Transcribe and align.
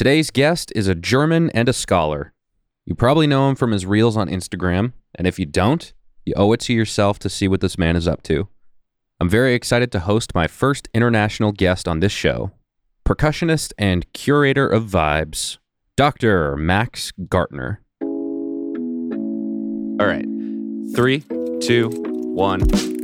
Today's 0.00 0.30
guest 0.30 0.72
is 0.74 0.88
a 0.88 0.94
German 0.94 1.50
and 1.50 1.68
a 1.68 1.74
scholar. 1.74 2.32
You 2.86 2.94
probably 2.94 3.26
know 3.26 3.50
him 3.50 3.54
from 3.54 3.72
his 3.72 3.84
reels 3.84 4.16
on 4.16 4.30
Instagram, 4.30 4.94
and 5.14 5.26
if 5.26 5.38
you 5.38 5.44
don't, 5.44 5.92
you 6.24 6.32
owe 6.38 6.54
it 6.54 6.60
to 6.60 6.72
yourself 6.72 7.18
to 7.18 7.28
see 7.28 7.46
what 7.46 7.60
this 7.60 7.76
man 7.76 7.96
is 7.96 8.08
up 8.08 8.22
to. 8.22 8.48
I'm 9.20 9.28
very 9.28 9.52
excited 9.52 9.92
to 9.92 10.00
host 10.00 10.34
my 10.34 10.46
first 10.46 10.88
international 10.94 11.52
guest 11.52 11.86
on 11.86 12.00
this 12.00 12.12
show 12.12 12.50
percussionist 13.06 13.74
and 13.76 14.10
curator 14.14 14.66
of 14.66 14.84
vibes, 14.84 15.58
Dr. 15.96 16.56
Max 16.56 17.12
Gaertner. 17.20 17.76
All 20.00 20.06
right, 20.06 20.24
three, 20.96 21.24
two, 21.60 21.90
one. 21.90 22.99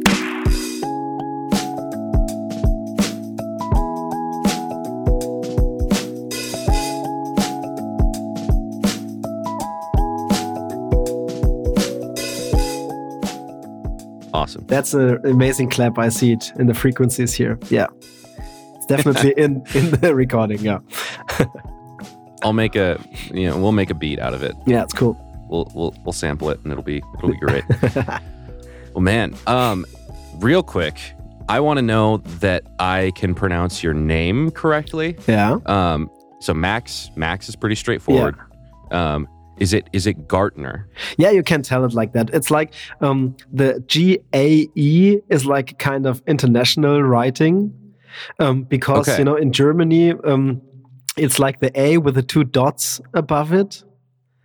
Awesome. 14.47 14.65
That's 14.69 14.95
an 14.95 15.27
amazing 15.27 15.71
clap. 15.71 15.99
I 15.99 16.09
see 16.09 16.31
it 16.31 16.53
in 16.57 16.69
the 16.69 16.75
frequencies 16.75 17.35
here. 17.35 17.59
Yeah. 17.69 17.89
It's 18.77 18.87
definitely 18.87 19.33
in, 19.37 19.65
in 19.75 19.91
the 19.91 20.15
recording. 20.15 20.61
Yeah. 20.61 20.79
I'll 22.45 22.53
make 22.53 22.77
a, 22.77 23.05
you 23.35 23.51
know, 23.51 23.59
we'll 23.59 23.73
make 23.73 23.91
a 23.91 23.95
beat 23.95 24.21
out 24.21 24.35
of 24.35 24.45
it. 24.45 24.55
Yeah, 24.65 24.85
it's 24.85 24.93
cool. 24.93 25.21
We'll 25.51 25.69
we'll 25.75 25.97
we'll 26.05 26.13
sample 26.13 26.51
it 26.51 26.61
and 26.63 26.71
it'll 26.71 26.85
be 26.85 27.03
it'll 27.19 27.31
be 27.31 27.39
great. 27.39 27.65
well, 28.95 29.01
man, 29.01 29.35
um, 29.49 29.85
real 30.37 30.63
quick, 30.63 30.97
I 31.49 31.59
want 31.59 31.79
to 31.79 31.83
know 31.83 32.19
that 32.19 32.63
I 32.79 33.11
can 33.17 33.35
pronounce 33.35 33.83
your 33.83 33.95
name 33.95 34.53
correctly. 34.53 35.19
Yeah. 35.27 35.59
Um, 35.67 36.09
so 36.39 36.55
Max, 36.55 37.11
Max 37.17 37.49
is 37.49 37.57
pretty 37.57 37.75
straightforward. 37.75 38.37
Um, 38.93 39.27
is 39.59 39.73
it 39.73 39.89
is 39.93 40.07
it 40.07 40.29
Gaertner? 40.29 40.85
Yeah, 41.19 41.31
you 41.31 41.43
can 41.43 41.63
tell 41.63 41.85
it 41.85 41.95
like 41.95 42.13
that. 42.13 42.31
It's 42.33 42.51
like 42.51 42.75
um, 43.01 43.37
the 43.53 43.83
G 43.87 44.19
A 44.35 44.69
E 44.75 45.19
is 45.29 45.47
like 45.47 45.79
kind 45.79 46.07
of 46.07 46.23
international 46.27 47.03
writing 47.03 47.73
um, 48.39 48.63
because 48.65 49.09
Okay. 49.09 49.19
you 49.19 49.25
know 49.25 49.37
in 49.37 49.53
Germany 49.53 50.13
um, 50.25 50.61
it's 51.17 51.39
like 51.39 51.61
the 51.61 51.71
A 51.81 51.99
with 51.99 52.15
the 52.15 52.23
two 52.23 52.45
dots 52.45 53.01
above 53.15 53.53
it. 53.53 53.83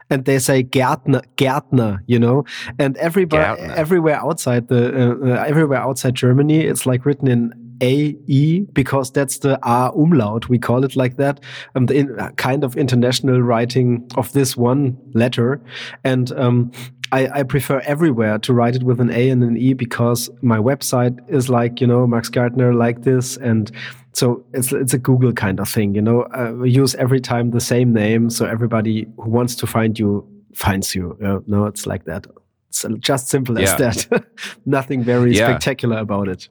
And 0.09 0.26
they 0.26 0.40
say 0.40 0.62
Gärtner, 0.62 1.23
Gärtner, 1.38 2.00
you 2.06 2.20
know, 2.20 2.44
and 2.78 2.98
everybody, 2.98 3.62
Gärtner. 3.62 3.75
everywhere 3.78 4.16
outside 4.18 4.68
the, 4.68 4.81
uh, 4.94 5.25
uh, 5.30 5.44
everywhere 5.48 5.80
outside 5.80 6.16
Germany, 6.16 6.66
it's 6.66 6.86
like 6.86 7.06
written 7.06 7.30
in 7.30 7.53
A 7.82 8.16
E 8.28 8.62
because 8.74 9.12
that's 9.12 9.40
the 9.40 9.60
A 9.64 9.92
umlaut. 9.96 10.48
We 10.50 10.60
call 10.60 10.84
it 10.86 10.96
like 10.96 11.18
that. 11.18 11.40
Um, 11.76 11.88
the 11.88 11.96
in, 11.96 12.20
uh, 12.20 12.30
kind 12.32 12.64
of 12.64 12.78
international 12.78 13.42
writing 13.42 14.08
of 14.16 14.32
this 14.34 14.56
one 14.56 14.98
letter, 15.14 15.60
and 16.04 16.32
um, 16.34 16.72
I, 17.12 17.40
I 17.40 17.44
prefer 17.44 17.80
everywhere 17.82 18.40
to 18.40 18.54
write 18.54 18.76
it 18.76 18.84
with 18.84 19.02
an 19.02 19.09
A 19.09 19.30
and 19.30 19.44
an 19.44 19.58
E 19.58 19.74
because 19.74 20.30
my 20.42 20.58
website 20.58 21.18
is 21.30 21.50
like 21.50 21.82
you 21.82 21.88
know 21.88 22.06
Max 22.08 22.30
Gaertner 22.30 22.74
like 22.78 23.02
this, 23.04 23.38
and 23.38 23.72
so 24.14 24.44
it's 24.54 24.72
it's 24.72 24.94
a 24.94 25.00
Google 25.00 25.34
kind 25.34 25.59
of 25.59 25.68
thing. 25.68 25.96
You 25.96 26.02
know, 26.02 26.22
uh, 26.34 26.54
we 26.56 26.70
use 26.72 26.96
every 26.96 27.20
time 27.20 27.52
the 27.52 27.59
same 27.62 27.94
name, 27.94 28.30
so 28.30 28.46
everybody 28.46 29.08
who 29.18 29.30
wants 29.30 29.56
to 29.56 29.68
find 29.68 29.98
you 29.98 30.26
finds 30.54 30.94
you. 30.96 31.18
Uh, 31.24 31.40
no, 31.48 31.66
it's 31.66 31.86
like 31.86 32.06
that. 32.06 32.28
It's 32.70 32.86
just 33.00 33.28
simple 33.28 33.58
as 33.58 33.72
Yeah. 33.72 33.78
that. 33.78 34.26
Nothing 34.66 35.04
very 35.04 35.34
Yeah. 35.36 35.48
spectacular 35.50 35.98
about 35.98 36.28
it. 36.30 36.48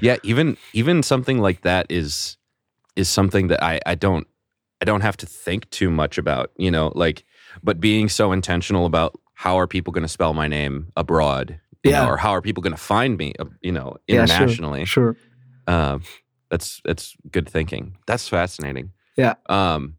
Yeah, 0.00 0.16
even 0.22 0.56
even 0.72 1.02
something 1.02 1.38
like 1.38 1.62
that 1.62 1.86
is 1.90 2.36
is 2.96 3.08
something 3.08 3.48
that 3.48 3.62
I 3.62 3.80
I 3.86 3.94
don't 3.94 4.26
I 4.80 4.84
don't 4.84 5.00
have 5.02 5.16
to 5.18 5.26
think 5.26 5.68
too 5.70 5.90
much 5.90 6.18
about, 6.18 6.50
you 6.56 6.70
know, 6.70 6.92
like 6.94 7.24
but 7.62 7.80
being 7.80 8.08
so 8.08 8.32
intentional 8.32 8.86
about 8.86 9.18
how 9.34 9.56
are 9.58 9.66
people 9.66 9.92
going 9.92 10.02
to 10.02 10.08
spell 10.08 10.34
my 10.34 10.48
name 10.48 10.92
abroad, 10.96 11.60
you 11.84 11.90
Yeah. 11.92 12.04
know, 12.04 12.10
or 12.10 12.16
how 12.16 12.30
are 12.30 12.42
people 12.42 12.62
going 12.62 12.74
to 12.76 12.82
find 12.82 13.16
me, 13.16 13.34
uh, 13.38 13.44
you 13.62 13.72
know, 13.72 13.96
Yeah, 14.06 14.24
sure, 14.26 14.36
internationally. 14.38 14.84
Sure. 14.84 15.16
Uh, 15.66 15.98
that's 16.50 16.80
that's 16.84 17.16
good 17.30 17.48
thinking. 17.48 17.96
That's 18.06 18.28
fascinating. 18.28 18.92
Yeah. 19.16 19.34
Um, 19.48 19.96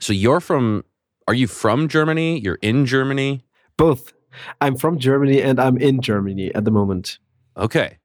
so 0.00 0.12
you're 0.12 0.40
from? 0.40 0.84
Are 1.28 1.34
you 1.34 1.46
from 1.48 1.88
Germany? 1.88 2.38
You're 2.38 2.58
in 2.62 2.86
Germany. 2.86 3.42
Both. 3.76 4.12
I'm 4.60 4.76
from 4.76 4.98
Germany 4.98 5.40
and 5.42 5.58
I'm 5.58 5.76
in 5.78 6.00
Germany 6.02 6.54
at 6.54 6.64
the 6.64 6.70
moment. 6.70 7.18
Okay. 7.56 7.98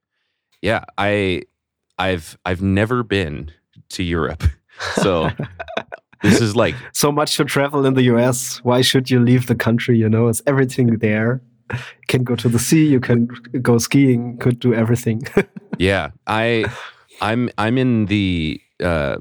Yeah, 0.62 0.84
I, 0.96 1.42
I've 1.98 2.38
I've 2.44 2.62
never 2.62 3.02
been 3.02 3.50
to 3.90 4.02
Europe, 4.02 4.42
so 5.02 5.28
this 6.22 6.40
is 6.40 6.54
like 6.56 6.74
so 6.92 7.12
much 7.12 7.36
to 7.36 7.44
travel 7.44 7.84
in 7.84 7.94
the 7.94 8.02
US. 8.14 8.58
Why 8.64 8.80
should 8.82 9.10
you 9.10 9.20
leave 9.20 9.46
the 9.46 9.54
country? 9.54 9.98
You 9.98 10.08
know, 10.08 10.28
it's 10.28 10.42
everything 10.46 10.98
there. 10.98 11.42
You 11.72 11.78
can 12.08 12.22
go 12.24 12.36
to 12.36 12.48
the 12.48 12.58
sea, 12.58 12.86
you 12.86 13.00
can 13.00 13.26
go 13.62 13.78
skiing, 13.78 14.36
could 14.38 14.58
do 14.60 14.74
everything. 14.74 15.22
yeah. 15.78 16.10
I 16.26 16.64
I'm 17.20 17.48
I'm 17.58 17.78
in 17.78 18.06
the 18.06 18.60
uh, 18.82 19.16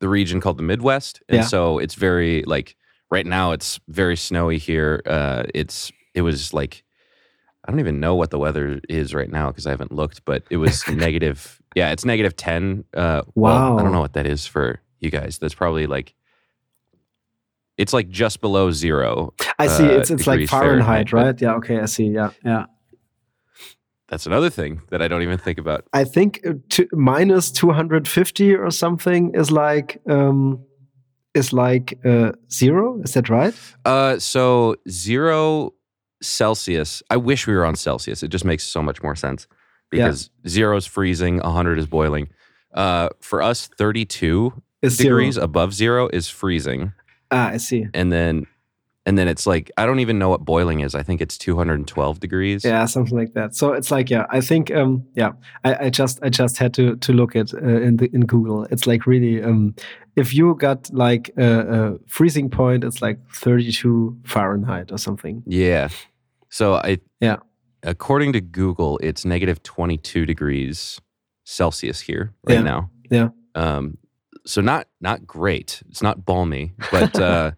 the 0.00 0.08
region 0.08 0.40
called 0.40 0.58
the 0.58 0.62
Midwest, 0.62 1.22
and 1.28 1.36
Yeah. 1.38 1.44
so 1.44 1.78
it's 1.78 1.94
very 1.94 2.42
like 2.46 2.76
right 3.10 3.26
now 3.26 3.52
it's 3.52 3.80
very 3.88 4.16
snowy 4.16 4.58
here. 4.58 5.02
Uh, 5.06 5.44
it's 5.54 5.90
it 6.14 6.22
was 6.22 6.52
like 6.52 6.84
I 7.66 7.70
don't 7.70 7.80
even 7.80 7.98
know 7.98 8.14
what 8.14 8.30
the 8.30 8.38
weather 8.38 8.80
is 8.88 9.12
right 9.14 9.30
now 9.30 9.48
because 9.50 9.66
I 9.66 9.70
haven't 9.70 9.92
looked, 9.92 10.24
but 10.24 10.44
it 10.50 10.58
was 10.58 10.86
negative. 10.88 11.60
Yeah, 11.74 11.90
it's 11.90 12.04
negative 12.04 12.36
ten. 12.36 12.84
Uh, 12.94 13.22
well, 13.34 13.78
I 13.78 13.82
don't 13.82 13.92
know 13.92 14.00
what 14.00 14.12
that 14.14 14.26
is 14.26 14.46
for 14.46 14.80
you 15.00 15.10
guys. 15.10 15.38
That's 15.38 15.54
probably 15.54 15.86
like 15.86 16.14
it's 17.76 17.92
like 17.92 18.08
just 18.08 18.40
below 18.40 18.70
zero. 18.70 19.34
I 19.58 19.66
see. 19.66 19.84
uh, 19.84 19.98
it's 19.98 20.10
it's 20.10 20.26
like 20.26 20.48
Fahrenheit, 20.48 21.10
Fahrenheit, 21.10 21.12
right? 21.12 21.40
Yeah. 21.40 21.54
Okay. 21.56 21.80
I 21.80 21.86
see. 21.86 22.06
Yeah. 22.06 22.30
Yeah. 22.44 22.66
That's 24.08 24.26
another 24.26 24.50
thing 24.50 24.82
that 24.90 25.02
I 25.02 25.08
don't 25.08 25.22
even 25.22 25.36
think 25.36 25.58
about. 25.58 25.84
I 25.92 26.04
think 26.04 26.40
uh, 26.46 26.52
to, 26.70 26.88
minus 26.92 27.50
250 27.50 28.54
or 28.54 28.70
something 28.70 29.34
is 29.34 29.50
like 29.50 30.00
um 30.08 30.64
is 31.34 31.52
like 31.52 31.98
uh, 32.04 32.32
zero. 32.50 33.00
Is 33.02 33.12
that 33.12 33.28
right? 33.28 33.54
Uh, 33.84 34.18
so 34.18 34.76
zero 34.88 35.74
Celsius. 36.22 37.02
I 37.10 37.16
wish 37.16 37.46
we 37.46 37.54
were 37.54 37.64
on 37.64 37.76
Celsius. 37.76 38.22
It 38.22 38.28
just 38.28 38.44
makes 38.44 38.64
so 38.64 38.82
much 38.82 39.02
more 39.02 39.14
sense 39.16 39.46
Yeah. 39.92 40.06
because 40.06 40.30
zero 40.48 40.76
is 40.76 40.86
freezing, 40.86 41.38
hundred 41.40 41.78
is 41.78 41.86
boiling. 41.86 42.28
Uh, 42.74 43.08
for 43.20 43.40
us, 43.42 43.68
thirty-two 43.78 44.62
Is 44.82 44.96
degrees 44.98 45.34
zero. 45.34 45.44
above 45.44 45.72
zero 45.72 46.08
is 46.12 46.28
freezing, 46.28 46.92
Ah, 47.30 47.48
I 47.50 47.56
see. 47.56 47.86
and 47.94 48.12
then 48.12 48.46
and 49.06 49.16
then 49.16 49.28
it's 49.28 49.46
like 49.46 49.70
I 49.78 49.86
don't 49.86 50.00
even 50.00 50.18
know 50.18 50.28
what 50.28 50.44
boiling 50.44 50.80
is. 50.80 50.94
I 50.94 51.02
think 51.02 51.20
it's 51.20 51.38
two 51.38 51.56
hundred 51.56 51.74
and 51.78 51.88
twelve 51.88 52.20
degrees. 52.20 52.64
Yeah, 52.64 52.84
something 52.86 53.16
like 53.16 53.32
that. 53.34 53.54
So 53.54 53.72
it's 53.72 53.90
like, 53.90 54.10
yeah, 54.10 54.26
I 54.28 54.40
think, 54.40 54.70
um, 54.70 55.04
yeah, 55.14 55.32
I, 55.64 55.86
I 55.86 55.90
just, 55.90 56.18
I 56.22 56.28
just 56.28 56.58
had 56.58 56.74
to 56.74 56.96
to 56.96 57.12
look 57.12 57.36
at 57.36 57.54
uh, 57.54 57.58
in 57.86 57.96
the 57.96 58.10
in 58.12 58.26
Google. 58.26 58.64
It's 58.70 58.86
like 58.86 59.06
really, 59.06 59.42
um, 59.42 59.74
if 60.16 60.34
you 60.34 60.54
got 60.56 60.90
like 60.92 61.30
a, 61.38 61.92
a 61.94 61.98
freezing 62.08 62.50
point, 62.50 62.84
it's 62.84 63.00
like 63.00 63.18
thirty 63.32 63.70
two 63.72 64.16
Fahrenheit 64.24 64.90
or 64.92 64.98
something. 64.98 65.42
Yeah. 65.46 65.88
So 66.50 66.74
I 66.74 66.98
Yeah. 67.20 67.36
According 67.82 68.32
to 68.32 68.40
Google, 68.40 68.98
it's 69.02 69.24
negative 69.24 69.62
twenty-two 69.62 70.26
degrees 70.26 71.00
Celsius 71.44 72.00
here 72.00 72.32
right 72.48 72.54
Yeah. 72.54 72.62
now. 72.62 72.90
Yeah. 73.10 73.28
Um. 73.54 73.98
So 74.46 74.60
not 74.60 74.88
not 75.00 75.26
great. 75.26 75.82
It's 75.88 76.02
not 76.02 76.24
balmy, 76.24 76.72
but 76.90 77.14
uh, 77.20 77.52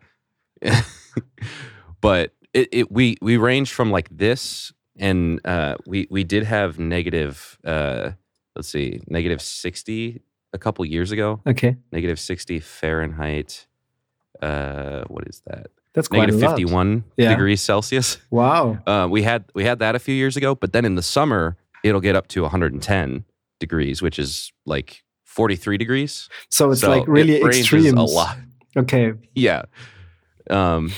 but 2.01 2.33
it, 2.53 2.69
it 2.73 2.93
we 2.93 3.17
we 3.21 3.37
ranged 3.37 3.73
from 3.73 3.91
like 3.91 4.09
this, 4.11 4.73
and 4.97 5.41
uh, 5.45 5.77
we 5.87 6.07
we 6.11 6.25
did 6.25 6.45
have 6.45 6.79
negative. 6.79 7.59
Uh, 7.65 8.13
let's 8.57 8.69
see, 8.69 9.01
negative 9.07 9.41
sixty 9.43 10.23
a 10.53 10.59
couple 10.59 10.85
years 10.85 11.13
ago. 11.13 11.41
Okay, 11.47 11.77
Negative 11.93 12.19
sixty 12.19 12.61
Fahrenheit. 12.61 13.67
Uh, 14.41 15.03
what 15.09 15.27
is 15.27 15.43
that? 15.47 15.67
that's 15.95 16.07
quite 16.07 16.21
Negative 16.21 16.43
a 16.43 16.45
lot. 16.47 16.51
fifty-one 16.53 17.05
Yeah. 17.17 17.31
degrees 17.31 17.61
Celsius. 17.61 18.19
Wow. 18.31 18.79
Uh, 18.87 19.09
we 19.11 19.23
had 19.23 19.45
we 19.55 19.65
had 19.65 19.81
that 19.81 19.95
a 19.97 19.99
few 19.99 20.15
years 20.15 20.37
ago, 20.37 20.55
but 20.55 20.73
then 20.73 20.85
in 20.85 20.95
the 20.95 21.03
summer 21.03 21.57
it'll 21.85 22.01
get 22.01 22.15
up 22.17 22.29
to 22.29 22.43
110 22.43 23.25
degrees, 23.61 24.03
which 24.03 24.19
is 24.19 24.53
like 24.67 25.03
43 25.25 25.77
degrees. 25.79 26.29
So 26.51 26.71
it's 26.71 26.81
So 26.83 26.91
like 26.91 27.07
really 27.09 27.41
it 27.41 27.47
extreme. 27.47 27.97
a 27.97 28.05
lot. 28.05 28.37
Okay. 28.77 29.13
Yeah. 29.35 29.63
Um, 30.51 30.93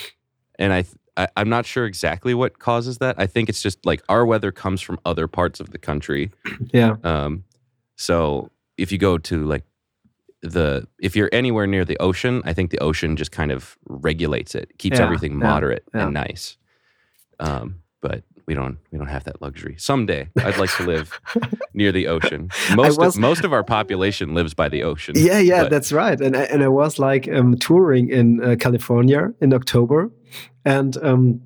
and 0.59 0.73
I, 0.73 0.85
I 1.17 1.29
I'm 1.37 1.49
not 1.49 1.67
sure 1.67 1.87
exactly 1.87 2.35
what 2.35 2.59
causes 2.59 2.99
that. 2.99 3.17
I 3.19 3.27
think 3.27 3.49
it's 3.49 3.63
just 3.63 3.85
like 3.85 4.03
our 4.09 4.25
weather 4.27 4.53
comes 4.53 4.81
from 4.81 4.99
other 5.05 5.27
parts 5.29 5.61
of 5.61 5.71
the 5.71 5.79
country. 5.79 6.31
Yeah. 6.73 6.97
Um, 7.05 7.45
so 7.97 8.51
if 8.77 8.93
you 8.93 8.99
go 8.99 9.19
to 9.19 9.45
like 9.45 9.65
the 10.43 10.87
if 11.01 11.15
you're 11.17 11.29
anywhere 11.33 11.67
near 11.67 11.85
the 11.85 11.99
ocean, 11.99 12.43
I 12.45 12.53
think 12.55 12.71
the 12.71 12.79
ocean 12.79 13.17
just 13.17 13.31
kind 13.33 13.51
of 13.53 13.77
regulates 13.87 14.55
it, 14.55 14.79
keeps 14.79 14.99
Yeah, 14.99 15.05
everything 15.05 15.33
yeah, 15.33 15.39
moderate 15.47 15.85
yeah. 15.95 16.05
and 16.05 16.15
nice. 16.15 16.57
Um, 17.41 17.83
but 18.01 18.23
we 18.51 18.57
don't 18.57 18.79
we 18.91 18.99
don't 18.99 19.07
have 19.07 19.23
that 19.25 19.41
luxury. 19.41 19.77
Someday, 19.79 20.29
I'd 20.45 20.59
like 20.59 20.75
to 20.79 20.83
live 20.85 21.21
near 21.75 21.93
the 21.93 22.09
ocean. 22.09 22.51
Most 22.75 22.99
was- 22.99 23.15
of, 23.15 23.21
most 23.29 23.45
of 23.45 23.53
our 23.53 23.63
population 23.63 24.35
lives 24.35 24.55
by 24.55 24.69
the 24.69 24.83
ocean. 24.83 25.15
Yeah, 25.17 25.39
yeah, 25.39 25.63
but- 25.63 25.71
that's 25.71 25.93
right. 25.93 26.21
And 26.21 26.37
I- 26.37 26.49
and 26.53 26.61
I 26.65 26.69
was 26.69 26.99
like 26.99 27.29
um, 27.29 27.57
touring 27.59 28.11
in 28.11 28.43
uh, 28.43 28.57
California 28.59 29.33
in 29.41 29.55
October, 29.55 30.11
and 30.65 30.97
um, 30.97 31.41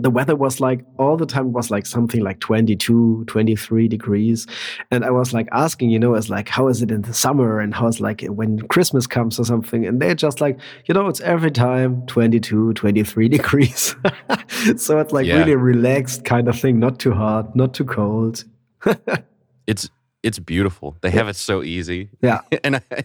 the 0.00 0.10
weather 0.10 0.36
was 0.36 0.60
like 0.60 0.84
all 0.98 1.16
the 1.16 1.26
time 1.26 1.46
it 1.48 1.52
was 1.52 1.70
like 1.70 1.84
something 1.86 2.22
like 2.22 2.40
22, 2.40 3.24
23 3.26 3.88
degrees, 3.88 4.46
and 4.90 5.04
I 5.04 5.10
was 5.10 5.32
like 5.34 5.48
asking, 5.52 5.90
you 5.90 5.98
know, 5.98 6.14
as 6.14 6.30
like 6.30 6.48
how 6.48 6.68
is 6.68 6.80
it 6.82 6.90
in 6.90 7.02
the 7.02 7.12
summer 7.12 7.60
and 7.60 7.74
how's 7.74 8.00
like 8.00 8.22
when 8.28 8.60
Christmas 8.68 9.06
comes 9.06 9.38
or 9.38 9.44
something, 9.44 9.86
and 9.86 10.00
they're 10.00 10.14
just 10.14 10.40
like, 10.40 10.58
you 10.86 10.94
know, 10.94 11.08
it's 11.08 11.20
every 11.20 11.50
time 11.50 12.06
22, 12.06 12.72
23 12.74 13.28
degrees. 13.36 13.94
so 14.76 14.98
it's 15.00 15.12
like 15.12 15.26
Yeah. 15.26 15.38
really 15.38 15.56
relaxed 15.56 16.24
kind 16.24 16.48
of 16.48 16.58
thing, 16.58 16.78
not 16.78 16.98
too 16.98 17.12
hot, 17.12 17.54
not 17.56 17.74
too 17.74 17.84
cold. 17.84 18.44
it's 19.66 19.88
it's 20.22 20.38
beautiful. 20.38 20.96
They 21.00 21.10
have 21.10 21.28
it 21.28 21.36
so 21.36 21.62
easy. 21.62 22.10
Yeah. 22.22 22.40
and 22.64 22.76
I, 22.76 23.04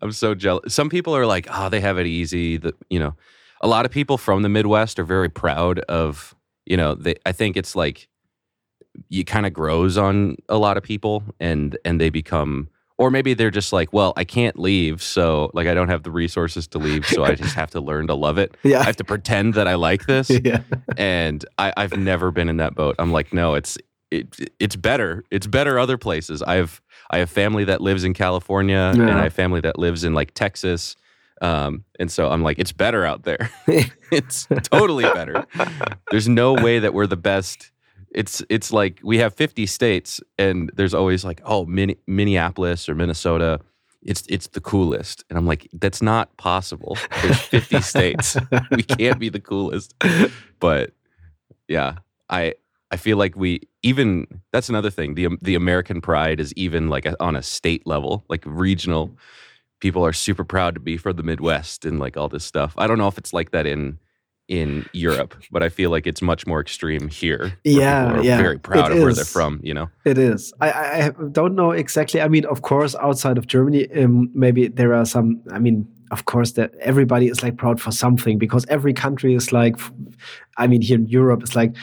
I'm 0.00 0.12
so 0.12 0.34
jealous. 0.34 0.74
Some 0.74 0.88
people 0.88 1.16
are 1.16 1.26
like, 1.26 1.48
oh, 1.50 1.68
they 1.68 1.80
have 1.80 1.98
it 1.98 2.06
easy. 2.06 2.56
That 2.56 2.74
you 2.90 2.98
know, 3.00 3.14
a 3.60 3.68
lot 3.68 3.84
of 3.84 3.90
people 3.90 4.18
from 4.18 4.42
the 4.42 4.48
Midwest 4.48 4.98
are 4.98 5.04
very 5.04 5.28
proud 5.28 5.78
of. 5.80 6.34
You 6.64 6.76
know, 6.76 6.94
they. 6.94 7.14
I 7.24 7.32
think 7.32 7.56
it's 7.56 7.76
like 7.76 8.08
you 9.08 9.24
kind 9.24 9.46
of 9.46 9.52
grows 9.52 9.96
on 9.96 10.36
a 10.48 10.58
lot 10.58 10.76
of 10.76 10.82
people, 10.82 11.22
and 11.40 11.76
and 11.84 12.00
they 12.00 12.10
become. 12.10 12.68
Or 12.98 13.10
maybe 13.10 13.34
they're 13.34 13.50
just 13.50 13.74
like, 13.74 13.92
well, 13.92 14.14
I 14.16 14.24
can't 14.24 14.58
leave, 14.58 15.02
so 15.02 15.50
like 15.52 15.66
I 15.66 15.74
don't 15.74 15.90
have 15.90 16.02
the 16.02 16.10
resources 16.10 16.66
to 16.68 16.78
leave, 16.78 17.06
so 17.06 17.24
I 17.24 17.34
just 17.42 17.54
have 17.54 17.70
to 17.72 17.80
learn 17.80 18.06
to 18.06 18.14
love 18.14 18.38
it. 18.38 18.56
Yeah. 18.62 18.80
I 18.80 18.84
have 18.84 18.96
to 18.96 19.04
pretend 19.04 19.52
that 19.52 19.68
I 19.68 19.74
like 19.74 20.06
this 20.06 20.30
yeah. 20.44 20.62
and 20.96 21.44
I, 21.58 21.74
I've 21.76 21.94
never 21.98 22.30
been 22.30 22.48
in 22.48 22.56
that 22.56 22.74
boat. 22.74 22.96
I'm 22.98 23.12
like, 23.12 23.34
no, 23.34 23.52
it's 23.52 23.76
it, 24.10 24.50
it's 24.58 24.76
better. 24.76 25.24
It's 25.30 25.46
better 25.46 25.78
other 25.78 25.98
places. 25.98 26.42
I 26.42 26.54
have 26.54 26.80
I 27.10 27.18
have 27.18 27.30
family 27.30 27.64
that 27.64 27.80
lives 27.80 28.04
in 28.04 28.14
California, 28.14 28.92
and 28.94 29.10
I 29.10 29.24
have 29.24 29.32
family 29.32 29.60
that 29.60 29.78
lives 29.78 30.04
in 30.04 30.14
like 30.14 30.34
Texas, 30.34 30.96
um, 31.40 31.84
and 31.98 32.10
so 32.10 32.30
I'm 32.30 32.42
like, 32.42 32.58
it's 32.58 32.72
better 32.72 33.04
out 33.04 33.24
there. 33.24 33.50
it's 34.12 34.46
totally 34.64 35.04
better. 35.04 35.44
There's 36.10 36.28
no 36.28 36.54
way 36.54 36.78
that 36.78 36.94
we're 36.94 37.06
the 37.06 37.16
best. 37.16 37.72
It's 38.10 38.42
it's 38.48 38.72
like 38.72 39.00
we 39.02 39.18
have 39.18 39.34
50 39.34 39.66
states, 39.66 40.20
and 40.38 40.70
there's 40.74 40.94
always 40.94 41.24
like, 41.24 41.40
oh, 41.44 41.66
Min- 41.66 41.96
Minneapolis 42.06 42.88
or 42.88 42.94
Minnesota. 42.94 43.60
It's 44.02 44.24
it's 44.28 44.46
the 44.48 44.60
coolest, 44.60 45.24
and 45.28 45.38
I'm 45.38 45.46
like, 45.46 45.68
that's 45.72 46.00
not 46.00 46.34
possible. 46.36 46.96
There's 47.22 47.40
50 47.40 47.80
states. 47.82 48.36
We 48.70 48.84
can't 48.84 49.18
be 49.18 49.28
the 49.28 49.40
coolest. 49.40 49.94
But 50.60 50.92
yeah, 51.66 51.96
I 52.30 52.54
I 52.90 52.96
feel 52.96 53.16
like 53.16 53.36
we 53.36 53.62
even 53.82 54.26
that's 54.52 54.68
another 54.68 54.90
thing. 54.90 55.14
The 55.14 55.36
the 55.42 55.56
American 55.56 56.00
pride 56.00 56.38
is 56.40 56.52
even 56.54 56.88
like 56.88 57.04
a, 57.04 57.20
on 57.20 57.34
a 57.36 57.42
state 57.42 57.86
level, 57.86 58.24
like 58.28 58.44
regional. 58.46 59.16
People 59.80 60.04
are 60.04 60.12
super 60.12 60.44
proud 60.44 60.74
to 60.74 60.80
be 60.80 60.96
from 60.96 61.16
the 61.16 61.22
Midwest 61.22 61.84
and 61.84 61.98
like 61.98 62.16
all 62.16 62.28
this 62.28 62.44
stuff. 62.44 62.74
I 62.78 62.86
don't 62.86 62.98
know 62.98 63.08
if 63.08 63.18
it's 63.18 63.32
like 63.32 63.50
that 63.50 63.66
in 63.66 63.98
in 64.48 64.86
Europe, 64.92 65.34
but 65.50 65.62
I 65.62 65.68
feel 65.68 65.90
like 65.90 66.06
it's 66.06 66.22
much 66.22 66.46
more 66.46 66.60
extreme 66.60 67.08
here. 67.08 67.58
Yeah, 67.64 68.20
yeah, 68.20 68.36
very 68.36 68.58
proud 68.58 68.92
it 68.92 68.98
of 68.98 69.02
where 69.02 69.12
they're 69.12 69.24
from. 69.24 69.60
You 69.62 69.74
know, 69.74 69.90
It 70.04 70.18
is. 70.18 70.52
I, 70.60 70.70
I 70.70 71.06
I 71.06 71.10
don't 71.32 71.54
know 71.54 71.72
exactly. 71.72 72.20
I 72.20 72.28
mean, 72.28 72.44
of 72.46 72.62
course, 72.62 72.94
outside 72.94 73.38
of 73.38 73.46
Germany, 73.46 73.88
um, 74.02 74.30
maybe 74.34 74.68
there 74.68 74.94
are 74.94 75.04
some. 75.04 75.42
I 75.52 75.58
mean, 75.58 75.86
of 76.10 76.24
course, 76.26 76.52
that 76.52 76.74
everybody 76.76 77.26
is 77.26 77.42
like 77.42 77.56
proud 77.56 77.80
for 77.80 77.90
something 77.90 78.38
because 78.38 78.64
every 78.68 78.94
country 78.94 79.34
is 79.34 79.52
like. 79.52 79.76
I 80.56 80.66
mean, 80.68 80.82
here 80.82 80.98
in 80.98 81.06
Europe, 81.06 81.42
it's 81.42 81.56
like. 81.56 81.74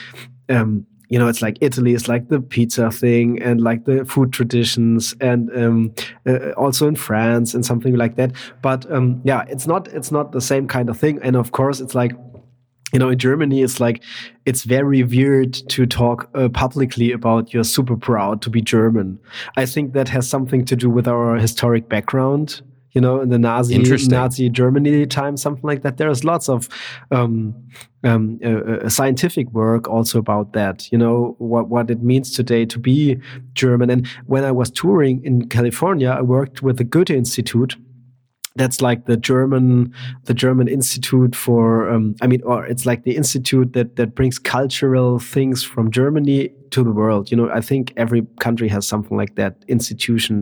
Um, 0.49 0.85
you 1.13 1.19
know, 1.19 1.27
it's 1.27 1.43
like 1.43 1.59
Italy 1.61 1.93
is 1.93 2.07
like 2.07 2.29
the 2.29 2.41
pizza 2.41 2.89
thing 2.89 3.39
and 3.39 3.61
like 3.61 3.85
the 3.85 4.03
food 4.03 4.33
traditions, 4.33 5.13
and 5.21 5.55
um, 5.55 5.93
uh, 6.25 6.53
also 6.53 6.87
in 6.87 6.95
France 6.95 7.53
and 7.53 7.63
something 7.63 7.95
like 7.95 8.15
that. 8.15 8.31
But 8.63 8.91
um, 8.91 9.21
yeah, 9.23 9.45
it's 9.47 9.67
not 9.67 9.87
it's 9.89 10.11
not 10.11 10.31
the 10.31 10.41
same 10.41 10.67
kind 10.67 10.89
of 10.89 10.97
thing. 10.97 11.19
And 11.21 11.35
of 11.35 11.51
course, 11.51 11.79
it's 11.81 11.93
like 11.93 12.13
you 12.93 12.97
know, 12.97 13.09
in 13.09 13.19
Germany, 13.19 13.61
it's 13.61 13.79
like 13.79 14.01
it's 14.47 14.63
very 14.63 15.03
weird 15.03 15.53
to 15.69 15.85
talk 15.85 16.31
uh, 16.33 16.49
publicly 16.49 17.11
about 17.11 17.53
you're 17.53 17.63
super 17.63 17.95
proud 17.95 18.41
to 18.41 18.49
be 18.49 18.61
German. 18.63 19.19
I 19.55 19.67
think 19.67 19.93
that 19.93 20.09
has 20.09 20.27
something 20.27 20.65
to 20.65 20.75
do 20.75 20.89
with 20.89 21.07
our 21.07 21.35
historic 21.35 21.89
background. 21.89 22.63
You 22.93 23.01
know, 23.01 23.21
in 23.21 23.29
the 23.29 23.39
Nazi 23.39 23.77
Nazi 24.07 24.49
Germany 24.49 25.05
time, 25.07 25.35
something 25.35 25.63
like 25.63 25.81
that. 25.81 25.97
There's 25.97 26.23
lots 26.23 26.47
of 26.47 26.69
um, 27.11 27.55
um, 28.03 28.39
uh, 28.43 28.49
uh, 28.49 28.89
scientific 28.89 29.51
work 29.51 29.89
also 29.89 30.19
about 30.19 30.53
that. 30.53 30.91
You 30.91 30.97
know 30.97 31.35
what 31.39 31.69
what 31.69 31.89
it 31.89 32.03
means 32.03 32.31
today 32.31 32.65
to 32.65 32.79
be 32.79 33.19
German. 33.53 33.89
And 33.89 34.07
when 34.27 34.43
I 34.43 34.51
was 34.51 34.69
touring 34.69 35.23
in 35.25 35.49
California, 35.49 36.09
I 36.09 36.21
worked 36.21 36.61
with 36.61 36.77
the 36.77 36.83
Goethe 36.83 37.09
Institute 37.09 37.75
that's 38.55 38.81
like 38.81 39.05
the 39.05 39.17
German 39.17 39.93
the 40.25 40.33
German 40.33 40.67
Institute 40.67 41.35
for 41.35 41.89
um, 41.89 42.15
I 42.21 42.27
mean 42.27 42.41
or 42.43 42.65
it's 42.65 42.85
like 42.85 43.03
the 43.03 43.15
institute 43.15 43.73
that 43.73 43.95
that 43.95 44.15
brings 44.15 44.37
cultural 44.37 45.19
things 45.19 45.63
from 45.63 45.91
Germany 45.91 46.51
to 46.75 46.83
the 46.83 46.91
world 47.01 47.23
you 47.31 47.37
know 47.39 47.47
I 47.59 47.61
think 47.69 47.93
every 48.03 48.21
country 48.45 48.67
has 48.75 48.83
something 48.93 49.17
like 49.21 49.33
that 49.41 49.53
institution 49.67 50.35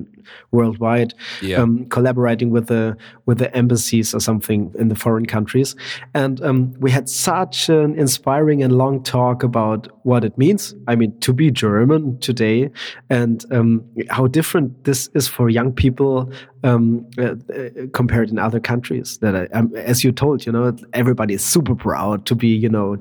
worldwide 0.52 1.14
Yeah. 1.42 1.62
um, 1.62 1.86
collaborating 1.96 2.50
with 2.56 2.68
the 2.68 2.96
with 3.28 3.38
the 3.44 3.50
embassies 3.62 4.14
or 4.16 4.20
something 4.30 4.74
in 4.82 4.88
the 4.90 4.96
foreign 4.96 5.26
countries 5.36 5.76
and 6.14 6.36
um, 6.48 6.74
we 6.86 6.92
had 6.92 7.10
such 7.10 7.70
an 7.70 7.90
inspiring 8.00 8.64
and 8.64 8.74
long 8.84 9.04
talk 9.04 9.44
about 9.44 9.88
what 10.06 10.24
it 10.24 10.38
means 10.38 10.76
I 10.92 10.96
mean 10.96 11.12
to 11.20 11.34
be 11.34 11.52
German 11.52 12.18
today 12.20 12.70
and 13.10 13.46
um, 13.52 13.84
how 14.10 14.28
different 14.28 14.84
this 14.84 15.10
is 15.20 15.28
for 15.28 15.50
young 15.50 15.72
people 15.74 16.32
um, 16.64 17.06
uh, 17.18 17.24
uh, 17.58 17.70
compared 17.94 18.30
in 18.30 18.38
other 18.38 18.60
countries. 18.60 19.18
That, 19.22 19.36
I, 19.36 19.44
um, 19.58 19.74
as 19.76 20.04
you 20.04 20.12
told, 20.12 20.46
you 20.46 20.52
know, 20.52 20.76
everybody 20.94 21.34
is 21.34 21.44
super 21.44 21.76
proud 21.76 22.26
to 22.28 22.36
be, 22.36 22.50
you 22.50 22.70
know, 22.70 22.98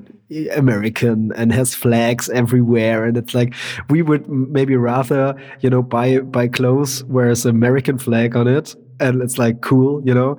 American 0.53 1.31
and 1.35 1.51
has 1.51 1.75
flags 1.75 2.29
everywhere. 2.29 3.05
And 3.05 3.17
it's 3.17 3.33
like 3.33 3.53
we 3.89 4.01
would 4.01 4.27
maybe 4.29 4.75
rather, 4.75 5.35
you 5.59 5.69
know, 5.69 5.81
buy 5.81 6.19
buy 6.19 6.47
clothes 6.47 7.03
where 7.05 7.25
there's 7.25 7.45
an 7.45 7.55
American 7.55 7.97
flag 7.97 8.35
on 8.35 8.47
it, 8.47 8.75
and 8.99 9.21
it's 9.21 9.37
like 9.37 9.61
cool, 9.61 10.01
you 10.05 10.13
know, 10.13 10.37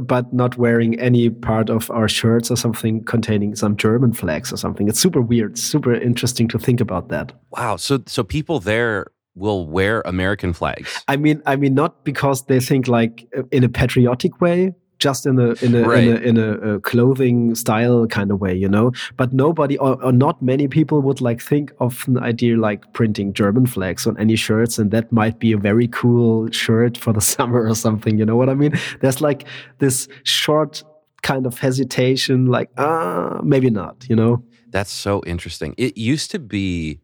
but 0.00 0.32
not 0.32 0.56
wearing 0.56 0.98
any 0.98 1.30
part 1.30 1.70
of 1.70 1.90
our 1.90 2.08
shirts 2.08 2.50
or 2.50 2.56
something 2.56 3.04
containing 3.04 3.54
some 3.56 3.76
German 3.76 4.12
flags 4.12 4.52
or 4.52 4.56
something. 4.56 4.88
It's 4.88 5.00
super 5.00 5.20
weird, 5.20 5.58
super 5.58 5.94
interesting 5.94 6.48
to 6.48 6.58
think 6.58 6.80
about 6.80 7.08
that. 7.08 7.32
wow. 7.50 7.76
So 7.76 8.02
so 8.06 8.24
people 8.24 8.60
there 8.60 9.06
will 9.34 9.66
wear 9.66 10.02
American 10.06 10.52
flags. 10.52 11.04
I 11.08 11.16
mean, 11.16 11.42
I 11.46 11.56
mean, 11.56 11.74
not 11.74 12.04
because 12.04 12.46
they 12.46 12.58
think 12.58 12.88
like 12.88 13.28
uh, 13.36 13.42
in 13.52 13.62
a 13.64 13.68
patriotic 13.68 14.40
way, 14.40 14.74
just 14.98 15.26
in 15.26 15.38
a 15.38 15.52
in 15.64 15.74
a 15.74 15.82
Right. 15.86 16.04
in, 16.04 16.16
a, 16.16 16.20
in 16.20 16.36
a, 16.38 16.50
uh 16.52 16.78
clothing 16.80 17.54
style 17.54 18.06
kind 18.06 18.30
of 18.30 18.40
way, 18.40 18.54
you 18.54 18.68
know. 18.68 18.92
But 19.16 19.32
nobody 19.32 19.76
or, 19.78 20.02
or 20.02 20.12
not 20.12 20.40
many 20.42 20.68
people 20.68 21.00
would 21.02 21.20
like 21.20 21.40
think 21.40 21.72
of 21.80 22.04
an 22.08 22.18
idea 22.18 22.56
like 22.56 22.92
printing 22.92 23.32
German 23.32 23.66
flags 23.66 24.06
on 24.06 24.18
any 24.18 24.36
shirts, 24.36 24.78
and 24.78 24.90
that 24.90 25.12
might 25.12 25.38
be 25.38 25.52
a 25.52 25.58
very 25.58 25.88
cool 25.88 26.50
shirt 26.50 26.96
for 26.96 27.12
the 27.12 27.20
summer 27.34 27.66
or 27.66 27.74
something. 27.74 28.18
You 28.18 28.24
know 28.24 28.36
what 28.36 28.48
I 28.48 28.54
mean? 28.54 28.72
There's 29.00 29.20
like 29.20 29.44
this 29.78 30.08
short 30.24 30.82
kind 31.22 31.46
of 31.46 31.58
hesitation, 31.58 32.46
like 32.46 32.70
ah, 32.78 33.40
maybe 33.42 33.70
not. 33.70 34.06
You 34.08 34.16
know? 34.16 34.44
That's 34.70 34.90
so 34.90 35.22
interesting. 35.26 35.74
It 35.76 35.96
used 35.96 36.30
to 36.32 36.38
be, 36.38 37.00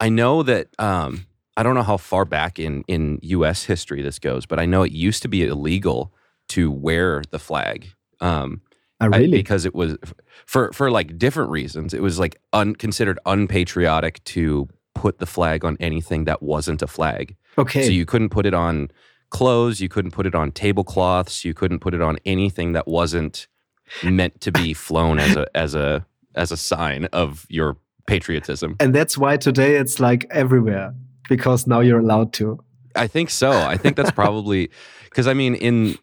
I 0.00 0.08
know 0.08 0.42
that, 0.42 0.68
um, 0.78 1.26
I 1.56 1.62
don't 1.62 1.74
know 1.74 1.82
how 1.82 1.98
far 1.98 2.24
back 2.24 2.58
in, 2.58 2.82
in 2.88 3.18
US 3.22 3.64
history 3.64 4.02
this 4.02 4.18
goes, 4.18 4.46
but 4.46 4.58
I 4.58 4.66
know 4.66 4.82
it 4.82 4.92
used 4.92 5.22
to 5.22 5.28
be 5.28 5.44
illegal 5.44 6.12
to 6.54 6.70
wear 6.70 7.22
the 7.30 7.38
flag. 7.38 7.86
Um, 8.20 8.60
I 9.00 9.06
I- 9.06 9.08
really. 9.18 9.38
because 9.38 9.64
it 9.64 9.74
was 9.74 9.96
for, 10.46 10.72
for 10.72 10.90
like 10.90 11.18
different 11.18 11.50
reasons. 11.50 11.92
It 11.94 12.02
was 12.02 12.18
like 12.18 12.36
un, 12.52 12.74
considered 12.74 13.18
unpatriotic 13.26 14.22
to 14.24 14.68
put 14.94 15.18
the 15.18 15.26
flag 15.26 15.64
on 15.64 15.76
anything 15.80 16.24
that 16.24 16.42
wasn't 16.42 16.82
a 16.82 16.86
flag. 16.86 17.36
okay. 17.58 17.84
So 17.84 17.90
you 17.90 18.04
couldn't 18.06 18.28
put 18.30 18.46
it 18.46 18.54
on 18.54 18.90
clothes, 19.30 19.80
you 19.80 19.88
couldn't 19.88 20.10
put 20.12 20.26
it 20.26 20.34
on 20.34 20.52
tablecloths, 20.52 21.44
you 21.44 21.54
couldn't 21.54 21.80
put 21.80 21.94
it 21.94 22.02
on 22.02 22.18
anything 22.26 22.72
that 22.74 22.86
wasn't 22.86 23.48
meant 24.04 24.40
to 24.42 24.52
be 24.52 24.74
flown 24.74 25.18
as 25.18 25.36
a 25.36 25.46
as 25.54 25.74
a 25.74 26.04
as 26.34 26.52
a 26.52 26.56
sign 26.56 27.06
of 27.12 27.46
your 27.48 27.76
patriotism. 28.06 28.76
and 28.80 28.94
that's 28.94 29.16
why 29.18 29.36
today 29.36 29.76
it's 29.76 29.98
like 30.00 30.26
everywhere 30.30 30.94
because 31.28 31.66
now 31.66 31.80
you're 31.80 32.00
allowed 32.00 32.32
to. 32.34 32.58
I 32.94 33.06
think 33.06 33.30
so. 33.30 33.50
I 33.52 33.76
think 33.78 33.96
that's 33.96 34.10
probably 34.10 34.70
because 35.04 35.26
I 35.26 35.34
mean, 35.34 35.54
in 35.54 35.96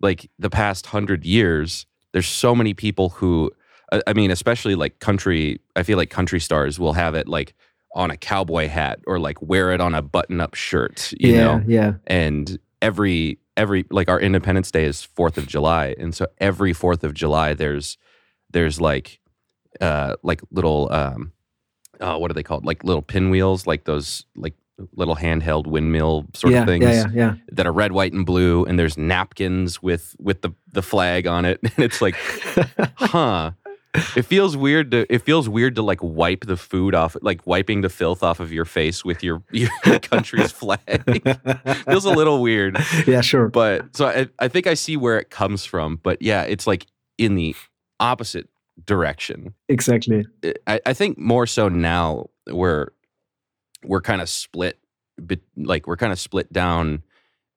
like 0.00 0.30
the 0.38 0.50
past 0.50 0.86
hundred 0.86 1.24
years, 1.24 1.86
there's 2.12 2.26
so 2.26 2.54
many 2.54 2.74
people 2.74 3.10
who, 3.10 3.50
I 3.92 4.02
I 4.06 4.12
mean, 4.12 4.30
especially 4.30 4.74
like 4.74 4.98
country. 5.00 5.60
I 5.76 5.82
feel 5.82 5.96
like 5.96 6.10
country 6.10 6.40
stars 6.40 6.78
will 6.78 6.94
have 6.94 7.14
it 7.14 7.28
like 7.28 7.54
on 7.94 8.10
a 8.10 8.16
cowboy 8.16 8.68
hat 8.68 9.00
or 9.06 9.18
like 9.18 9.40
wear 9.42 9.72
it 9.72 9.80
on 9.80 9.94
a 9.94 10.02
button-up 10.02 10.54
shirt. 10.54 11.12
You 11.18 11.32
yeah, 11.32 11.44
know, 11.44 11.64
yeah. 11.66 11.92
and 12.06 12.58
every 12.80 13.38
every 13.56 13.84
like 13.90 14.08
our 14.08 14.20
Independence 14.20 14.70
Day 14.70 14.84
is 14.84 15.02
Fourth 15.02 15.38
of 15.38 15.46
July, 15.46 15.94
and 15.98 16.14
so 16.14 16.26
every 16.38 16.72
Fourth 16.72 17.04
of 17.04 17.14
July 17.14 17.54
there's 17.54 17.98
there's 18.50 18.80
like 18.80 19.20
uh 19.80 20.16
like 20.22 20.40
little 20.50 20.92
um 20.92 21.32
uh, 22.00 22.16
what 22.16 22.30
are 22.30 22.34
they 22.34 22.42
called? 22.42 22.64
Like 22.64 22.82
little 22.82 23.02
pinwheels, 23.02 23.66
like 23.66 23.84
those 23.84 24.24
like 24.34 24.54
little 24.94 25.16
handheld 25.16 25.66
windmill 25.66 26.26
sort 26.34 26.52
yeah, 26.52 26.60
of 26.60 26.66
things 26.66 26.84
yeah, 26.84 27.06
yeah, 27.12 27.34
that 27.52 27.66
are 27.66 27.72
red, 27.72 27.92
white, 27.92 28.12
and 28.12 28.26
blue. 28.26 28.64
And 28.64 28.78
there's 28.78 28.96
napkins 28.98 29.82
with 29.82 30.16
with 30.18 30.42
the 30.42 30.50
the 30.72 30.82
flag 30.82 31.26
on 31.26 31.44
it, 31.44 31.60
and 31.62 31.84
it's 31.84 32.00
like, 32.00 32.16
huh. 32.96 33.52
It 34.14 34.22
feels 34.22 34.56
weird 34.56 34.92
to 34.92 35.12
it 35.12 35.22
feels 35.22 35.48
weird 35.48 35.74
to 35.74 35.82
like 35.82 35.98
wipe 36.00 36.46
the 36.46 36.56
food 36.56 36.94
off 36.94 37.16
like 37.22 37.44
wiping 37.44 37.80
the 37.80 37.88
filth 37.88 38.22
off 38.22 38.38
of 38.38 38.52
your 38.52 38.64
face 38.64 39.04
with 39.04 39.24
your 39.24 39.42
your 39.50 39.70
country's 40.00 40.52
flag. 40.52 40.80
feels 41.86 42.04
a 42.04 42.10
little 42.10 42.40
weird. 42.40 42.78
yeah, 43.06 43.20
sure. 43.20 43.48
But 43.48 43.96
so 43.96 44.06
I, 44.06 44.28
I 44.38 44.46
think 44.46 44.68
I 44.68 44.74
see 44.74 44.96
where 44.96 45.18
it 45.18 45.30
comes 45.30 45.64
from. 45.64 45.96
But 45.96 46.22
yeah, 46.22 46.42
it's 46.42 46.68
like 46.68 46.86
in 47.18 47.34
the 47.34 47.56
opposite 47.98 48.48
direction. 48.86 49.54
Exactly. 49.68 50.24
I, 50.68 50.80
I 50.86 50.92
think 50.92 51.18
more 51.18 51.46
so 51.46 51.68
now 51.68 52.30
we're 52.46 52.88
we're 53.84 54.00
kind 54.00 54.20
of 54.20 54.28
split, 54.28 54.78
like 55.56 55.86
we're 55.86 55.96
kind 55.96 56.12
of 56.12 56.18
split 56.20 56.52
down 56.52 57.02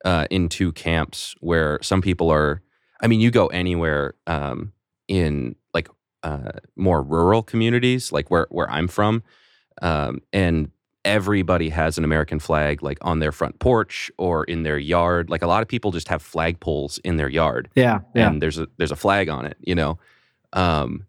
uh, 0.06 0.28
in 0.30 0.50
two 0.50 0.72
camps 0.72 1.36
where 1.40 1.80
some 1.82 2.02
people 2.02 2.30
are. 2.30 2.62
I 3.02 3.08
mean, 3.08 3.20
you 3.20 3.32
go 3.32 3.48
anywhere 3.48 4.16
um, 4.28 4.72
in 5.08 5.56
like 5.74 5.90
uh, 6.24 6.52
more 6.76 7.02
rural 7.02 7.44
communities, 7.44 8.12
like 8.12 8.30
where 8.32 8.48
where 8.50 8.70
I'm 8.70 8.88
from, 8.88 9.24
um, 9.82 10.22
and 10.32 10.72
everybody 11.06 11.68
has 11.70 11.98
an 11.98 12.06
American 12.06 12.40
flag 12.40 12.82
like 12.82 12.98
on 13.02 13.20
their 13.20 13.34
front 13.34 13.60
porch 13.60 14.10
or 14.18 14.46
in 14.46 14.64
their 14.64 14.78
yard. 14.78 15.30
Like 15.30 15.42
a 15.42 15.48
lot 15.48 15.62
of 15.62 15.68
people 15.68 15.92
just 15.92 16.08
have 16.08 16.24
flagpoles 16.24 17.00
in 17.04 17.18
their 17.18 17.28
yard 17.30 17.70
Yeah, 17.76 18.00
yeah. 18.16 18.30
and 18.30 18.42
there's 18.42 18.58
a 18.58 18.68
there's 18.78 18.92
a 18.92 18.96
flag 18.96 19.30
on 19.30 19.46
it, 19.46 19.58
you 19.60 19.76
know. 19.76 20.00
Um, 20.54 21.06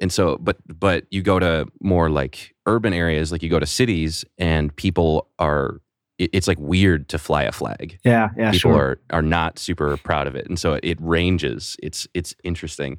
and 0.00 0.12
so, 0.12 0.36
but 0.38 0.56
but 0.66 1.06
you 1.10 1.22
go 1.22 1.38
to 1.38 1.68
more 1.80 2.10
like 2.10 2.54
urban 2.70 2.92
areas, 2.92 3.32
like 3.32 3.42
you 3.42 3.50
go 3.50 3.60
to 3.60 3.66
cities, 3.66 4.24
and 4.38 4.74
people 4.76 5.28
are 5.38 5.80
it's 6.18 6.46
like 6.46 6.58
weird 6.60 7.08
to 7.08 7.18
fly 7.18 7.44
a 7.44 7.52
flag. 7.52 7.98
yeah, 8.04 8.28
yeah, 8.36 8.50
people 8.50 8.72
sure. 8.72 8.98
are 9.10 9.18
are 9.18 9.22
not 9.22 9.58
super 9.58 9.96
proud 9.96 10.26
of 10.26 10.34
it, 10.34 10.46
and 10.46 10.58
so 10.58 10.78
it 10.82 10.98
ranges. 11.00 11.76
It's 11.82 12.06
it's 12.14 12.34
interesting. 12.44 12.98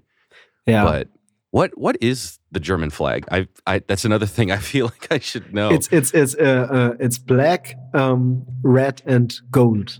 yeah. 0.66 0.84
But 0.84 1.08
what 1.52 1.78
what 1.78 1.98
is 2.02 2.40
the 2.52 2.60
German 2.60 2.90
flag? 2.90 3.26
I 3.32 3.48
I 3.68 3.80
that's 3.88 4.06
another 4.06 4.26
thing 4.26 4.52
I 4.52 4.58
feel 4.58 4.86
like 4.94 5.08
I 5.12 5.20
should 5.20 5.54
know. 5.54 5.70
It's 5.70 5.88
it's 5.92 6.12
it's 6.12 6.36
uh, 6.36 6.68
uh, 6.72 6.94
it's 7.00 7.18
black, 7.18 7.76
um, 7.94 8.46
red, 8.64 9.02
and 9.06 9.34
gold 9.52 10.00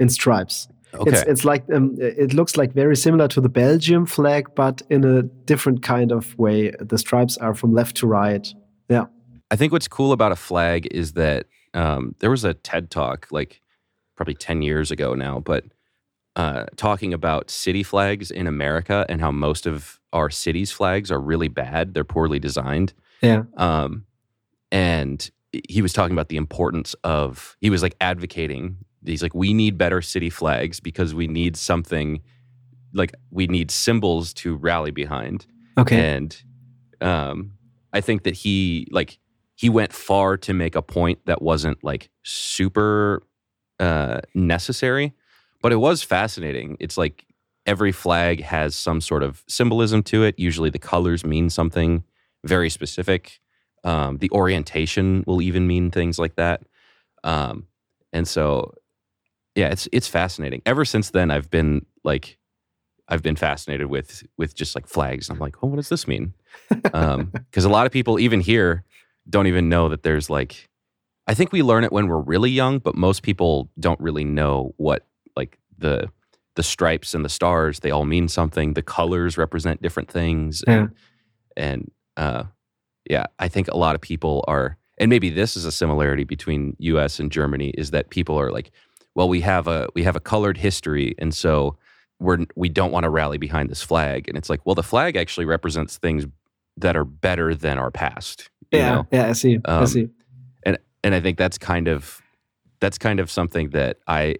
in 0.00 0.08
stripes. 0.08 0.68
okay. 0.94 1.10
It's 1.10 1.22
it's 1.22 1.44
like 1.44 1.64
um, 1.72 1.96
it 1.98 2.32
looks 2.34 2.56
like 2.56 2.72
very 2.72 2.96
similar 2.96 3.28
to 3.28 3.40
the 3.40 3.48
Belgium 3.48 4.06
flag, 4.06 4.48
but 4.54 4.82
in 4.90 5.04
a 5.04 5.22
different 5.22 5.82
kind 5.82 6.12
of 6.12 6.36
way. 6.38 6.72
The 6.80 6.98
stripes 6.98 7.36
are 7.38 7.54
from 7.54 7.72
left 7.72 7.96
to 7.98 8.06
right. 8.06 8.46
Yeah. 8.88 9.06
I 9.50 9.56
think 9.56 9.72
what's 9.72 9.88
cool 9.88 10.12
about 10.12 10.32
a 10.32 10.36
flag 10.36 10.86
is 10.90 11.12
that 11.12 11.46
um, 11.74 12.14
there 12.20 12.30
was 12.30 12.44
a 12.44 12.54
TED 12.54 12.90
talk 12.90 13.28
like 13.30 13.60
probably 14.16 14.34
10 14.34 14.62
years 14.62 14.90
ago 14.90 15.14
now, 15.14 15.40
but 15.40 15.64
uh, 16.36 16.64
talking 16.76 17.14
about 17.14 17.50
city 17.50 17.82
flags 17.82 18.30
in 18.30 18.46
America 18.46 19.06
and 19.08 19.20
how 19.20 19.30
most 19.30 19.66
of 19.66 20.00
our 20.12 20.30
cities' 20.30 20.70
flags 20.72 21.10
are 21.10 21.20
really 21.20 21.48
bad. 21.48 21.94
They're 21.94 22.04
poorly 22.04 22.38
designed. 22.38 22.92
Yeah. 23.22 23.44
Um, 23.56 24.04
and 24.72 25.30
he 25.68 25.80
was 25.80 25.92
talking 25.92 26.12
about 26.14 26.28
the 26.28 26.36
importance 26.36 26.94
of, 27.04 27.56
he 27.60 27.70
was 27.70 27.82
like 27.82 27.94
advocating, 28.00 28.76
he's 29.04 29.22
like, 29.22 29.34
we 29.34 29.54
need 29.54 29.78
better 29.78 30.02
city 30.02 30.28
flags 30.30 30.80
because 30.80 31.14
we 31.14 31.26
need 31.26 31.56
something 31.56 32.20
like 32.92 33.12
we 33.30 33.46
need 33.46 33.70
symbols 33.70 34.32
to 34.32 34.56
rally 34.56 34.90
behind 34.90 35.46
Okay. 35.78 36.14
and 36.16 36.42
um, 37.00 37.52
I 37.96 38.02
think 38.02 38.24
that 38.24 38.34
he 38.34 38.86
like 38.90 39.18
he 39.54 39.70
went 39.70 39.92
far 39.92 40.36
to 40.36 40.52
make 40.52 40.74
a 40.76 40.82
point 40.82 41.20
that 41.24 41.40
wasn't 41.40 41.82
like 41.82 42.10
super 42.22 43.22
uh, 43.80 44.20
necessary, 44.34 45.14
but 45.62 45.72
it 45.72 45.76
was 45.76 46.02
fascinating. 46.02 46.76
It's 46.78 46.98
like 46.98 47.24
every 47.64 47.92
flag 47.92 48.42
has 48.42 48.76
some 48.76 49.00
sort 49.00 49.22
of 49.22 49.42
symbolism 49.48 50.02
to 50.04 50.24
it. 50.24 50.38
Usually, 50.38 50.68
the 50.68 50.78
colors 50.78 51.24
mean 51.24 51.48
something 51.48 52.04
very 52.44 52.68
specific. 52.68 53.40
Um, 53.82 54.18
the 54.18 54.30
orientation 54.30 55.24
will 55.26 55.40
even 55.40 55.66
mean 55.66 55.90
things 55.90 56.18
like 56.18 56.36
that. 56.36 56.62
Um, 57.24 57.66
and 58.12 58.28
so, 58.28 58.74
yeah, 59.54 59.68
it's 59.68 59.88
it's 59.90 60.08
fascinating. 60.08 60.60
Ever 60.66 60.84
since 60.84 61.10
then, 61.10 61.30
I've 61.30 61.50
been 61.50 61.86
like 62.04 62.36
I've 63.08 63.22
been 63.22 63.36
fascinated 63.36 63.86
with 63.86 64.24
with 64.36 64.54
just 64.54 64.74
like 64.74 64.86
flags. 64.86 65.30
I'm 65.30 65.38
like, 65.38 65.56
oh, 65.62 65.68
what 65.68 65.76
does 65.76 65.88
this 65.88 66.08
mean? 66.08 66.34
Because 66.82 67.64
a 67.64 67.68
lot 67.68 67.86
of 67.86 67.92
people, 67.92 68.18
even 68.18 68.40
here, 68.40 68.84
don't 69.28 69.46
even 69.46 69.68
know 69.68 69.88
that 69.88 70.02
there's 70.02 70.28
like. 70.30 70.68
I 71.28 71.34
think 71.34 71.50
we 71.50 71.62
learn 71.62 71.82
it 71.82 71.90
when 71.90 72.06
we're 72.06 72.20
really 72.20 72.50
young, 72.50 72.78
but 72.78 72.94
most 72.94 73.22
people 73.24 73.68
don't 73.80 73.98
really 73.98 74.24
know 74.24 74.74
what 74.76 75.06
like 75.34 75.58
the 75.76 76.08
the 76.56 76.62
stripes 76.62 77.14
and 77.14 77.24
the 77.24 77.28
stars. 77.28 77.80
They 77.80 77.90
all 77.90 78.04
mean 78.04 78.28
something. 78.28 78.74
The 78.74 78.82
colors 78.82 79.38
represent 79.38 79.82
different 79.82 80.10
things. 80.10 80.62
And, 80.66 80.94
and 81.56 81.90
uh, 82.16 82.44
yeah, 83.08 83.26
I 83.38 83.48
think 83.48 83.68
a 83.68 83.76
lot 83.76 83.94
of 83.94 84.00
people 84.00 84.44
are, 84.48 84.76
and 84.98 85.10
maybe 85.10 85.30
this 85.30 85.56
is 85.56 85.64
a 85.64 85.72
similarity 85.72 86.24
between 86.24 86.74
U.S. 86.80 87.20
and 87.20 87.30
Germany, 87.30 87.70
is 87.70 87.90
that 87.92 88.10
people 88.10 88.40
are 88.40 88.50
like, 88.50 88.72
well, 89.14 89.28
we 89.28 89.42
have 89.42 89.68
a 89.68 89.88
we 89.94 90.02
have 90.02 90.16
a 90.16 90.20
colored 90.20 90.58
history, 90.58 91.14
and 91.18 91.34
so 91.34 91.76
we're 92.18 92.38
we 92.56 92.68
don't 92.68 92.92
want 92.92 93.04
to 93.04 93.10
rally 93.10 93.38
behind 93.38 93.68
this 93.70 93.82
flag. 93.82 94.28
And 94.28 94.36
it's 94.38 94.48
like, 94.50 94.64
well, 94.64 94.74
the 94.74 94.82
flag 94.82 95.16
actually 95.16 95.44
represents 95.46 95.98
things 95.98 96.26
that 96.76 96.96
are 96.96 97.04
better 97.04 97.54
than 97.54 97.78
our 97.78 97.90
past. 97.90 98.50
you 98.72 98.78
yeah. 98.78 98.94
know? 98.94 99.06
Yeah. 99.12 99.28
I 99.28 99.32
see. 99.32 99.58
I 99.64 99.76
Um, 99.78 99.86
see. 99.86 100.08
and 100.64 100.78
and 101.04 101.14
I 101.14 101.20
think 101.20 101.38
that's 101.38 101.58
kind 101.58 101.88
of 101.88 102.22
that's 102.80 102.98
kind 102.98 103.20
of 103.20 103.30
something 103.30 103.70
that 103.70 103.98
I 104.06 104.36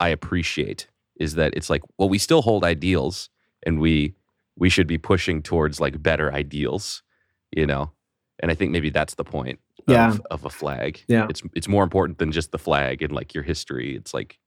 I 0.00 0.08
appreciate 0.08 0.88
is 1.16 1.34
that 1.34 1.52
it's 1.54 1.70
like, 1.70 1.82
well, 1.98 2.08
we 2.08 2.18
still 2.18 2.42
hold 2.42 2.64
ideals, 2.64 3.28
and 3.64 3.78
we 3.80 4.14
we 4.56 4.68
should 4.68 4.86
be 4.86 4.98
pushing 4.98 5.42
towards 5.42 5.80
like 5.80 6.02
better 6.02 6.32
ideals, 6.32 7.02
you 7.50 7.66
know. 7.66 7.92
And 8.40 8.50
I 8.50 8.54
think 8.54 8.72
maybe 8.72 8.90
that's 8.90 9.14
the 9.14 9.24
point 9.24 9.60
Yeah. 9.86 10.08
of, 10.10 10.20
of 10.30 10.44
a 10.44 10.50
flag. 10.50 11.02
Yeah. 11.08 11.26
It's 11.30 11.42
it's 11.54 11.68
more 11.68 11.84
important 11.84 12.18
than 12.18 12.32
just 12.32 12.50
the 12.52 12.58
flag 12.58 13.02
and 13.02 13.12
like 13.12 13.34
your 13.34 13.44
history. 13.44 13.94
It's 13.96 14.12
like 14.12 14.38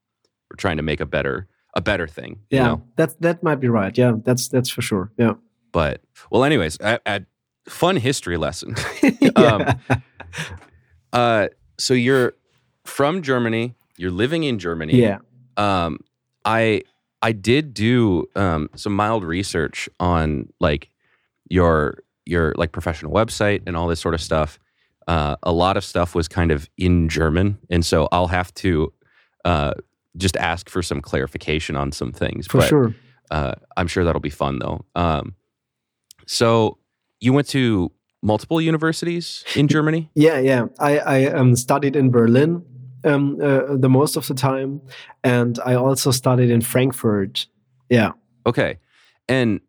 we're 0.50 0.58
trying 0.58 0.78
to 0.78 0.84
make 0.84 1.00
a 1.00 1.06
better 1.06 1.48
a 1.76 1.82
better 1.82 2.08
thing. 2.08 2.40
Yeah. 2.50 2.60
You 2.60 2.68
know? 2.68 2.84
That 2.96 3.22
that 3.22 3.44
might 3.44 3.60
be 3.60 3.68
right. 3.68 3.96
Yeah. 3.98 4.14
That's 4.24 4.48
that's 4.48 4.70
for 4.70 4.82
sure. 4.82 5.12
Yeah. 5.18 5.34
But 5.72 6.02
well, 6.32 6.44
anyways, 6.44 6.78
I, 6.82 7.00
I, 7.06 7.26
fun 7.68 7.98
history 7.98 8.38
lesson. 8.38 8.76
yeah. 9.20 9.74
uh, 11.14 11.48
so 11.78 11.94
you're 11.94 12.34
from 12.86 13.22
Germany. 13.22 13.76
You're 13.98 14.12
living 14.12 14.44
in 14.44 14.60
Germany. 14.60 14.96
yeah. 14.96 15.20
Um, 15.58 16.00
I 16.44 16.84
I 17.22 17.32
did 17.32 17.74
do 17.74 18.26
um, 18.36 18.70
some 18.76 18.96
mild 18.96 19.24
research 19.24 19.90
on 20.00 20.50
like 20.60 20.90
your 21.50 21.98
your 22.26 22.54
like 22.56 22.72
professional 22.72 23.12
website 23.12 23.64
and 23.66 23.76
all 23.76 23.88
this 23.88 24.00
sort 24.00 24.14
of 24.14 24.22
stuff. 24.22 24.60
Uh, 25.08 25.36
a 25.44 25.52
lot 25.52 25.78
of 25.78 25.84
stuff 25.84 26.16
was 26.16 26.28
kind 26.28 26.52
of 26.52 26.70
in 26.78 27.10
German, 27.10 27.58
and 27.70 27.86
so 27.86 28.08
I'll 28.12 28.28
have 28.28 28.54
to 28.56 28.92
uh, 29.44 29.74
just 30.18 30.38
ask 30.38 30.70
for 30.70 30.82
some 30.82 31.02
clarification 31.02 31.76
on 31.76 31.92
some 31.92 32.12
things. 32.12 32.48
For 32.48 32.60
but, 32.60 32.70
sure. 32.70 32.96
uh, 33.32 33.56
I'm 33.78 33.88
sure 33.88 34.04
that'll 34.04 34.22
be 34.22 34.30
fun 34.30 34.60
though. 34.60 34.86
Um, 34.96 35.36
so 36.26 36.78
you 37.20 37.34
went 37.34 37.48
to 37.50 37.92
multiple 38.22 38.60
universities 38.60 39.44
in 39.56 39.68
Germany. 39.68 40.10
Yeah, 40.16 40.40
yeah. 40.40 40.66
I 40.80 41.00
I 41.00 41.26
um, 41.28 41.56
studied 41.56 41.96
in 41.96 42.12
Berlin 42.12 42.64
um, 43.04 43.40
uh, 43.42 43.76
the 43.78 43.90
most 43.90 44.16
of 44.16 44.28
the 44.28 44.34
time, 44.34 44.82
and 45.24 45.60
I 45.66 45.76
also 45.76 46.12
studied 46.12 46.50
in 46.50 46.62
Frankfurt. 46.62 47.48
Yeah. 47.90 48.12
Okay. 48.46 48.80
And 49.28 49.62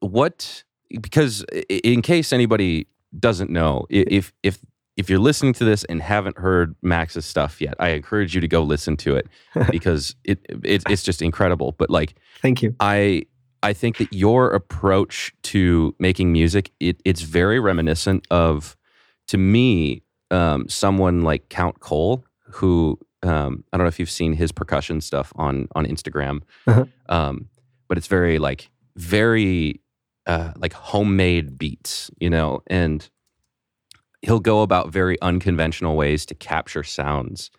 what 0.00 0.64
because 1.00 1.44
in 1.68 2.02
case 2.02 2.32
anybody 2.32 2.86
doesn't 3.18 3.50
know, 3.50 3.86
if 3.90 4.32
if 4.42 4.58
if 4.96 5.10
you're 5.10 5.18
listening 5.18 5.52
to 5.54 5.64
this 5.64 5.84
and 5.84 6.00
haven't 6.02 6.38
heard 6.38 6.74
Max's 6.82 7.24
stuff 7.26 7.60
yet, 7.60 7.74
I 7.78 7.90
encourage 7.90 8.34
you 8.34 8.40
to 8.40 8.48
go 8.48 8.62
listen 8.62 8.96
to 8.98 9.16
it 9.16 9.26
because 9.70 10.16
it, 10.24 10.38
it 10.48 10.82
it's 10.88 11.02
just 11.02 11.20
incredible. 11.22 11.72
But 11.78 11.90
like 11.90 12.14
Thank 12.40 12.62
you. 12.62 12.74
I 12.80 13.24
I 13.62 13.72
think 13.72 13.96
that 13.98 14.12
your 14.12 14.50
approach 14.52 15.32
to 15.44 15.94
making 15.98 16.32
music 16.32 16.72
it, 16.80 17.00
it's 17.04 17.22
very 17.22 17.58
reminiscent 17.60 18.26
of 18.30 18.76
to 19.28 19.38
me 19.38 20.02
um, 20.30 20.68
someone 20.68 21.22
like 21.22 21.48
Count 21.48 21.80
Cole 21.80 22.24
who 22.52 22.98
um, 23.22 23.64
I 23.72 23.76
don't 23.76 23.84
know 23.84 23.88
if 23.88 23.98
you've 23.98 24.10
seen 24.10 24.34
his 24.34 24.52
percussion 24.52 25.00
stuff 25.00 25.32
on 25.36 25.68
on 25.74 25.84
Instagram, 25.86 26.42
Uh-huh. 26.66 26.84
um, 27.08 27.48
but 27.88 27.98
it's 27.98 28.06
very 28.06 28.38
like 28.38 28.70
very 28.96 29.80
uh, 30.26 30.52
like 30.56 30.72
homemade 30.72 31.58
beats, 31.58 32.10
you 32.20 32.30
know, 32.30 32.60
and 32.68 33.08
he'll 34.26 34.40
go 34.40 34.62
about 34.62 34.90
very 34.92 35.16
unconventional 35.22 35.96
ways 35.96 36.26
to 36.26 36.34
capture 36.34 36.82
sounds, 36.84 37.50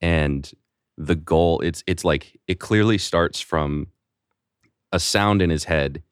and 0.00 0.50
the 0.96 1.14
goal 1.14 1.60
it's 1.60 1.82
it's 1.86 2.04
like 2.04 2.38
it 2.46 2.58
clearly 2.58 2.98
starts 2.98 3.40
from 3.40 3.86
a 4.92 4.98
sound 4.98 5.40
in 5.42 5.50
his 5.50 5.64
head, 5.64 6.02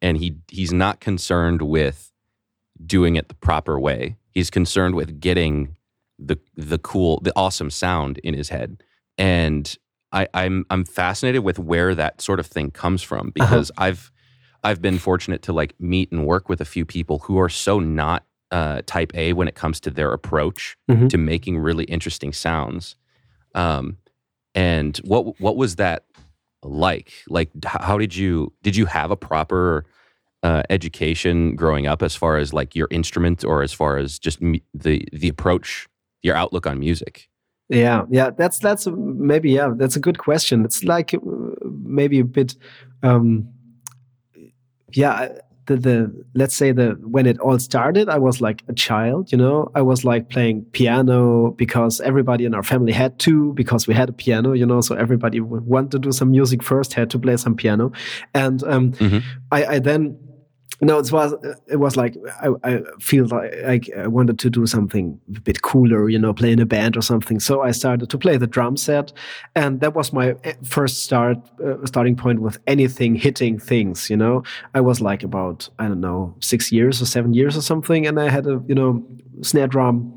and 0.00 0.18
he 0.18 0.36
he's 0.50 0.72
not 0.72 1.00
concerned 1.00 1.62
with 1.62 2.12
doing 2.84 3.16
it 3.16 3.28
the 3.28 3.34
proper 3.34 3.78
way. 3.78 4.16
He's 4.32 4.50
concerned 4.50 4.94
with 4.96 5.20
getting 5.20 5.76
the 6.18 6.38
the 6.56 6.78
cool, 6.78 7.20
the 7.22 7.32
awesome 7.36 7.70
sound 7.70 8.18
in 8.18 8.34
his 8.34 8.48
head. 8.48 8.82
And 9.18 9.76
I, 10.10 10.26
I'm 10.34 10.64
I'm 10.70 10.84
fascinated 10.84 11.44
with 11.44 11.58
where 11.58 11.94
that 11.94 12.20
sort 12.20 12.40
of 12.40 12.46
thing 12.46 12.70
comes 12.70 13.02
from 13.02 13.28
Uh-huh. 13.28 13.32
because 13.34 13.70
I've 13.78 14.10
I've 14.64 14.80
been 14.82 14.98
fortunate 14.98 15.42
to 15.42 15.52
like 15.52 15.74
meet 15.78 16.10
and 16.12 16.26
work 16.26 16.48
with 16.48 16.60
a 16.60 16.64
few 16.64 16.84
people 16.84 17.18
who 17.20 17.38
are 17.38 17.48
so 17.48 17.78
not 17.78 18.24
uh, 18.52 18.82
type 18.86 19.12
A 19.16 19.32
when 19.32 19.48
it 19.48 19.54
comes 19.56 19.80
to 19.80 19.90
their 19.90 20.12
approach 20.12 20.76
Mhm. 20.88 21.08
to 21.08 21.18
making 21.18 21.58
really 21.58 21.84
interesting 21.84 22.32
sounds. 22.32 22.96
Um, 23.54 23.96
and 24.54 24.98
what 24.98 25.40
what 25.40 25.56
was 25.56 25.76
that 25.76 26.04
like? 26.62 27.12
Like, 27.28 27.50
how 27.64 27.98
did 27.98 28.14
you 28.14 28.52
did 28.62 28.76
you 28.76 28.86
have 28.86 29.10
a 29.10 29.16
proper 29.16 29.84
uh, 30.42 30.62
education 30.70 31.56
growing 31.56 31.86
up 31.86 32.02
as 32.02 32.14
far 32.14 32.36
as 32.36 32.52
like 32.52 32.76
your 32.76 32.88
instrument 32.90 33.44
or 33.44 33.62
as 33.62 33.72
far 33.72 33.96
as 33.96 34.18
just 34.18 34.38
the 34.74 35.04
the 35.12 35.28
approach, 35.28 35.88
your 36.22 36.36
outlook 36.36 36.66
on 36.66 36.78
music? 36.78 37.28
Yeah, 37.68 38.02
yeah, 38.10 38.30
that's 38.36 38.58
that's 38.58 38.86
maybe 38.86 39.50
yeah, 39.50 39.72
that's 39.76 39.96
a 39.96 40.00
good 40.00 40.18
question. 40.18 40.64
It's 40.64 40.84
like 40.84 41.14
uh, 41.14 41.18
maybe 41.84 42.20
a 42.20 42.24
bit, 42.24 42.54
um, 43.02 43.48
yeah. 44.92 45.28
The, 45.72 45.80
the 45.88 46.24
let's 46.34 46.56
say 46.56 46.72
the 46.72 46.96
when 47.02 47.26
it 47.26 47.38
all 47.40 47.58
started, 47.58 48.08
I 48.08 48.18
was 48.18 48.40
like 48.40 48.62
a 48.68 48.72
child, 48.74 49.32
you 49.32 49.38
know. 49.38 49.70
I 49.74 49.82
was 49.82 50.04
like 50.04 50.28
playing 50.28 50.64
piano 50.72 51.50
because 51.56 52.00
everybody 52.00 52.44
in 52.44 52.54
our 52.54 52.62
family 52.62 52.92
had 52.92 53.18
to 53.20 53.52
because 53.54 53.86
we 53.86 53.94
had 53.94 54.08
a 54.08 54.12
piano, 54.12 54.52
you 54.52 54.66
know. 54.66 54.80
So 54.80 54.94
everybody 54.94 55.40
wanted 55.40 55.90
to 55.92 55.98
do 55.98 56.12
some 56.12 56.30
music 56.30 56.62
first 56.62 56.94
had 56.94 57.08
to 57.10 57.18
play 57.18 57.36
some 57.36 57.54
piano, 57.56 57.92
and 58.34 58.62
um, 58.64 58.92
Mhm. 58.92 59.22
I, 59.50 59.64
I 59.64 59.78
then 59.78 60.16
no, 60.82 60.98
it 60.98 61.12
was 61.12 61.32
it 61.68 61.76
was 61.76 61.96
like 61.96 62.16
I, 62.42 62.48
I 62.64 62.80
feel 62.98 63.26
like, 63.26 63.88
I 63.96 64.08
wanted 64.08 64.40
to 64.40 64.50
do 64.50 64.66
something 64.66 65.18
a 65.36 65.40
bit 65.40 65.62
cooler, 65.62 66.08
you 66.08 66.18
know, 66.18 66.34
play 66.34 66.50
in 66.50 66.58
a 66.58 66.66
band 66.66 66.96
or 66.96 67.02
something. 67.02 67.38
So 67.38 67.62
I 67.62 67.70
started 67.70 68.10
to 68.10 68.18
play 68.18 68.36
the 68.36 68.48
drum 68.48 68.76
set, 68.76 69.12
and 69.54 69.80
that 69.80 69.94
was 69.94 70.12
my 70.12 70.34
eh, 70.42 70.54
first 70.64 71.04
start 71.04 71.38
uh, 71.64 71.86
starting 71.86 72.16
point 72.16 72.40
with 72.40 72.58
anything 72.66 73.14
hitting 73.14 73.60
things. 73.60 74.10
You 74.10 74.16
know, 74.16 74.42
I 74.74 74.80
was 74.80 75.00
like 75.00 75.22
about 75.22 75.68
I 75.78 75.86
don't 75.86 76.00
know 76.00 76.34
six 76.40 76.72
years 76.72 77.00
or 77.00 77.06
seven 77.06 77.32
years 77.32 77.56
or 77.56 77.62
something, 77.62 78.04
and 78.04 78.18
I 78.18 78.28
had 78.28 78.46
a 78.46 78.60
you 78.66 78.74
know 78.74 79.06
snare 79.42 79.68
drum 79.68 80.16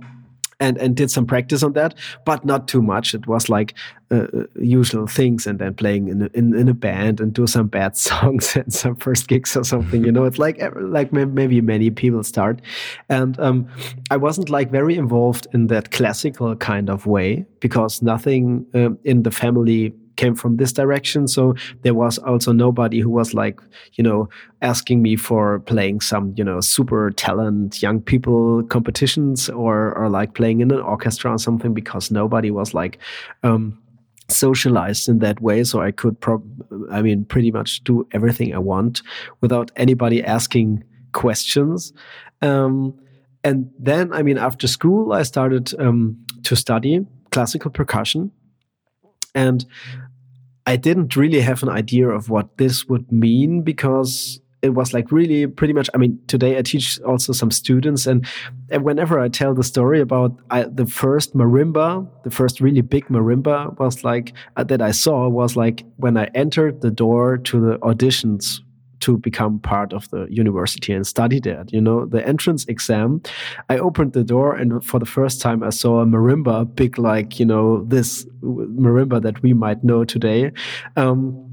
and 0.60 0.78
and 0.78 0.96
did 0.96 1.12
some 1.12 1.26
practice 1.26 1.64
on 1.64 1.74
that, 1.74 1.96
but 2.26 2.46
not 2.46 2.68
too 2.68 2.82
much. 2.82 3.14
It 3.14 3.28
was 3.28 3.50
like 3.50 3.74
uh, 4.12 4.28
uh, 4.34 4.44
usual 4.60 5.08
things, 5.08 5.48
and 5.48 5.60
then 5.60 5.74
playing 5.74 6.08
in 6.08 6.30
in, 6.34 6.56
in 6.56 6.70
a 6.70 6.74
band 6.74 7.20
and 7.20 7.34
do 7.34 7.48
some 7.48 7.68
bad 7.68 7.98
songs 8.08 8.56
and 8.56 8.74
some 8.74 8.96
first 8.96 9.28
gigs 9.28 9.56
or 9.58 9.64
something. 9.64 10.04
You 10.04 10.12
know, 10.12 10.26
it's 10.26 10.40
like 10.40 10.62
like 10.76 11.12
maybe 11.12 11.62
many 11.62 11.90
people 11.90 12.24
start, 12.24 12.62
and 13.10 13.40
um, 13.40 13.68
I 14.12 14.18
wasn't 14.18 14.50
like 14.50 14.72
very 14.72 14.96
involved 14.96 15.48
in 15.54 15.68
that 15.68 15.92
classical 15.92 16.56
kind 16.56 16.90
of 16.90 17.06
way 17.06 17.46
because 17.60 18.02
nothing 18.02 18.66
um, 18.74 18.98
in 19.04 19.24
the 19.24 19.32
family 19.32 19.94
came 20.16 20.36
from 20.36 20.58
this 20.58 20.74
direction. 20.74 21.28
So 21.28 21.56
there 21.84 21.94
was 21.94 22.18
also 22.20 22.52
nobody 22.52 23.00
who 23.00 23.10
was 23.10 23.34
like, 23.34 23.60
you 23.94 24.04
know, 24.04 24.30
asking 24.62 25.02
me 25.02 25.16
for 25.16 25.60
playing 25.60 26.02
some, 26.02 26.34
you 26.38 26.44
know, 26.44 26.62
super 26.62 27.12
talent 27.12 27.82
young 27.82 28.02
people 28.02 28.64
competitions 28.64 29.50
or 29.50 29.98
or 29.98 30.10
like 30.10 30.34
playing 30.34 30.62
in 30.62 30.72
an 30.72 30.80
orchestra 30.80 31.32
or 31.32 31.38
something 31.38 31.74
because 31.74 32.12
nobody 32.12 32.52
was 32.52 32.74
like 32.74 33.00
um 33.44 33.78
socialized 34.28 35.08
in 35.08 35.20
that 35.20 35.42
way. 35.42 35.64
So 35.64 35.82
i 35.82 35.92
could 35.92 36.20
prob 36.20 36.44
i 36.92 37.02
mean 37.02 37.26
pretty 37.26 37.52
much 37.52 37.84
do 37.84 38.08
everything 38.12 38.56
i 38.56 38.58
want 38.58 39.02
without 39.42 39.72
anybody 39.76 40.24
asking 40.24 40.84
questions. 41.14 41.94
Um 42.42 42.98
and 43.44 43.70
then 43.80 44.12
i 44.12 44.24
mean 44.24 44.38
after 44.38 44.68
school 44.68 45.14
i 45.14 45.24
started 45.24 45.80
um 45.80 46.18
to 46.44 46.56
study 46.56 47.06
classical 47.36 47.70
percussion. 47.70 48.32
And 49.34 49.66
I 50.66 50.76
didn't 50.76 51.16
really 51.16 51.42
have 51.42 51.62
an 51.64 51.70
idea 51.70 52.10
of 52.10 52.30
what 52.30 52.58
this 52.58 52.86
would 52.86 53.12
mean 53.12 53.62
because 53.62 54.40
it 54.62 54.70
was 54.70 54.94
like 54.94 55.12
really 55.12 55.46
pretty 55.46 55.74
much. 55.74 55.90
I 55.94 55.98
mean, 55.98 56.20
today 56.28 56.58
I 56.58 56.64
teach 56.64 57.00
also 57.02 57.34
some 57.34 57.52
students, 57.52 58.08
and, 58.08 58.26
and 58.72 58.84
whenever 58.84 59.20
I 59.20 59.30
tell 59.30 59.54
the 59.54 59.64
story 59.64 60.02
about 60.02 60.36
I, 60.50 60.64
the 60.64 60.88
first 60.88 61.36
marimba, 61.36 62.08
the 62.24 62.32
first 62.32 62.60
really 62.60 62.82
big 62.82 63.06
marimba 63.08 63.78
was 63.80 64.04
like 64.04 64.34
uh, 64.58 64.64
that 64.64 64.82
I 64.82 64.92
saw 64.92 65.30
was 65.30 65.56
like 65.56 65.86
when 65.98 66.18
I 66.18 66.26
entered 66.34 66.82
the 66.82 66.90
door 66.90 67.38
to 67.38 67.60
the 67.60 67.78
auditions 67.80 68.62
to 69.06 69.18
become 69.20 69.60
part 69.60 69.94
of 69.94 70.10
the 70.10 70.26
university 70.32 70.92
and 70.92 71.06
study 71.06 71.40
there. 71.40 71.64
You 71.70 71.80
know, 71.80 72.08
the 72.08 72.26
entrance 72.28 72.66
exam, 72.66 73.22
I 73.70 73.78
opened 73.78 74.14
the 74.14 74.24
door 74.24 74.56
and 74.56 74.84
for 74.84 75.00
the 75.00 75.06
first 75.06 75.42
time 75.42 75.62
I 75.62 75.70
saw 75.70 76.00
a 76.00 76.06
marimba, 76.06 76.74
big 76.74 76.98
like, 76.98 77.40
you 77.40 77.46
know, 77.46 77.84
this 77.86 78.26
marimba 78.42 79.22
that 79.22 79.44
we 79.44 79.54
might 79.54 79.84
know 79.84 80.06
today. 80.06 80.52
Um, 80.96 81.45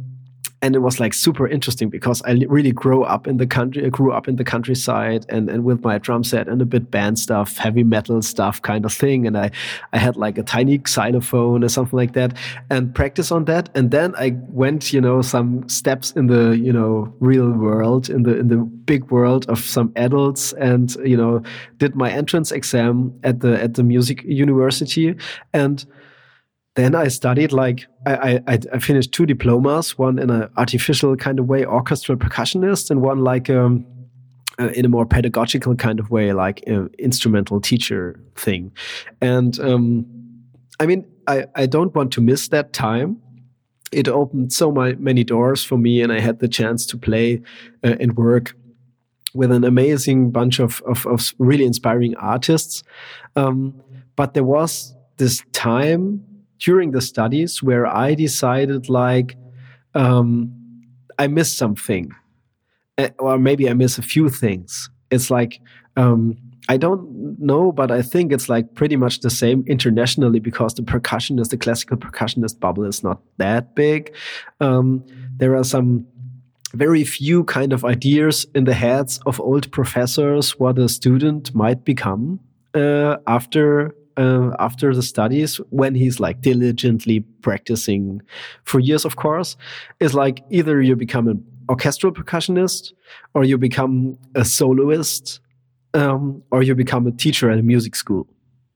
and 0.62 0.76
it 0.76 0.78
was 0.78 1.00
like 1.00 1.12
super 1.12 1.48
interesting 1.48 1.90
because 1.90 2.22
I 2.22 2.32
really 2.48 2.70
grew 2.70 3.02
up 3.02 3.26
in 3.26 3.38
the 3.38 3.48
country. 3.48 3.84
I 3.84 3.88
grew 3.88 4.12
up 4.12 4.28
in 4.28 4.36
the 4.36 4.44
countryside 4.44 5.26
and, 5.28 5.50
and 5.50 5.64
with 5.64 5.82
my 5.82 5.98
drum 5.98 6.22
set 6.22 6.46
and 6.46 6.62
a 6.62 6.64
bit 6.64 6.88
band 6.88 7.18
stuff, 7.18 7.56
heavy 7.56 7.82
metal 7.82 8.22
stuff 8.22 8.62
kind 8.62 8.84
of 8.84 8.92
thing. 8.92 9.26
And 9.26 9.36
I, 9.36 9.50
I 9.92 9.98
had 9.98 10.16
like 10.16 10.38
a 10.38 10.44
tiny 10.44 10.80
xylophone 10.86 11.64
or 11.64 11.68
something 11.68 11.96
like 11.96 12.12
that 12.12 12.36
and 12.70 12.94
practice 12.94 13.32
on 13.32 13.44
that. 13.46 13.70
And 13.74 13.90
then 13.90 14.14
I 14.16 14.36
went, 14.50 14.92
you 14.92 15.00
know, 15.00 15.20
some 15.20 15.68
steps 15.68 16.12
in 16.12 16.28
the, 16.28 16.56
you 16.56 16.72
know, 16.72 17.12
real 17.18 17.50
world, 17.50 18.08
in 18.08 18.22
the, 18.22 18.38
in 18.38 18.46
the 18.46 18.58
big 18.58 19.10
world 19.10 19.48
of 19.48 19.58
some 19.58 19.92
adults 19.96 20.52
and, 20.52 20.94
you 21.04 21.16
know, 21.16 21.42
did 21.78 21.96
my 21.96 22.10
entrance 22.10 22.52
exam 22.52 23.12
at 23.24 23.40
the, 23.40 23.60
at 23.60 23.74
the 23.74 23.82
music 23.82 24.22
university. 24.22 25.16
And, 25.52 25.84
then 26.74 26.94
I 26.94 27.08
studied 27.08 27.52
like 27.52 27.86
I, 28.06 28.40
I, 28.46 28.58
I 28.72 28.78
finished 28.78 29.12
two 29.12 29.26
diplomas, 29.26 29.98
one 29.98 30.18
in 30.18 30.30
an 30.30 30.48
artificial 30.56 31.16
kind 31.16 31.38
of 31.38 31.46
way, 31.46 31.66
orchestral 31.66 32.16
percussionist, 32.16 32.90
and 32.90 33.02
one 33.02 33.22
like 33.22 33.50
um, 33.50 33.84
uh, 34.58 34.68
in 34.68 34.84
a 34.84 34.88
more 34.88 35.04
pedagogical 35.04 35.76
kind 35.76 36.00
of 36.00 36.10
way, 36.10 36.32
like 36.32 36.62
uh, 36.70 36.86
instrumental 36.98 37.60
teacher 37.60 38.18
thing. 38.36 38.72
And 39.20 39.58
um, 39.60 40.06
I 40.80 40.86
mean, 40.86 41.04
I, 41.26 41.44
I 41.54 41.66
don't 41.66 41.94
want 41.94 42.12
to 42.14 42.20
miss 42.20 42.48
that 42.48 42.72
time. 42.72 43.20
It 43.92 44.08
opened 44.08 44.54
so 44.54 44.72
my, 44.72 44.94
many 44.94 45.24
doors 45.24 45.62
for 45.62 45.76
me, 45.76 46.00
and 46.00 46.10
I 46.10 46.20
had 46.20 46.38
the 46.38 46.48
chance 46.48 46.86
to 46.86 46.96
play 46.96 47.42
uh, 47.84 47.96
and 48.00 48.16
work 48.16 48.56
with 49.34 49.52
an 49.52 49.64
amazing 49.64 50.30
bunch 50.30 50.58
of, 50.58 50.82
of, 50.82 51.06
of 51.06 51.34
really 51.38 51.64
inspiring 51.64 52.16
artists. 52.16 52.82
Um, 53.36 53.74
but 54.16 54.34
there 54.34 54.44
was 54.44 54.94
this 55.18 55.42
time 55.52 56.24
during 56.62 56.92
the 56.92 57.00
studies 57.00 57.62
where 57.62 57.86
I 57.86 58.14
decided 58.14 58.88
like 58.88 59.36
um, 59.94 60.52
I 61.18 61.26
missed 61.26 61.58
something, 61.58 62.12
uh, 62.98 63.08
or 63.18 63.38
maybe 63.38 63.68
I 63.68 63.74
miss 63.74 63.98
a 63.98 64.02
few 64.02 64.28
things. 64.28 64.88
It's 65.10 65.30
like 65.30 65.60
um, 65.96 66.38
I 66.68 66.76
don't 66.76 67.38
know, 67.38 67.72
but 67.72 67.90
I 67.90 68.02
think 68.02 68.32
it's 68.32 68.48
like 68.48 68.74
pretty 68.74 68.96
much 68.96 69.20
the 69.20 69.30
same 69.30 69.64
internationally 69.66 70.38
because 70.38 70.74
the 70.74 70.82
percussionist, 70.82 71.50
the 71.50 71.56
classical 71.56 71.96
percussionist 71.96 72.60
bubble 72.60 72.84
is 72.84 73.02
not 73.02 73.20
that 73.38 73.74
big. 73.74 74.14
Um, 74.60 75.04
there 75.36 75.56
are 75.56 75.64
some 75.64 76.06
very 76.72 77.04
few 77.04 77.44
kind 77.44 77.72
of 77.72 77.84
ideas 77.84 78.46
in 78.54 78.64
the 78.64 78.74
heads 78.74 79.20
of 79.26 79.40
old 79.40 79.70
professors 79.72 80.58
what 80.58 80.78
a 80.78 80.88
student 80.88 81.54
might 81.54 81.84
become 81.84 82.40
uh, 82.74 83.16
after 83.26 83.94
uh, 84.16 84.50
after 84.58 84.94
the 84.94 85.02
studies 85.02 85.56
when 85.70 85.94
he's 85.94 86.20
like 86.20 86.40
diligently 86.40 87.20
practicing 87.40 88.20
for 88.64 88.80
years 88.80 89.04
of 89.04 89.16
course 89.16 89.56
is 90.00 90.14
like 90.14 90.42
either 90.50 90.82
you 90.82 90.96
become 90.96 91.28
an 91.28 91.44
orchestral 91.68 92.12
percussionist 92.12 92.92
or 93.34 93.44
you 93.44 93.56
become 93.56 94.18
a 94.34 94.44
soloist 94.44 95.40
um, 95.94 96.42
or 96.50 96.62
you 96.62 96.74
become 96.74 97.06
a 97.06 97.12
teacher 97.12 97.50
at 97.50 97.58
a 97.58 97.62
music 97.62 97.94
school. 97.94 98.26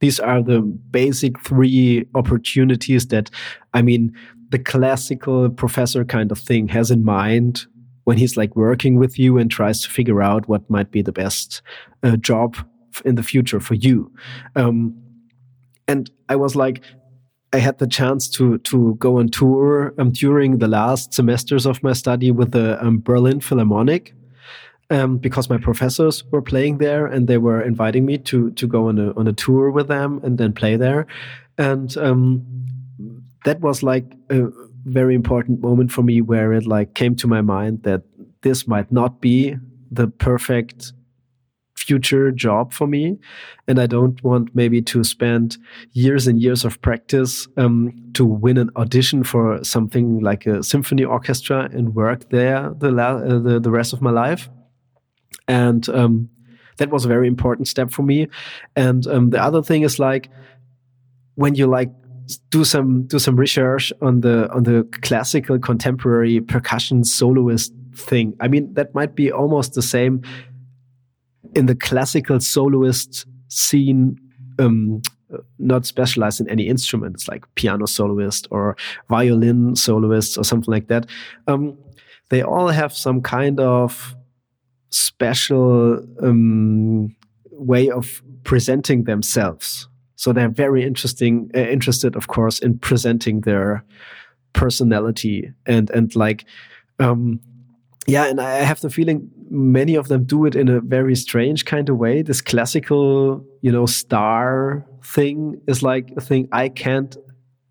These 0.01 0.21
are 0.21 0.43
the 0.43 0.61
basic 0.61 1.41
three 1.41 2.07
opportunities 2.15 3.07
that 3.09 3.31
i 3.73 3.81
mean 3.81 4.15
the 4.51 4.59
classical 4.59 5.51
professor 5.51 6.05
kind 6.05 6.31
of 6.31 6.39
thing 6.39 6.69
has 6.69 6.91
in 6.91 7.05
mind 7.05 7.67
when 8.05 8.17
he's 8.17 8.37
like 8.37 8.55
working 8.55 8.97
with 8.97 9.19
you 9.19 9.37
and 9.37 9.51
tries 9.51 9.83
to 9.83 9.91
figure 9.91 10.23
out 10.23 10.49
what 10.49 10.69
might 10.71 10.93
be 10.93 11.03
the 11.03 11.13
best 11.13 11.61
uh, 12.05 12.17
job 12.17 12.57
in 13.05 13.17
the 13.17 13.23
future 13.23 13.59
for 13.59 13.75
you. 13.75 14.11
Um, 14.55 14.97
and 15.89 16.11
I 16.29 16.37
was 16.37 16.57
like, 16.57 16.83
I 17.53 17.59
had 17.59 17.79
the 17.79 17.87
chance 17.87 18.29
to 18.31 18.59
to 18.59 18.97
go 18.97 19.19
on 19.19 19.29
tour 19.29 19.95
um, 19.99 20.11
during 20.11 20.59
the 20.59 20.69
last 20.69 21.15
semesters 21.15 21.67
of 21.67 21.83
my 21.83 21.93
study 21.93 22.31
with 22.31 22.53
the 22.53 22.85
um, 22.85 23.01
Berlin 23.01 23.41
Philharmonic, 23.41 24.15
um, 24.91 25.19
because 25.19 25.49
my 25.49 25.59
professors 25.59 26.25
were 26.33 26.43
playing 26.43 26.79
there 26.79 27.07
and 27.07 27.29
they 27.29 27.39
were 27.39 27.63
inviting 27.63 28.05
me 28.05 28.19
to 28.19 28.51
to 28.53 28.67
go 28.67 28.89
on 28.89 28.99
a 28.99 29.13
on 29.15 29.27
a 29.29 29.33
tour 29.33 29.71
with 29.71 29.89
them 29.89 30.21
and 30.25 30.39
then 30.39 30.53
play 30.53 30.77
there, 30.77 31.07
and 31.57 31.97
um, 31.97 32.45
that 33.45 33.61
was 33.61 33.83
like 33.83 34.05
a 34.31 34.49
very 34.85 35.15
important 35.15 35.61
moment 35.61 35.93
for 35.93 36.03
me 36.03 36.21
where 36.21 36.53
it 36.53 36.67
like 36.67 36.95
came 36.95 37.15
to 37.17 37.27
my 37.27 37.41
mind 37.41 37.83
that 37.83 38.03
this 38.43 38.69
might 38.69 38.91
not 38.93 39.21
be 39.21 39.57
the 39.91 40.09
perfect 40.09 40.93
future 41.77 42.31
job 42.31 42.73
for 42.73 42.87
me. 42.87 43.19
And 43.69 43.79
i 43.79 43.87
don't 43.87 44.23
want 44.23 44.55
maybe 44.55 44.81
to 44.83 45.05
spend 45.05 45.59
years 45.93 46.27
and 46.27 46.41
years 46.41 46.65
of 46.65 46.81
practice 46.83 47.49
um, 47.57 47.93
to 48.15 48.25
win 48.25 48.59
an 48.59 48.71
audition 48.77 49.25
for 49.25 49.63
something 49.65 50.21
like 50.21 50.47
a 50.47 50.63
symphony 50.63 51.05
orchestra 51.05 51.69
and 51.73 51.95
work 51.95 52.31
there 52.31 52.73
the 52.79 52.97
uh, 52.97 53.39
the, 53.39 53.61
the 53.61 53.71
rest 53.71 53.93
of 53.93 54.01
my 54.01 54.11
life. 54.11 54.49
And 55.49 55.89
um, 55.91 56.29
that 56.79 56.91
was 56.91 57.05
a 57.05 57.09
very 57.09 57.29
important 57.29 57.69
step 57.69 57.91
for 57.91 58.03
me. 58.03 58.29
And 58.75 59.07
um, 59.07 59.31
the 59.31 59.43
other 59.43 59.63
thing 59.63 59.83
is 59.83 59.99
like 59.99 60.29
when 61.37 61.55
you 61.55 61.67
like 61.67 61.91
do 62.51 62.65
some 62.65 63.05
do 63.05 63.19
some 63.19 63.37
research 63.37 63.93
on 64.03 64.21
the 64.21 64.51
on 64.53 64.65
the 64.65 64.87
classical 65.03 65.59
contemporary 65.59 66.41
percussion 66.41 67.05
soloist 67.05 67.73
thing 67.95 68.35
i 68.41 68.49
mean 68.49 68.73
that 68.75 68.95
might 68.95 69.15
be 69.15 69.31
almost 69.31 69.75
the 69.75 69.83
same 69.83 70.21
in 71.55 71.67
the 71.67 71.75
classical 71.75 72.41
soloist 72.41 73.27
scene, 73.49 74.19
um, 74.59 75.03
not 75.59 75.87
specialized 75.87 76.41
in 76.41 76.49
any 76.49 76.69
instruments 76.69 77.29
like 77.29 77.45
piano 77.55 77.87
soloist 77.87 78.49
or 78.51 78.77
violin 79.09 79.75
soloists 79.75 80.39
or 80.39 80.45
something 80.45 80.73
like 80.73 80.89
that. 80.89 81.07
Um, 81.47 81.77
they 82.29 82.43
all 82.43 82.69
have 82.69 82.93
some 82.93 83.23
kind 83.23 83.61
of 83.61 84.17
special 84.91 85.99
um, 86.23 87.15
way 87.51 87.91
of 87.91 88.23
presenting 88.45 89.05
themselves. 89.05 89.89
So 90.17 90.33
they're 90.33 90.49
very 90.49 90.85
interesting, 90.85 91.51
uh, 91.55 91.61
interested, 91.61 92.17
of 92.17 92.29
course, 92.29 92.59
in 92.59 92.79
presenting 92.79 93.43
their 93.43 93.85
personality 94.55 95.53
and 95.67 95.91
and 95.91 96.17
like 96.17 96.47
um, 96.99 97.41
yeah, 98.07 98.27
and 98.27 98.41
I 98.41 98.61
have 98.61 98.81
the 98.81 98.91
feeling 98.91 99.31
many 99.51 99.95
of 99.95 100.09
them 100.09 100.25
do 100.25 100.45
it 100.47 100.55
in 100.55 100.69
a 100.69 100.81
very 100.81 101.15
strange 101.15 101.65
kind 101.65 101.89
of 101.89 101.97
way. 101.97 102.23
This 102.23 102.41
classical, 102.41 103.45
you 103.61 103.73
know, 103.73 103.87
star 103.87 104.87
thing 105.03 105.61
is 105.67 105.83
like 105.83 106.11
a 106.17 106.21
thing 106.21 106.49
I 106.53 106.69
can't 106.69 107.17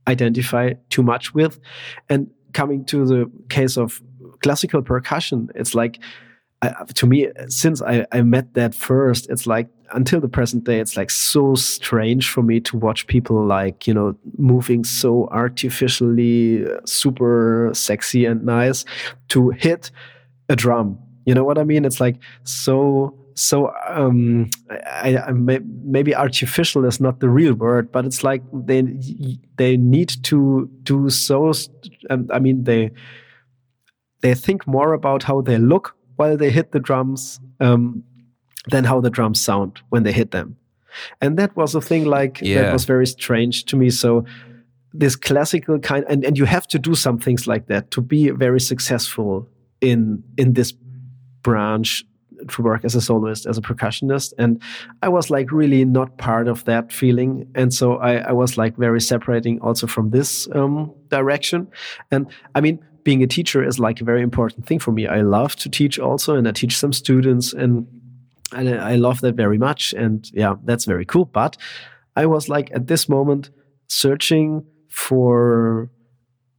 identify 0.07 0.73
too 0.89 1.03
much 1.03 1.33
with. 1.33 1.59
And 2.09 2.29
coming 2.53 2.85
to 2.85 3.05
the 3.05 3.31
case 3.49 3.77
of 3.77 4.01
classical 4.41 4.81
percussion, 4.81 5.49
it's 5.55 5.75
like, 5.75 5.99
to 6.95 7.05
me, 7.05 7.27
since 7.47 7.81
I, 7.81 8.07
I 8.11 8.21
met 8.21 8.53
that 8.55 8.73
first, 8.73 9.29
it's 9.29 9.45
like 9.45 9.67
until 9.93 10.19
the 10.19 10.27
present 10.27 10.63
day, 10.63 10.79
it's 10.79 10.97
like 10.97 11.11
so 11.11 11.53
strange 11.53 12.29
for 12.29 12.41
me 12.41 12.59
to 12.61 12.77
watch 12.77 13.05
people 13.05 13.45
like, 13.45 13.85
you 13.85 13.93
know, 13.93 14.15
moving 14.37 14.83
so 14.83 15.27
artificially, 15.31 16.65
super 16.85 17.69
sexy 17.73 18.25
and 18.25 18.43
nice 18.43 18.83
to 19.27 19.49
hit 19.51 19.91
a 20.49 20.55
drum. 20.55 20.97
You 21.25 21.33
know 21.33 21.43
what 21.43 21.57
I 21.57 21.63
mean? 21.63 21.85
It's 21.85 21.99
like 21.99 22.17
so 22.43 23.15
so 23.35 23.71
um 23.87 24.49
I, 24.69 25.17
I 25.17 25.31
may, 25.31 25.59
maybe 25.83 26.15
artificial 26.15 26.85
is 26.85 26.99
not 26.99 27.19
the 27.19 27.29
real 27.29 27.53
word 27.53 27.91
but 27.91 28.05
it's 28.05 28.23
like 28.23 28.41
they 28.53 28.81
they 29.57 29.77
need 29.77 30.23
to 30.23 30.69
do 30.83 31.09
so 31.09 31.51
um, 32.09 32.27
i 32.31 32.39
mean 32.39 32.63
they 32.63 32.91
they 34.21 34.33
think 34.33 34.65
more 34.65 34.93
about 34.93 35.23
how 35.23 35.41
they 35.41 35.57
look 35.57 35.95
while 36.15 36.37
they 36.37 36.49
hit 36.49 36.71
the 36.71 36.79
drums 36.79 37.41
um, 37.59 38.03
than 38.69 38.85
how 38.85 39.01
the 39.01 39.09
drums 39.09 39.41
sound 39.41 39.81
when 39.89 40.03
they 40.03 40.13
hit 40.13 40.31
them 40.31 40.55
and 41.19 41.37
that 41.37 41.53
was 41.57 41.75
a 41.75 41.81
thing 41.81 42.05
like 42.05 42.39
yeah. 42.41 42.61
that 42.61 42.73
was 42.73 42.85
very 42.85 43.05
strange 43.05 43.65
to 43.65 43.75
me 43.75 43.89
so 43.89 44.23
this 44.93 45.17
classical 45.17 45.77
kind 45.77 46.05
and, 46.07 46.23
and 46.23 46.37
you 46.37 46.45
have 46.45 46.65
to 46.67 46.79
do 46.79 46.95
some 46.95 47.19
things 47.19 47.47
like 47.47 47.67
that 47.67 47.91
to 47.91 47.99
be 47.99 48.29
very 48.29 48.61
successful 48.61 49.45
in 49.81 50.23
in 50.37 50.53
this 50.53 50.73
branch 51.45 52.03
to 52.49 52.61
work 52.63 52.83
as 52.83 52.95
a 52.95 53.01
soloist, 53.01 53.45
as 53.45 53.57
a 53.57 53.61
percussionist. 53.61 54.33
And 54.37 54.61
I 55.01 55.09
was 55.09 55.29
like 55.29 55.51
really 55.51 55.85
not 55.85 56.17
part 56.17 56.47
of 56.47 56.65
that 56.65 56.91
feeling. 56.91 57.47
And 57.55 57.73
so 57.73 57.97
I, 57.97 58.15
I 58.29 58.31
was 58.31 58.57
like 58.57 58.75
very 58.77 58.99
separating 58.99 59.61
also 59.61 59.87
from 59.87 60.09
this 60.09 60.47
um, 60.53 60.91
direction. 61.09 61.67
And 62.11 62.27
I 62.55 62.61
mean, 62.61 62.79
being 63.03 63.23
a 63.23 63.27
teacher 63.27 63.63
is 63.63 63.79
like 63.79 64.01
a 64.01 64.03
very 64.03 64.21
important 64.21 64.65
thing 64.65 64.79
for 64.79 64.91
me. 64.91 65.07
I 65.07 65.21
love 65.21 65.55
to 65.57 65.69
teach 65.69 65.99
also, 65.99 66.35
and 66.35 66.47
I 66.47 66.51
teach 66.51 66.75
some 66.75 66.91
students, 66.91 67.53
and, 67.53 67.87
and 68.51 68.67
I 68.69 68.95
love 68.95 69.21
that 69.21 69.35
very 69.35 69.59
much. 69.59 69.93
And 69.93 70.29
yeah, 70.33 70.55
that's 70.65 70.85
very 70.85 71.05
cool. 71.05 71.25
But 71.25 71.55
I 72.15 72.25
was 72.25 72.49
like 72.49 72.71
at 72.73 72.87
this 72.87 73.07
moment 73.07 73.51
searching 73.87 74.65
for 74.89 75.91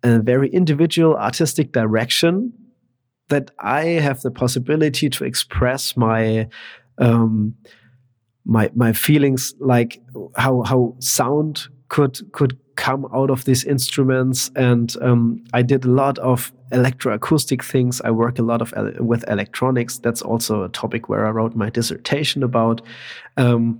a 0.05 0.20
very 0.20 0.49
individual 0.49 1.16
artistic 1.16 1.72
direction 1.72 2.53
that 3.29 3.51
I 3.59 3.83
have 3.85 4.21
the 4.21 4.31
possibility 4.31 5.11
to 5.11 5.25
express 5.25 5.97
my 5.97 6.49
um, 6.99 7.55
my 8.45 8.71
my 8.75 8.93
feelings, 8.93 9.55
like 9.59 10.01
how 10.37 10.62
how 10.62 10.95
sound 11.01 11.69
could 11.89 12.33
could 12.33 12.59
come 12.77 13.07
out 13.12 13.31
of 13.31 13.45
these 13.45 13.65
instruments. 13.65 14.51
And 14.55 14.95
um, 15.01 15.45
I 15.53 15.62
did 15.62 15.85
a 15.85 15.91
lot 15.91 16.19
of 16.19 16.53
electroacoustic 16.73 17.65
things. 17.65 18.01
I 18.03 18.11
work 18.11 18.39
a 18.39 18.43
lot 18.43 18.62
of 18.62 18.73
with 18.99 19.29
electronics. 19.29 19.99
That's 19.99 20.23
also 20.23 20.62
a 20.62 20.69
topic 20.69 21.09
where 21.09 21.27
I 21.27 21.31
wrote 21.31 21.57
my 21.57 21.71
dissertation 21.71 22.43
about, 22.43 22.83
um, 23.37 23.79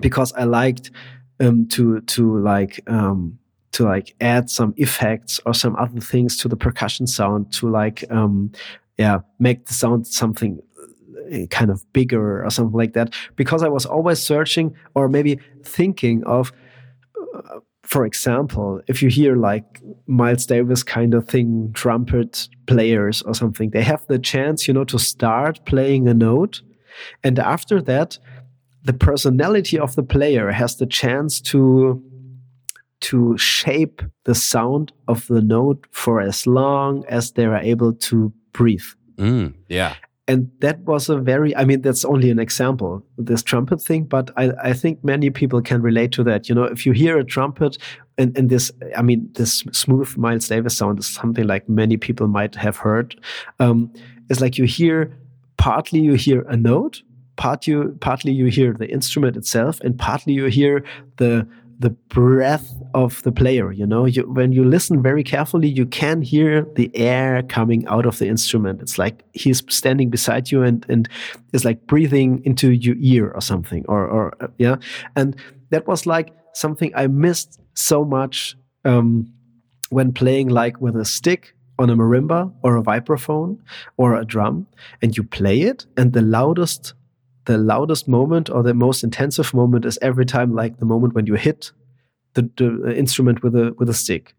because 0.00 0.32
I 0.34 0.44
liked 0.44 0.90
um, 1.40 1.66
to 1.68 2.00
to 2.00 2.38
like 2.38 2.80
um, 2.86 3.38
to 3.72 3.84
like 3.84 4.14
add 4.20 4.48
some 4.50 4.74
effects 4.76 5.40
or 5.46 5.54
some 5.54 5.74
other 5.76 6.00
things 6.00 6.36
to 6.38 6.48
the 6.48 6.56
percussion 6.56 7.06
sound 7.06 7.52
to 7.54 7.68
like 7.68 8.04
um, 8.10 8.52
yeah, 8.98 9.20
make 9.38 9.66
the 9.66 9.74
sound 9.74 10.06
something 10.06 10.60
uh, 11.32 11.46
kind 11.46 11.70
of 11.70 11.90
bigger 11.92 12.44
or 12.44 12.50
something 12.50 12.76
like 12.76 12.92
that. 12.94 13.14
Because 13.36 13.62
I 13.62 13.68
was 13.68 13.86
always 13.86 14.20
searching 14.20 14.74
or 14.94 15.08
maybe 15.08 15.38
thinking 15.64 16.22
of, 16.24 16.52
uh, 17.34 17.60
for 17.82 18.06
example, 18.06 18.80
if 18.86 19.02
you 19.02 19.08
hear 19.08 19.36
like 19.36 19.82
Miles 20.06 20.46
Davis 20.46 20.82
kind 20.82 21.14
of 21.14 21.28
thing, 21.28 21.70
trumpet 21.74 22.48
players 22.66 23.22
or 23.22 23.34
something, 23.34 23.70
they 23.70 23.82
have 23.82 24.06
the 24.06 24.18
chance, 24.18 24.66
you 24.66 24.74
know, 24.74 24.84
to 24.84 24.98
start 24.98 25.64
playing 25.66 26.08
a 26.08 26.14
note. 26.14 26.62
And 27.22 27.38
after 27.38 27.82
that, 27.82 28.18
the 28.84 28.92
personality 28.92 29.78
of 29.78 29.96
the 29.96 30.02
player 30.02 30.50
has 30.52 30.76
the 30.76 30.86
chance 30.86 31.40
to 31.40 32.02
to 33.00 33.36
shape 33.36 34.00
the 34.24 34.34
sound 34.34 34.92
of 35.08 35.26
the 35.26 35.42
note 35.42 35.86
for 35.90 36.22
as 36.22 36.46
long 36.46 37.04
as 37.06 37.32
they 37.32 37.44
are 37.44 37.58
able 37.58 37.92
to 37.92 38.32
breathe. 38.54 38.88
Mm, 39.16 39.52
yeah. 39.68 39.96
And 40.26 40.50
that 40.60 40.80
was 40.80 41.10
a 41.10 41.18
very, 41.18 41.54
I 41.54 41.66
mean, 41.66 41.82
that's 41.82 42.02
only 42.02 42.30
an 42.30 42.38
example, 42.38 43.04
this 43.18 43.42
trumpet 43.42 43.82
thing, 43.82 44.04
but 44.04 44.30
I, 44.38 44.52
I 44.62 44.72
think 44.72 45.04
many 45.04 45.28
people 45.28 45.60
can 45.60 45.82
relate 45.82 46.12
to 46.12 46.24
that. 46.24 46.48
You 46.48 46.54
know, 46.54 46.64
if 46.64 46.86
you 46.86 46.92
hear 46.92 47.18
a 47.18 47.24
trumpet 47.24 47.76
and, 48.16 48.34
and 48.38 48.48
this, 48.48 48.72
I 48.96 49.02
mean, 49.02 49.28
this 49.34 49.58
smooth 49.72 50.16
Miles 50.16 50.48
Davis 50.48 50.78
sound 50.78 50.98
is 50.98 51.06
something 51.06 51.46
like 51.46 51.68
many 51.68 51.98
people 51.98 52.26
might 52.26 52.54
have 52.54 52.78
heard. 52.78 53.20
Um, 53.60 53.92
it's 54.30 54.40
like 54.40 54.56
you 54.56 54.64
hear, 54.64 55.14
partly 55.58 56.00
you 56.00 56.14
hear 56.14 56.40
a 56.48 56.56
note, 56.56 57.02
part 57.36 57.66
you, 57.66 57.94
partly 58.00 58.32
you 58.32 58.46
hear 58.46 58.72
the 58.72 58.88
instrument 58.88 59.36
itself, 59.36 59.78
and 59.80 59.98
partly 59.98 60.32
you 60.32 60.46
hear 60.46 60.84
the, 61.18 61.46
the 61.78 61.90
breath 61.90 62.72
of 62.94 63.22
the 63.22 63.32
player 63.32 63.72
you 63.72 63.86
know? 63.86 64.04
You, 64.04 64.22
when 64.30 64.52
you 64.52 64.64
listen 64.64 65.02
very 65.02 65.24
carefully 65.24 65.68
you 65.68 65.86
can 65.86 66.22
hear 66.22 66.66
the 66.74 66.90
air 66.94 67.42
coming 67.42 67.86
out 67.86 68.06
of 68.06 68.18
the 68.18 68.28
instrument. 68.28 68.80
It's 68.82 68.98
like 68.98 69.24
he's 69.32 69.62
standing 69.68 70.10
beside 70.10 70.50
you 70.50 70.62
and 70.62 70.84
and 70.88 71.08
is 71.52 71.64
like 71.64 71.86
breathing 71.86 72.42
into 72.44 72.72
your 72.72 72.96
ear 72.98 73.30
or 73.30 73.40
something 73.40 73.84
or 73.88 74.06
or 74.06 74.34
uh, 74.40 74.48
yeah? 74.58 74.76
And 75.16 75.36
that 75.70 75.86
was 75.86 76.06
like 76.06 76.32
something 76.54 76.92
i 76.94 77.06
missed 77.06 77.60
so 77.74 78.04
much 78.04 78.56
um, 78.84 79.26
when 79.90 80.12
playing 80.12 80.48
like 80.48 80.80
with 80.80 80.96
a 80.96 81.04
stick 81.04 81.54
on 81.78 81.90
a 81.90 81.96
marimba 81.96 82.52
or 82.62 82.76
a 82.76 82.82
vibraphone 82.82 83.58
or 83.96 84.14
a 84.14 84.24
drum 84.24 84.66
and 85.02 85.16
you 85.16 85.24
play 85.24 85.62
it 85.62 85.86
and 85.96 86.12
the 86.12 86.22
loudest 86.22 86.94
the 87.44 87.58
loudest 87.58 88.08
moment 88.08 88.48
or 88.50 88.62
the 88.62 88.74
most 88.74 89.04
intensive 89.04 89.52
moment 89.52 89.84
is 89.84 89.98
every 90.00 90.26
time 90.26 90.54
like 90.54 90.78
the 90.78 90.86
moment 90.86 91.14
when 91.14 91.26
you 91.26 91.34
hit 91.34 91.72
the, 92.34 92.48
the 92.56 92.96
instrument 92.96 93.42
with 93.42 93.54
a 93.54 93.74
with 93.78 93.88
a 93.88 93.94
stick. 93.94 94.34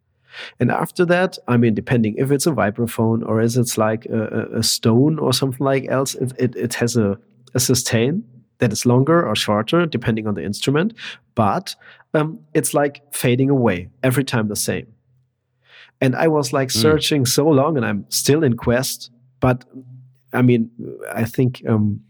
And 0.60 0.70
after 0.70 1.06
that, 1.06 1.38
I 1.48 1.56
mean, 1.56 1.74
depending 1.74 2.15
if 2.18 2.30
it's 2.30 2.46
a 2.46 2.52
vibraphone 2.52 3.26
or 3.26 3.39
is 3.41 3.56
it's 3.58 3.78
like 3.78 4.06
a, 4.08 4.58
a 4.58 4.63
stone 4.63 5.18
or 5.18 5.32
something 5.32 5.65
like 5.65 5.88
else, 5.88 6.13
it, 6.15 6.34
it, 6.38 6.56
it 6.58 6.74
has 6.74 6.98
a, 6.98 7.18
a 7.54 7.60
sustain 7.60 8.24
that 8.58 8.74
is 8.74 8.86
longer 8.86 9.26
or 9.26 9.36
shorter 9.36 9.86
depending 9.86 10.28
on 10.28 10.34
the 10.34 10.44
instrument, 10.44 10.94
but 11.36 11.76
um, 12.13 12.39
it's 12.54 12.74
like 12.74 13.02
fading 13.13 13.50
away 13.50 13.89
every 14.04 14.24
time 14.24 14.48
the 14.48 14.56
same. 14.56 14.88
And 16.02 16.15
I 16.15 16.28
was 16.28 16.54
like 16.54 16.70
mm. 16.70 16.82
searching 16.82 17.26
so 17.26 17.48
long, 17.48 17.78
and 17.78 17.86
I'm 17.86 18.06
still 18.10 18.44
in 18.44 18.58
quest. 18.58 19.12
But 19.39 19.65
I 20.34 20.41
mean, 20.41 20.70
I 21.13 21.26
think 21.26 21.63
um, 21.68 22.02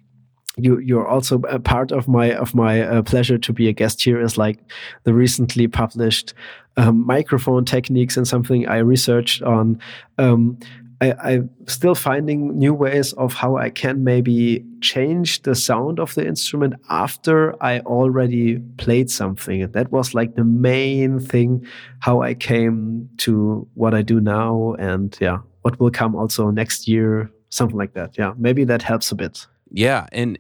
you 0.58 0.80
you're 0.80 1.08
also 1.08 1.40
a 1.50 1.60
part 1.60 1.92
of 1.92 2.08
my 2.08 2.34
of 2.34 2.56
my 2.56 2.82
uh, 2.82 3.02
pleasure 3.02 3.38
to 3.38 3.54
be 3.54 3.68
a 3.68 3.74
guest 3.74 4.04
here 4.04 4.22
is 4.22 4.38
like 4.38 4.60
the 5.04 5.14
recently 5.14 5.68
published 5.68 6.34
um, 6.78 7.06
microphone 7.06 7.66
techniques 7.66 8.18
and 8.18 8.28
something 8.28 8.68
I 8.68 8.78
researched 8.78 9.42
on 9.44 9.80
um, 10.18 10.58
I, 11.02 11.34
am 11.34 11.50
still 11.68 11.96
finding 11.96 12.58
new 12.58 12.74
ways 12.74 13.14
of 13.14 13.34
how 13.34 13.58
I 13.58 13.70
can 13.70 14.04
maybe 14.04 14.64
change 14.82 15.42
the 15.42 15.56
sound 15.56 16.00
of 16.00 16.16
the 16.16 16.26
instrument 16.26 16.76
after 16.90 17.62
I 17.62 17.80
already 17.82 18.60
played 18.78 19.10
something. 19.10 19.62
And 19.62 19.74
that 19.74 19.92
was 19.92 20.14
like 20.14 20.36
the 20.36 20.44
main 20.44 21.20
thing 21.20 21.66
how 22.00 22.22
I 22.22 22.34
came 22.34 23.10
to 23.18 23.68
what 23.74 23.94
I 23.94 24.02
do 24.02 24.22
now 24.22 24.76
and 24.80 25.16
yeah, 25.20 25.40
what 25.62 25.80
will 25.80 25.92
come 25.92 26.16
also 26.16 26.50
next 26.50 26.88
year, 26.88 27.30
something 27.50 27.78
like 27.78 27.94
that. 27.94 28.18
Yeah, 28.18 28.34
maybe 28.38 28.64
that 28.66 28.82
helps 28.82 29.12
a 29.12 29.16
bit. 29.16 29.46
Yeah, 29.76 30.08
and 30.14 30.40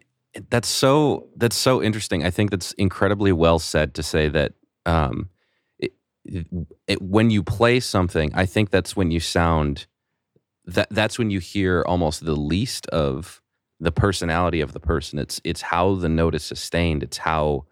that's 0.49 0.69
so 0.69 1.27
that's 1.35 1.57
so 1.57 1.83
interesting. 1.83 2.25
I 2.25 2.31
think 2.31 2.51
that's 2.51 2.71
incredibly 2.73 3.33
well 3.33 3.59
said 3.59 3.93
to 3.95 4.03
say 4.03 4.29
that 4.29 4.53
um, 4.85 5.29
it, 6.25 6.47
it, 6.87 7.01
when 7.01 7.29
you 7.31 7.43
play 7.43 7.81
something, 7.81 8.31
I 8.33 8.45
think 8.45 8.69
that's 8.71 8.95
when 8.95 9.11
you 9.11 9.19
sound 9.19 9.87
that 10.65 10.89
that's 10.91 11.19
when 11.19 11.31
you 11.31 11.39
hear 11.39 11.83
almost 11.87 12.25
the 12.25 12.35
least 12.35 12.87
of 12.87 13.41
the 13.79 13.91
personality 13.91 14.61
of 14.61 14.73
the 14.73 14.81
person. 14.81 15.19
It's 15.19 15.41
it's 15.43 15.61
how 15.63 15.95
the 15.95 16.09
note 16.09 16.35
is 16.35 16.43
sustained. 16.43 17.03
It's 17.03 17.17
how 17.19 17.65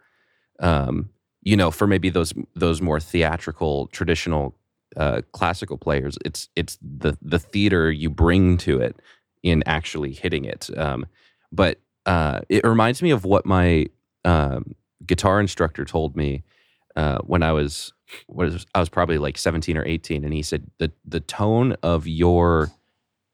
um, 0.59 1.09
you 1.41 1.57
know 1.57 1.71
for 1.71 1.87
maybe 1.87 2.09
those 2.09 2.33
those 2.55 2.81
more 2.81 2.99
theatrical 2.99 3.87
traditional 3.87 4.55
uh, 4.97 5.21
classical 5.33 5.77
players. 5.77 6.17
It's 6.25 6.49
it's 6.55 6.77
the 6.81 7.17
the 7.21 7.39
theater 7.39 7.91
you 7.91 8.09
bring 8.09 8.57
to 8.59 8.79
it 8.81 8.97
in 9.43 9.63
actually 9.65 10.13
hitting 10.13 10.45
it. 10.45 10.69
Um, 10.77 11.05
but 11.53 11.79
uh, 12.05 12.41
it 12.49 12.65
reminds 12.65 13.01
me 13.01 13.11
of 13.11 13.23
what 13.23 13.45
my 13.45 13.85
um, 14.25 14.75
guitar 15.05 15.39
instructor 15.39 15.85
told 15.85 16.15
me 16.15 16.43
uh, 16.95 17.19
when 17.19 17.43
I 17.43 17.51
was 17.51 17.93
was 18.27 18.65
I 18.75 18.79
was 18.79 18.89
probably 18.89 19.17
like 19.17 19.37
17 19.37 19.77
or 19.77 19.85
18 19.85 20.23
and 20.23 20.33
he 20.33 20.41
said 20.41 20.69
the 20.79 20.91
the 21.05 21.19
tone 21.19 21.75
of 21.83 22.07
your 22.07 22.71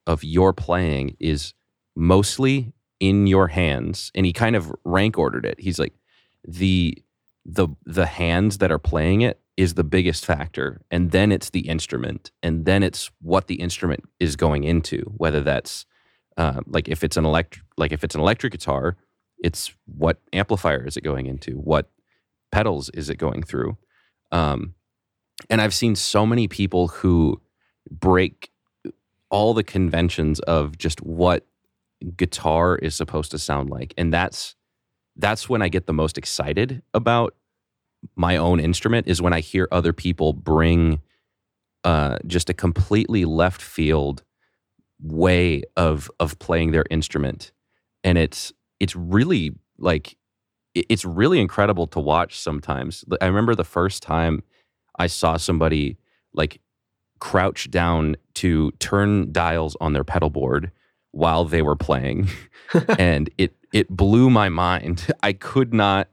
of 0.06 0.24
your 0.24 0.54
playing 0.54 1.16
is 1.20 1.54
mostly 1.96 2.74
in 3.00 3.28
your 3.28 3.48
hands 3.48 4.12
and 4.16 4.26
he 4.26 4.34
kind 4.34 4.56
of 4.56 4.74
rank 4.84 5.18
ordered 5.18 5.46
it. 5.46 5.60
He's 5.60 5.80
like 5.80 5.94
the 6.48 6.98
the 7.46 7.68
the 7.86 8.06
hands 8.06 8.60
that 8.60 8.72
are 8.72 8.80
playing 8.80 9.22
it 9.22 9.40
is 9.58 9.74
the 9.74 9.84
biggest 9.84 10.26
factor 10.26 10.82
and 10.90 11.12
then 11.12 11.32
it's 11.32 11.50
the 11.50 11.68
instrument 11.68 12.32
and 12.42 12.66
then 12.66 12.84
it's 12.84 13.12
what 13.22 13.48
the 13.48 13.56
instrument 13.56 14.04
is 14.20 14.36
going 14.36 14.64
into 14.64 15.00
whether 15.18 15.42
that's 15.42 15.86
uh, 16.40 16.62
like 16.66 16.88
if 16.88 17.04
it's 17.04 17.18
an 17.18 17.26
electric 17.26 17.64
like 17.78 17.92
if 17.92 18.04
it's 18.04 18.16
an 18.16 18.22
electric 18.22 18.54
guitar 18.54 18.98
it's 19.42 19.74
what 19.86 20.20
amplifier 20.34 20.86
is 20.86 20.98
it 20.98 21.02
going 21.02 21.26
into? 21.26 21.54
What 21.54 21.90
pedals 22.52 22.90
is 22.90 23.10
it 23.10 23.16
going 23.16 23.44
through? 23.44 23.78
Um, 24.32 24.74
and 25.50 25.62
i've 25.62 25.74
seen 25.74 25.96
so 25.96 26.26
many 26.26 26.48
people 26.48 26.90
who 26.90 27.42
break 27.90 28.52
all 29.30 29.54
the 29.54 29.64
conventions 29.64 30.40
of 30.42 30.78
just 30.78 31.02
what 31.02 31.46
guitar 32.18 32.76
is 32.78 32.96
supposed 32.96 33.32
to 33.32 33.40
sound 33.40 33.70
like. 33.70 33.94
And 33.98 34.14
that's 34.14 34.56
that's 35.16 35.50
when 35.50 35.62
i 35.62 35.70
get 35.70 35.86
the 35.86 35.94
most 35.94 36.18
excited 36.18 36.82
about 36.94 37.36
my 38.16 38.38
own 38.38 38.60
instrument 38.60 39.08
is 39.08 39.22
when 39.22 39.34
i 39.34 39.40
hear 39.42 39.68
other 39.72 39.92
people 39.92 40.34
bring 40.34 41.00
uh, 41.84 42.18
just 42.28 42.50
a 42.50 42.54
completely 42.54 43.24
left 43.26 43.62
field 43.62 44.24
way 45.02 45.64
of 45.78 46.10
of 46.20 46.38
playing 46.40 46.72
their 46.72 46.86
instrument. 46.90 47.52
And 48.04 48.18
it's 48.18 48.54
it's 48.80 48.96
really 48.96 49.52
like 49.78 50.18
it's 50.76 51.06
really 51.06 51.40
incredible 51.40 51.88
to 51.88 52.00
watch 52.00 52.40
sometimes. 52.40 53.04
I 53.22 53.26
remember 53.26 53.56
the 53.56 53.64
first 53.64 54.04
time 54.04 54.44
i 54.98 55.08
saw 55.08 55.38
somebody 55.38 55.98
like 56.34 56.60
crouch 57.20 57.72
down 57.72 58.16
to 58.34 58.72
turn 58.80 59.32
dials 59.32 59.76
on 59.82 59.94
their 59.94 60.04
pedal 60.04 60.30
board 60.30 60.72
while 61.12 61.46
they 61.46 61.62
were 61.62 61.76
playing. 61.76 62.30
And 63.00 63.32
it 63.40 63.56
it 63.74 63.90
blew 63.90 64.30
my 64.30 64.50
mind. 64.50 65.12
I 65.24 65.34
could 65.34 65.74
not 65.74 66.08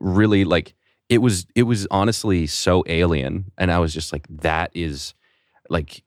really 0.00 0.44
like 0.44 0.74
it 1.08 1.18
was 1.18 1.46
it 1.54 1.62
was 1.62 1.86
honestly 1.90 2.46
so 2.46 2.84
alien. 2.86 3.50
And 3.56 3.72
i 3.72 3.78
was 3.78 3.94
just 3.94 4.12
like 4.12 4.26
that 4.28 4.70
is 4.74 5.14
like 5.70 6.02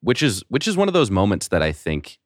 which 0.00 0.22
is 0.22 0.42
which 0.48 0.68
is 0.68 0.76
one 0.76 0.88
of 0.88 0.94
those 0.94 1.10
moments 1.10 1.48
that 1.48 1.62
I 1.62 1.72
think 1.72 2.18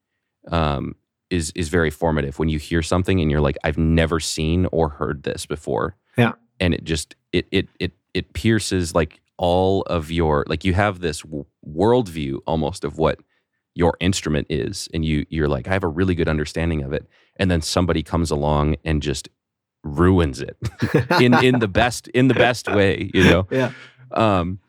um, 0.51 0.97
is 1.31 1.53
is 1.55 1.69
very 1.69 1.91
formative 1.91 2.39
when 2.39 2.49
you 2.49 2.59
hear 2.59 2.83
something 2.83 3.21
and 3.21 3.31
you're 3.31 3.41
like, 3.41 3.57
I've 3.65 3.79
never 3.79 4.21
seen 4.21 4.67
or 4.73 4.89
heard 4.89 5.23
this 5.23 5.47
before. 5.47 5.97
Yeah, 6.17 6.33
and 6.61 6.75
it 6.75 6.85
just 6.85 7.17
it 7.33 7.47
it 7.51 7.69
it 7.81 7.93
it 8.15 8.33
pierces 8.35 8.95
like 8.95 9.21
all 9.39 9.83
of 9.83 10.11
your 10.11 10.45
like 10.47 10.65
you 10.65 10.75
have 10.75 11.01
this 11.01 11.23
w- 11.23 11.47
worldview 11.67 12.39
almost 12.47 12.85
of 12.85 12.99
what 12.99 13.19
your 13.75 13.97
instrument 14.01 14.47
is, 14.51 14.89
and 14.93 15.05
you 15.05 15.25
you're 15.31 15.49
like, 15.49 15.67
I 15.67 15.73
have 15.73 15.85
a 15.85 15.89
really 15.89 16.15
good 16.15 16.29
understanding 16.29 16.83
of 16.83 16.93
it, 16.93 17.07
and 17.37 17.51
then 17.51 17.63
somebody 17.63 18.03
comes 18.03 18.31
along 18.31 18.77
and 18.85 19.03
just 19.03 19.29
ruins 19.85 20.41
it 20.41 20.57
in 21.21 21.35
in 21.43 21.59
the 21.59 21.69
best 21.69 22.09
in 22.09 22.29
the 22.29 22.35
best 22.35 22.69
way, 22.69 23.11
you 23.15 23.25
know. 23.25 23.47
Yeah. 23.51 23.73
Um, 24.13 24.61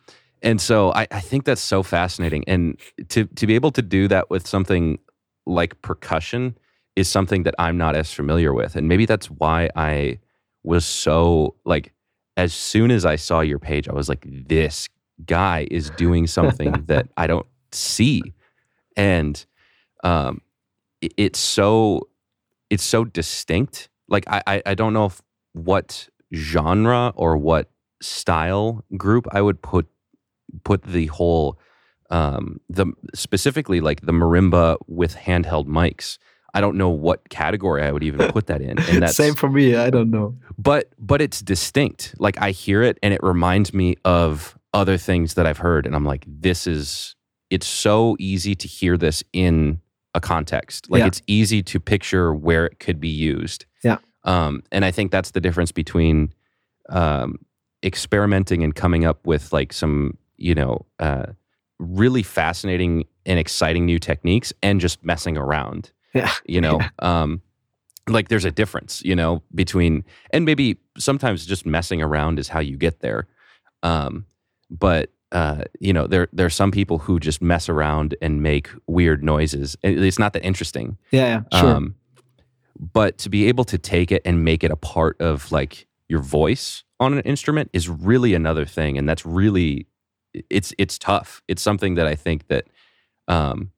and 0.43 0.59
so 0.59 0.91
I, 0.93 1.07
I 1.09 1.21
think 1.21 1.45
that's 1.45 1.61
so 1.61 1.81
fascinating. 1.81 2.43
And 2.47 2.77
to 3.09 3.25
to 3.25 3.47
be 3.47 3.55
able 3.55 3.71
to 3.71 3.81
do 3.81 4.07
that 4.09 4.29
with 4.29 4.45
something 4.45 4.99
like 5.45 5.81
percussion 5.81 6.57
is 6.95 7.09
something 7.09 7.43
that 7.43 7.55
I'm 7.57 7.77
not 7.77 7.95
as 7.95 8.13
familiar 8.13 8.53
with. 8.53 8.75
And 8.75 8.87
maybe 8.87 9.05
that's 9.05 9.27
why 9.27 9.69
I 9.75 10.19
was 10.63 10.85
so 10.85 11.55
like 11.65 11.93
as 12.35 12.53
soon 12.53 12.91
as 12.91 13.05
I 13.05 13.15
saw 13.15 13.39
your 13.39 13.59
page, 13.59 13.87
I 13.87 13.93
was 13.93 14.09
like, 14.09 14.25
this 14.27 14.89
guy 15.25 15.67
is 15.71 15.89
doing 15.91 16.27
something 16.27 16.71
that 16.87 17.07
I 17.15 17.25
don't 17.25 17.47
see. 17.71 18.21
And 18.97 19.43
um 20.03 20.41
it, 21.01 21.13
it's 21.15 21.39
so 21.39 22.09
it's 22.69 22.83
so 22.83 23.05
distinct. 23.05 23.89
Like 24.09 24.25
I, 24.27 24.61
I 24.65 24.75
don't 24.75 24.91
know 24.93 25.05
if 25.05 25.21
what 25.53 26.09
genre 26.33 27.13
or 27.15 27.37
what 27.37 27.69
style 28.01 28.83
group 28.97 29.27
I 29.31 29.41
would 29.41 29.61
put 29.61 29.87
put 30.63 30.83
the 30.83 31.07
whole 31.07 31.59
um, 32.09 32.59
the 32.69 32.87
specifically 33.15 33.81
like 33.81 34.01
the 34.01 34.11
marimba 34.11 34.77
with 34.87 35.15
handheld 35.15 35.67
mics. 35.67 36.17
I 36.53 36.61
don't 36.61 36.77
know 36.77 36.89
what 36.89 37.29
category 37.29 37.81
I 37.81 37.91
would 37.91 38.03
even 38.03 38.27
put 38.31 38.45
that 38.47 38.61
in. 38.61 38.77
And 38.77 39.01
that's 39.01 39.15
same 39.15 39.33
for 39.33 39.49
me. 39.49 39.75
I 39.75 39.89
don't 39.89 40.11
know. 40.11 40.35
But 40.57 40.93
but 40.99 41.21
it's 41.21 41.41
distinct. 41.41 42.13
Like 42.19 42.39
I 42.39 42.51
hear 42.51 42.83
it 42.83 42.99
and 43.01 43.13
it 43.13 43.23
reminds 43.23 43.73
me 43.73 43.95
of 44.05 44.57
other 44.73 44.97
things 44.97 45.35
that 45.35 45.45
I've 45.45 45.57
heard, 45.59 45.85
and 45.85 45.95
I'm 45.95 46.05
like, 46.05 46.25
this 46.27 46.67
is. 46.67 47.15
It's 47.49 47.67
so 47.67 48.15
easy 48.17 48.55
to 48.55 48.67
hear 48.67 48.97
this 48.97 49.23
in 49.31 49.79
a 50.15 50.19
context. 50.19 50.89
Like 50.89 51.01
yeah. 51.01 51.07
it's 51.07 51.21
easy 51.27 51.61
to 51.61 51.79
picture 51.79 52.33
where 52.33 52.65
it 52.65 52.79
could 52.79 52.99
be 52.99 53.09
used. 53.09 53.65
Yeah. 53.83 53.97
Um, 54.23 54.63
and 54.71 54.83
I 54.83 54.89
think 54.89 55.11
that's 55.11 55.31
the 55.31 55.41
difference 55.41 55.71
between 55.71 56.33
um, 56.89 57.45
experimenting 57.83 58.63
and 58.63 58.73
coming 58.73 59.05
up 59.05 59.25
with 59.27 59.53
like 59.53 59.71
some 59.71 60.17
you 60.43 60.53
know, 60.53 60.85
uh, 60.99 61.27
really 61.79 62.23
fascinating 62.23 63.05
and 63.25 63.39
exciting 63.39 63.85
new 63.85 63.99
techniques 63.99 64.53
and 64.61 64.81
just 64.81 65.03
messing 65.03 65.37
around. 65.37 65.91
Yeah. 66.13 66.31
You 66.45 66.61
know, 66.61 66.79
yeah. 66.79 66.89
Um, 66.99 67.41
like 68.09 68.27
there's 68.27 68.43
a 68.43 68.51
difference, 68.51 69.01
you 69.05 69.15
know, 69.15 69.41
between, 69.55 70.03
and 70.31 70.43
maybe 70.43 70.77
sometimes 70.97 71.45
just 71.45 71.65
messing 71.65 72.01
around 72.01 72.37
is 72.37 72.49
how 72.49 72.59
you 72.59 72.75
get 72.75 72.99
there. 72.99 73.27
Um, 73.81 74.25
but, 74.69 75.09
uh, 75.31 75.63
you 75.79 75.93
know, 75.93 76.05
there 76.05 76.27
there 76.33 76.45
are 76.45 76.51
some 76.61 76.69
people 76.69 76.99
who 76.99 77.17
just 77.17 77.41
mess 77.41 77.69
around 77.69 78.15
and 78.21 78.43
make 78.43 78.69
weird 78.87 79.23
noises. 79.23 79.77
It's 79.83 80.19
not 80.19 80.33
that 80.33 80.43
interesting. 80.43 80.97
Yeah, 81.11 81.43
yeah 81.51 81.59
sure. 81.59 81.69
Um, 81.69 81.95
but 82.77 83.17
to 83.19 83.29
be 83.29 83.47
able 83.47 83.63
to 83.65 83.77
take 83.77 84.11
it 84.11 84.21
and 84.25 84.43
make 84.43 84.63
it 84.63 84.71
a 84.71 84.75
part 84.75 85.19
of 85.21 85.51
like 85.51 85.87
your 86.09 86.21
voice 86.21 86.83
on 86.99 87.13
an 87.13 87.21
instrument 87.21 87.69
is 87.73 87.87
really 87.87 88.33
another 88.33 88.65
thing, 88.65 88.97
and 88.97 89.07
that's 89.07 89.25
really 89.25 89.87
it's 90.49 90.73
it's 90.77 90.97
tough. 90.97 91.41
It's 91.47 91.61
something 91.61 91.95
that 91.95 92.07
I 92.07 92.15
think 92.15 92.47
that 92.47 92.67
um, 93.27 93.71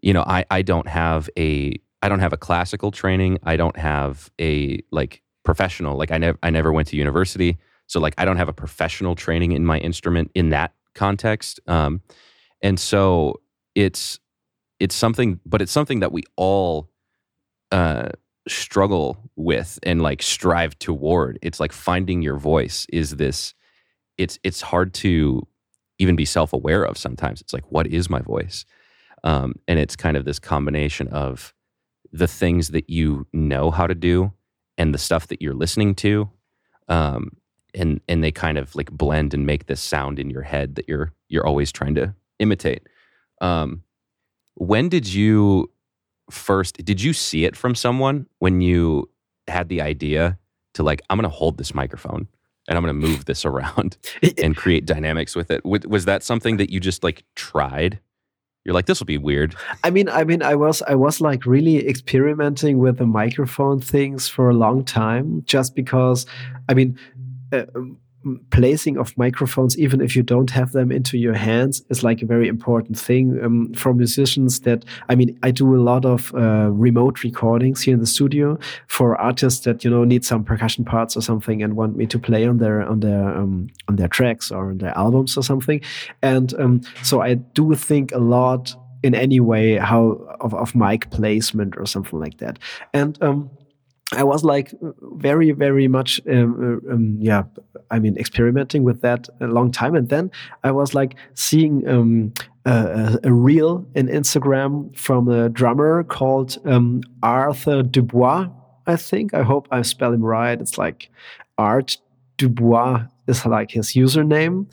you 0.00 0.12
know, 0.12 0.24
I 0.26 0.44
I 0.50 0.62
don't 0.62 0.88
have 0.88 1.28
a 1.38 1.80
I 2.02 2.08
don't 2.08 2.20
have 2.20 2.32
a 2.32 2.36
classical 2.36 2.90
training. 2.90 3.38
I 3.44 3.56
don't 3.56 3.76
have 3.76 4.30
a 4.40 4.80
like 4.90 5.22
professional 5.44 5.96
like 5.96 6.10
I 6.10 6.18
never 6.18 6.38
I 6.42 6.50
never 6.50 6.72
went 6.72 6.88
to 6.88 6.96
university. 6.96 7.58
So 7.86 8.00
like 8.00 8.14
I 8.18 8.24
don't 8.24 8.36
have 8.36 8.48
a 8.48 8.52
professional 8.52 9.14
training 9.14 9.52
in 9.52 9.64
my 9.64 9.78
instrument 9.78 10.30
in 10.34 10.50
that 10.50 10.72
context. 10.94 11.60
Um, 11.66 12.02
and 12.62 12.78
so 12.78 13.40
it's 13.74 14.18
it's 14.80 14.94
something 14.94 15.40
but 15.46 15.62
it's 15.62 15.72
something 15.72 16.00
that 16.00 16.12
we 16.12 16.22
all 16.36 16.90
uh, 17.70 18.10
struggle 18.48 19.16
with 19.36 19.78
and 19.82 20.02
like 20.02 20.22
strive 20.22 20.78
toward. 20.78 21.38
It's 21.42 21.60
like 21.60 21.72
finding 21.72 22.22
your 22.22 22.36
voice 22.36 22.86
is 22.92 23.16
this 23.16 23.54
it's 24.18 24.38
it's 24.42 24.60
hard 24.60 24.94
to 24.94 25.46
even 26.02 26.16
be 26.16 26.24
self 26.24 26.52
aware 26.52 26.84
of 26.84 26.98
sometimes. 26.98 27.40
It's 27.40 27.52
like, 27.52 27.70
what 27.70 27.86
is 27.86 28.10
my 28.10 28.20
voice? 28.20 28.64
Um, 29.24 29.54
and 29.68 29.78
it's 29.78 29.96
kind 29.96 30.16
of 30.16 30.24
this 30.24 30.38
combination 30.38 31.08
of 31.08 31.54
the 32.12 32.26
things 32.26 32.68
that 32.68 32.90
you 32.90 33.26
know 33.32 33.70
how 33.70 33.86
to 33.86 33.94
do 33.94 34.32
and 34.76 34.92
the 34.92 34.98
stuff 34.98 35.28
that 35.28 35.40
you're 35.40 35.54
listening 35.54 35.94
to. 35.94 36.28
Um, 36.88 37.36
and 37.74 38.00
and 38.08 38.22
they 38.22 38.32
kind 38.32 38.58
of 38.58 38.74
like 38.74 38.90
blend 38.90 39.32
and 39.32 39.46
make 39.46 39.66
this 39.66 39.80
sound 39.80 40.18
in 40.18 40.28
your 40.28 40.42
head 40.42 40.74
that 40.74 40.88
you're 40.88 41.12
you're 41.28 41.46
always 41.46 41.72
trying 41.72 41.94
to 41.94 42.14
imitate. 42.38 42.86
Um, 43.40 43.82
when 44.54 44.88
did 44.88 45.06
you 45.06 45.70
first 46.30 46.84
did 46.84 47.00
you 47.00 47.12
see 47.12 47.44
it 47.44 47.56
from 47.56 47.74
someone 47.74 48.26
when 48.38 48.60
you 48.60 49.08
had 49.48 49.68
the 49.68 49.80
idea 49.80 50.38
to 50.72 50.82
like 50.82 51.02
i'm 51.10 51.18
going 51.18 51.28
to 51.28 51.36
hold 51.36 51.58
this 51.58 51.74
microphone 51.74 52.26
and 52.72 52.78
i'm 52.78 52.84
going 52.84 52.98
to 52.98 53.06
move 53.06 53.26
this 53.26 53.44
around 53.44 53.98
and 54.38 54.56
create 54.56 54.86
dynamics 54.86 55.36
with 55.36 55.50
it. 55.50 55.62
Was, 55.64 56.06
that 56.06 56.22
something 56.22 56.56
that 56.56 56.70
you 56.70 56.80
just 56.80 57.04
like 57.04 57.22
tried? 57.36 58.00
You're 58.64 58.74
like 58.74 58.86
this 58.86 58.98
will 58.98 59.06
be 59.06 59.18
weird. 59.18 59.54
I 59.84 59.90
mean, 59.90 60.08
I 60.08 60.24
mean, 60.24 60.42
I 60.42 60.54
was, 60.54 60.80
I 60.82 60.94
was 60.94 61.20
like 61.20 61.44
really 61.44 61.86
experimenting 61.86 62.78
with 62.78 62.96
the 62.96 63.06
microphone 63.06 63.80
things 63.80 64.26
for 64.26 64.48
a 64.48 64.54
long 64.54 64.84
time, 64.84 65.42
just 65.44 65.74
because, 65.74 66.24
I 66.68 66.74
mean, 66.74 66.98
uh, 67.52 67.64
placing 68.50 68.98
of 68.98 69.16
microphones, 69.16 69.78
even 69.78 70.00
if 70.00 70.14
you 70.16 70.22
don't 70.22 70.50
have 70.50 70.72
them 70.72 70.92
into 70.92 71.18
your 71.18 71.34
hands, 71.34 71.82
is 71.90 72.02
like 72.02 72.22
a 72.22 72.26
very 72.26 72.48
important 72.48 72.98
thing 72.98 73.38
um, 73.42 73.72
for 73.74 73.94
musicians. 73.94 74.60
That 74.60 74.84
I 75.08 75.14
mean, 75.14 75.38
I 75.42 75.50
do 75.50 75.74
a 75.74 75.82
lot 75.82 76.04
of 76.04 76.34
uh, 76.34 76.70
remote 76.70 77.22
recordings 77.22 77.82
here 77.82 77.94
in 77.94 78.00
the 78.00 78.06
studio 78.06 78.58
for 78.86 79.16
artists 79.16 79.64
that 79.64 79.84
you 79.84 79.90
know 79.90 80.04
need 80.04 80.24
some 80.24 80.44
percussion 80.44 80.84
parts 80.84 81.16
or 81.16 81.22
something 81.22 81.62
and 81.62 81.76
want 81.76 81.96
me 81.96 82.06
to 82.06 82.18
play 82.18 82.46
on 82.46 82.58
their 82.58 82.82
on 82.82 83.00
their 83.00 83.28
um, 83.28 83.68
on 83.88 83.96
their 83.96 84.08
tracks 84.08 84.50
or 84.50 84.70
on 84.70 84.78
their 84.78 84.96
albums 84.96 85.36
or 85.36 85.42
something. 85.42 85.80
And 86.22 86.54
um, 86.60 86.82
so 87.02 87.20
I 87.20 87.34
do 87.34 87.74
think 87.74 88.12
a 88.12 88.18
lot 88.18 88.74
in 89.02 89.14
any 89.14 89.40
way 89.40 89.76
how 89.76 90.12
of, 90.40 90.54
of 90.54 90.74
mic 90.74 91.10
placement 91.10 91.76
or 91.76 91.86
something 91.86 92.20
like 92.20 92.38
that. 92.38 92.58
And 92.92 93.20
um, 93.22 93.50
I 94.12 94.24
was 94.24 94.44
like 94.44 94.72
very, 94.80 95.52
very 95.52 95.88
much, 95.88 96.20
um, 96.30 96.82
uh, 96.86 96.92
um, 96.92 97.16
yeah, 97.18 97.44
I 97.90 97.98
mean, 97.98 98.16
experimenting 98.16 98.84
with 98.84 99.00
that 99.02 99.28
a 99.40 99.46
long 99.46 99.70
time. 99.72 99.94
And 99.94 100.08
then 100.08 100.30
I 100.64 100.70
was 100.70 100.94
like 100.94 101.16
seeing 101.34 101.88
um, 101.88 102.32
a, 102.64 103.18
a 103.24 103.32
reel 103.32 103.86
in 103.94 104.08
Instagram 104.08 104.96
from 104.96 105.28
a 105.28 105.48
drummer 105.48 106.04
called 106.04 106.58
um, 106.66 107.02
Arthur 107.22 107.82
Dubois, 107.82 108.48
I 108.86 108.96
think. 108.96 109.34
I 109.34 109.42
hope 109.42 109.68
I 109.70 109.82
spell 109.82 110.12
him 110.12 110.22
right. 110.22 110.60
It's 110.60 110.78
like 110.78 111.10
Art 111.58 111.96
Dubois 112.36 113.04
is 113.26 113.46
like 113.46 113.70
his 113.70 113.88
username. 113.94 114.66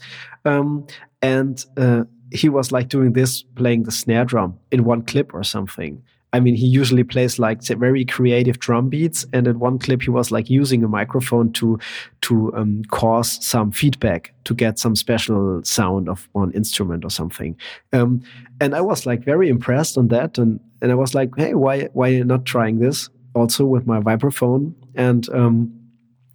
Um, 0.46 0.88
and 1.22 1.64
uh, 1.78 2.04
he 2.32 2.50
was 2.50 2.72
like 2.72 2.90
doing 2.90 3.14
this, 3.14 3.44
playing 3.44 3.84
the 3.84 3.92
snare 3.92 4.26
drum 4.26 4.60
in 4.72 4.84
one 4.84 5.04
clip 5.04 5.34
or 5.34 5.44
something. 5.44 6.04
I 6.32 6.40
mean, 6.40 6.56
he 6.56 6.68
usually 6.68 7.04
plays 7.04 7.40
like 7.40 7.64
very 7.64 8.06
creative 8.06 8.60
drum 8.60 8.90
beats, 8.90 9.26
and 9.34 9.48
in 9.48 9.60
one 9.60 9.80
clip 9.80 10.04
he 10.04 10.12
was 10.12 10.32
like 10.32 10.50
using 10.50 10.84
a 10.84 10.88
microphone 10.88 11.52
to 11.54 11.80
to 12.22 12.54
um, 12.56 12.84
cause 12.90 13.44
some 13.44 13.72
feedback 13.72 14.34
to 14.44 14.54
get 14.54 14.78
some 14.78 14.96
special 14.96 15.64
sound 15.64 16.08
of 16.08 16.30
one 16.34 16.52
instrument 16.52 17.04
or 17.04 17.10
something. 17.10 17.56
Um, 17.94 18.22
and 18.62 18.76
I 18.76 18.82
was 18.82 19.06
like 19.06 19.24
very 19.24 19.50
impressed 19.50 19.98
on 19.98 20.10
that, 20.10 20.38
and 20.38 20.60
and 20.82 20.92
I 20.92 20.96
was 20.96 21.16
like, 21.16 21.32
hey, 21.36 21.56
why 21.56 21.90
why 21.94 22.20
not 22.20 22.46
trying 22.46 22.80
this 22.80 23.10
also 23.34 23.66
with 23.66 23.88
my 23.88 24.00
vibraphone? 24.00 24.76
And 24.94 25.28
um, 25.30 25.74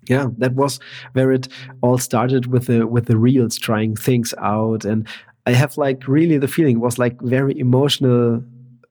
yeah, 0.09 0.28
that 0.38 0.54
was 0.54 0.80
where 1.12 1.30
it 1.30 1.46
all 1.83 1.98
started 1.98 2.46
with 2.46 2.66
the 2.66 2.87
with 2.87 3.07
the 3.07 3.16
reels, 3.16 3.59
trying 3.59 3.94
things 3.94 4.35
out, 4.38 4.85
and 4.85 5.07
I 5.46 5.52
have 5.52 5.76
like 5.78 6.09
really 6.09 6.38
the 6.38 6.48
feeling 6.48 6.80
was 6.80 6.98
like 6.98 7.20
very 7.20 7.59
emotional 7.59 8.42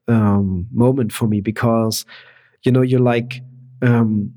um, 0.07 0.67
moment 0.71 1.11
for 1.11 1.27
me 1.27 1.41
because 1.41 2.05
you 2.63 2.71
know 2.71 2.81
you're 2.81 2.99
like 2.99 3.41
um, 3.81 4.31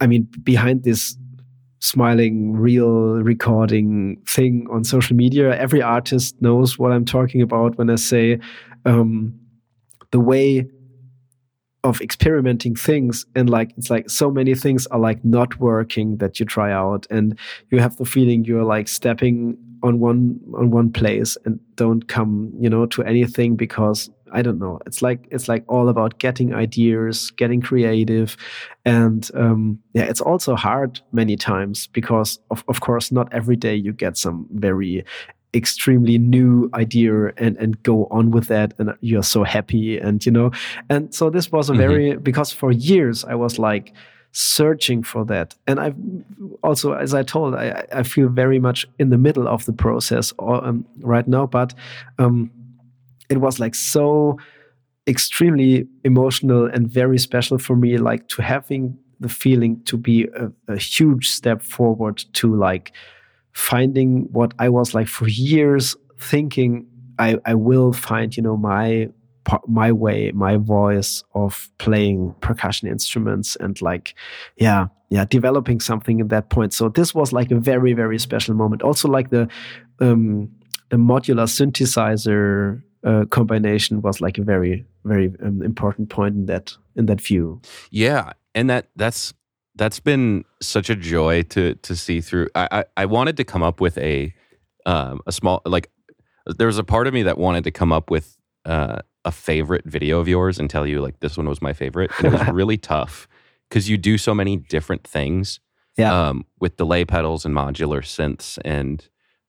I 0.00 0.06
mean 0.06 0.28
behind 0.42 0.84
this 0.84 1.16
smiling 1.80 2.52
reel 2.52 3.22
recording 3.22 4.20
thing 4.26 4.66
on 4.70 4.84
social 4.84 5.16
media 5.16 5.58
every 5.58 5.80
artist 5.80 6.40
knows 6.42 6.78
what 6.78 6.92
I'm 6.92 7.06
talking 7.06 7.40
about 7.40 7.78
when 7.78 7.88
I 7.88 7.94
say 7.94 8.38
um, 8.84 9.34
the 10.10 10.20
way 10.20 10.66
of 11.82 12.00
experimenting 12.02 12.76
things 12.76 13.24
and 13.34 13.48
like 13.48 13.72
it's 13.78 13.88
like 13.88 14.10
so 14.10 14.30
many 14.30 14.54
things 14.54 14.86
are 14.88 14.98
like 14.98 15.24
not 15.24 15.58
working 15.58 16.18
that 16.18 16.38
you 16.38 16.44
try 16.44 16.70
out 16.70 17.06
and 17.10 17.38
you 17.70 17.78
have 17.78 17.96
the 17.96 18.04
feeling 18.04 18.44
you're 18.44 18.64
like 18.64 18.86
stepping 18.86 19.56
on 19.82 19.98
one 19.98 20.38
on 20.58 20.70
one 20.70 20.92
place 20.92 21.38
and 21.46 21.58
don't 21.76 22.06
come 22.08 22.52
you 22.60 22.68
know 22.68 22.84
to 22.84 23.02
anything 23.04 23.56
because 23.56 24.10
I 24.32 24.42
don't 24.42 24.58
know. 24.58 24.78
It's 24.86 25.02
like 25.02 25.26
it's 25.30 25.48
like 25.48 25.64
all 25.68 25.88
about 25.88 26.18
getting 26.18 26.54
ideas, 26.54 27.30
getting 27.32 27.60
creative, 27.60 28.36
and 28.84 29.30
um, 29.34 29.78
yeah, 29.94 30.04
it's 30.04 30.20
also 30.20 30.54
hard 30.56 31.00
many 31.12 31.36
times 31.36 31.88
because 31.88 32.38
of 32.50 32.64
of 32.68 32.80
course 32.80 33.12
not 33.12 33.32
every 33.32 33.56
day 33.56 33.74
you 33.74 33.92
get 33.92 34.16
some 34.16 34.46
very 34.52 35.04
extremely 35.54 36.16
new 36.18 36.70
idea 36.74 37.32
and 37.36 37.56
and 37.58 37.82
go 37.82 38.06
on 38.10 38.30
with 38.30 38.46
that 38.46 38.72
and 38.78 38.94
you're 39.00 39.22
so 39.24 39.42
happy 39.42 39.98
and 39.98 40.24
you 40.24 40.30
know 40.30 40.50
and 40.88 41.12
so 41.12 41.28
this 41.28 41.50
was 41.50 41.68
a 41.68 41.72
Mhm. 41.72 41.78
very 41.78 42.16
because 42.16 42.52
for 42.52 42.70
years 42.70 43.24
I 43.24 43.34
was 43.34 43.58
like 43.58 43.92
searching 44.32 45.02
for 45.02 45.24
that 45.24 45.56
and 45.66 45.80
I've 45.80 45.96
also 46.62 46.92
as 46.92 47.14
I 47.14 47.24
told 47.24 47.56
I 47.56 47.84
I 47.92 48.04
feel 48.04 48.28
very 48.28 48.60
much 48.60 48.86
in 49.00 49.10
the 49.10 49.18
middle 49.18 49.48
of 49.48 49.64
the 49.64 49.72
process 49.72 50.32
or, 50.38 50.64
um, 50.64 50.84
right 51.00 51.26
now 51.26 51.46
but 51.46 51.74
um, 52.20 52.48
it 53.30 53.38
was 53.38 53.58
like 53.58 53.74
so 53.74 54.38
extremely 55.06 55.86
emotional 56.04 56.66
and 56.66 56.90
very 56.90 57.18
special 57.18 57.58
for 57.58 57.74
me 57.76 57.96
like 57.96 58.28
to 58.28 58.42
having 58.42 58.98
the 59.18 59.28
feeling 59.28 59.82
to 59.84 59.96
be 59.96 60.28
a, 60.36 60.50
a 60.68 60.76
huge 60.76 61.28
step 61.28 61.62
forward 61.62 62.22
to 62.34 62.54
like 62.54 62.92
finding 63.52 64.28
what 64.32 64.52
i 64.58 64.68
was 64.68 64.94
like 64.94 65.08
for 65.08 65.26
years 65.28 65.96
thinking 66.18 66.86
i 67.18 67.36
i 67.46 67.54
will 67.54 67.92
find 67.92 68.36
you 68.36 68.42
know 68.42 68.56
my 68.56 69.08
my 69.66 69.90
way 69.90 70.30
my 70.32 70.56
voice 70.56 71.24
of 71.34 71.70
playing 71.78 72.34
percussion 72.40 72.88
instruments 72.88 73.56
and 73.56 73.80
like 73.80 74.14
yeah 74.56 74.86
yeah 75.08 75.24
developing 75.24 75.80
something 75.80 76.20
at 76.20 76.28
that 76.28 76.50
point. 76.50 76.72
So 76.72 76.88
this 76.88 77.14
was 77.14 77.32
like 77.32 77.50
a 77.50 77.58
very 77.58 77.92
very 77.92 78.18
special 78.18 78.54
moment. 78.54 78.82
Also 78.82 79.08
like 79.08 79.30
the 79.30 79.48
um 80.00 80.50
the 80.90 80.96
modular 80.96 81.46
synthesizer 81.46 82.82
uh, 83.04 83.24
combination 83.30 84.02
was 84.02 84.20
like 84.20 84.38
a 84.38 84.42
very 84.42 84.84
very 85.04 85.32
um, 85.42 85.62
important 85.62 86.08
point 86.08 86.34
in 86.34 86.46
that 86.46 86.76
in 86.96 87.06
that 87.06 87.20
view 87.20 87.60
Yeah, 87.90 88.32
and 88.54 88.68
that 88.70 88.88
that's 88.96 89.34
that's 89.76 90.00
been 90.00 90.44
such 90.60 90.90
a 90.90 90.96
joy 90.96 91.42
to 91.42 91.74
to 91.74 91.96
see 91.96 92.20
through. 92.20 92.48
I 92.54 92.68
I, 92.70 92.84
I 92.98 93.06
wanted 93.06 93.36
to 93.38 93.44
come 93.44 93.62
up 93.62 93.80
with 93.80 93.96
a 93.98 94.34
um, 94.86 95.20
a 95.26 95.32
small 95.32 95.62
like 95.64 95.90
there 96.46 96.66
was 96.66 96.78
a 96.78 96.84
part 96.84 97.06
of 97.06 97.14
me 97.14 97.22
that 97.22 97.38
wanted 97.38 97.64
to 97.64 97.70
come 97.70 97.92
up 97.92 98.10
with 98.10 98.36
uh, 98.64 99.00
a 99.24 99.32
favorite 99.32 99.84
video 99.84 100.20
of 100.20 100.28
yours 100.28 100.58
and 100.58 100.68
tell 100.68 100.86
you 100.86 101.00
like 101.00 101.20
this 101.20 101.36
one 101.36 101.48
was 101.48 101.62
my 101.62 101.72
favorite, 101.72 102.10
and 102.18 102.26
it 102.26 102.38
was 102.38 102.48
really 102.52 102.76
tough 102.76 103.28
because 103.68 103.88
you 103.88 103.96
do 103.96 104.18
so 104.18 104.34
many 104.34 104.56
different 104.56 105.04
things. 105.04 105.60
Yeah. 105.96 106.28
Um, 106.28 106.46
with 106.60 106.76
delay 106.76 107.04
pedals 107.04 107.44
and 107.44 107.54
modular 107.54 108.00
synths 108.00 108.58
and 108.64 109.06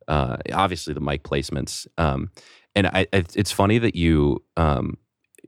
uh, 0.08 0.38
obviously 0.52 0.94
the 0.94 1.00
mic 1.00 1.24
placements. 1.24 1.88
Um, 1.98 2.32
and 2.76 2.88
I, 2.88 3.08
it's 3.12 3.52
funny 3.52 3.78
that 3.80 3.96
you 3.96 4.44
um, 4.58 4.98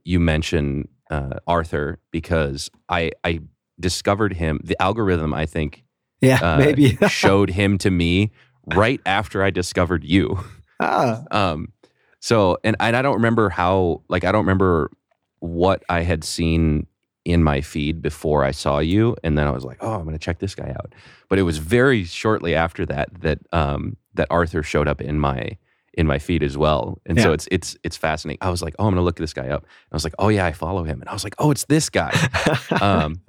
you 0.04 0.20
mention 0.20 0.88
uh, 1.10 1.40
Arthur 1.48 2.00
because 2.12 2.70
I 2.90 3.12
I 3.24 3.40
discovered 3.80 4.34
him. 4.34 4.60
The 4.64 4.82
algorithm 4.82 5.34
I 5.34 5.46
think 5.46 5.84
yeah 6.22 6.40
uh, 6.42 6.58
maybe 6.58 6.98
showed 7.08 7.50
him 7.50 7.78
to 7.80 7.92
me 7.92 8.32
right 8.74 9.02
after 9.06 9.44
I 9.44 9.50
discovered 9.50 10.04
you. 10.04 10.40
ah 10.80 11.24
Um, 11.32 11.74
so 12.20 12.58
and 12.64 12.76
and 12.80 12.96
I 12.96 13.02
don't 13.02 13.16
remember 13.16 13.50
how 13.50 14.02
like 14.10 14.24
I 14.24 14.32
don't 14.32 14.46
remember 14.46 14.92
what 15.40 15.84
I 15.90 16.02
had 16.02 16.24
seen 16.24 16.88
in 17.26 17.44
my 17.44 17.62
feed 17.62 18.02
before 18.02 18.44
I 18.44 18.52
saw 18.52 18.80
you, 18.80 19.16
and 19.24 19.38
then 19.38 19.48
I 19.48 19.52
was 19.52 19.64
like, 19.64 19.78
oh, 19.82 19.94
I'm 19.94 20.04
gonna 20.06 20.18
check 20.18 20.40
this 20.40 20.56
guy 20.56 20.70
out. 20.70 20.94
But 21.30 21.40
it 21.40 21.44
was 21.44 21.58
very 21.58 22.04
shortly 22.04 22.54
after 22.56 22.86
that 22.86 23.10
that 23.22 23.40
um, 23.52 23.98
that 24.14 24.28
Arthur 24.30 24.64
showed 24.64 24.88
up 24.88 25.02
in 25.02 25.20
my 25.20 25.58
in 25.96 26.08
my 26.08 26.20
feed 26.20 26.44
as 26.44 26.58
well, 26.58 27.00
and 27.06 27.20
so 27.20 27.34
it's 27.34 27.48
it's 27.52 27.78
it's 27.84 27.98
fascinating. 27.98 28.40
I 28.42 28.50
was 28.50 28.62
like, 28.62 28.76
oh, 28.80 28.88
I'm 28.88 28.94
gonna 28.94 29.04
look 29.04 29.18
this 29.18 29.34
guy 29.34 29.50
up. 29.50 29.64
And 29.64 29.92
I 29.92 29.96
was 29.96 30.04
like, 30.04 30.16
oh 30.20 30.30
yeah, 30.30 30.46
I 30.46 30.52
follow 30.52 30.84
him, 30.84 31.02
and 31.02 31.10
I 31.10 31.14
was 31.14 31.24
like, 31.24 31.36
oh, 31.38 31.52
it's 31.52 31.66
this 31.66 31.90
guy. 31.90 32.12
um, 32.82 33.22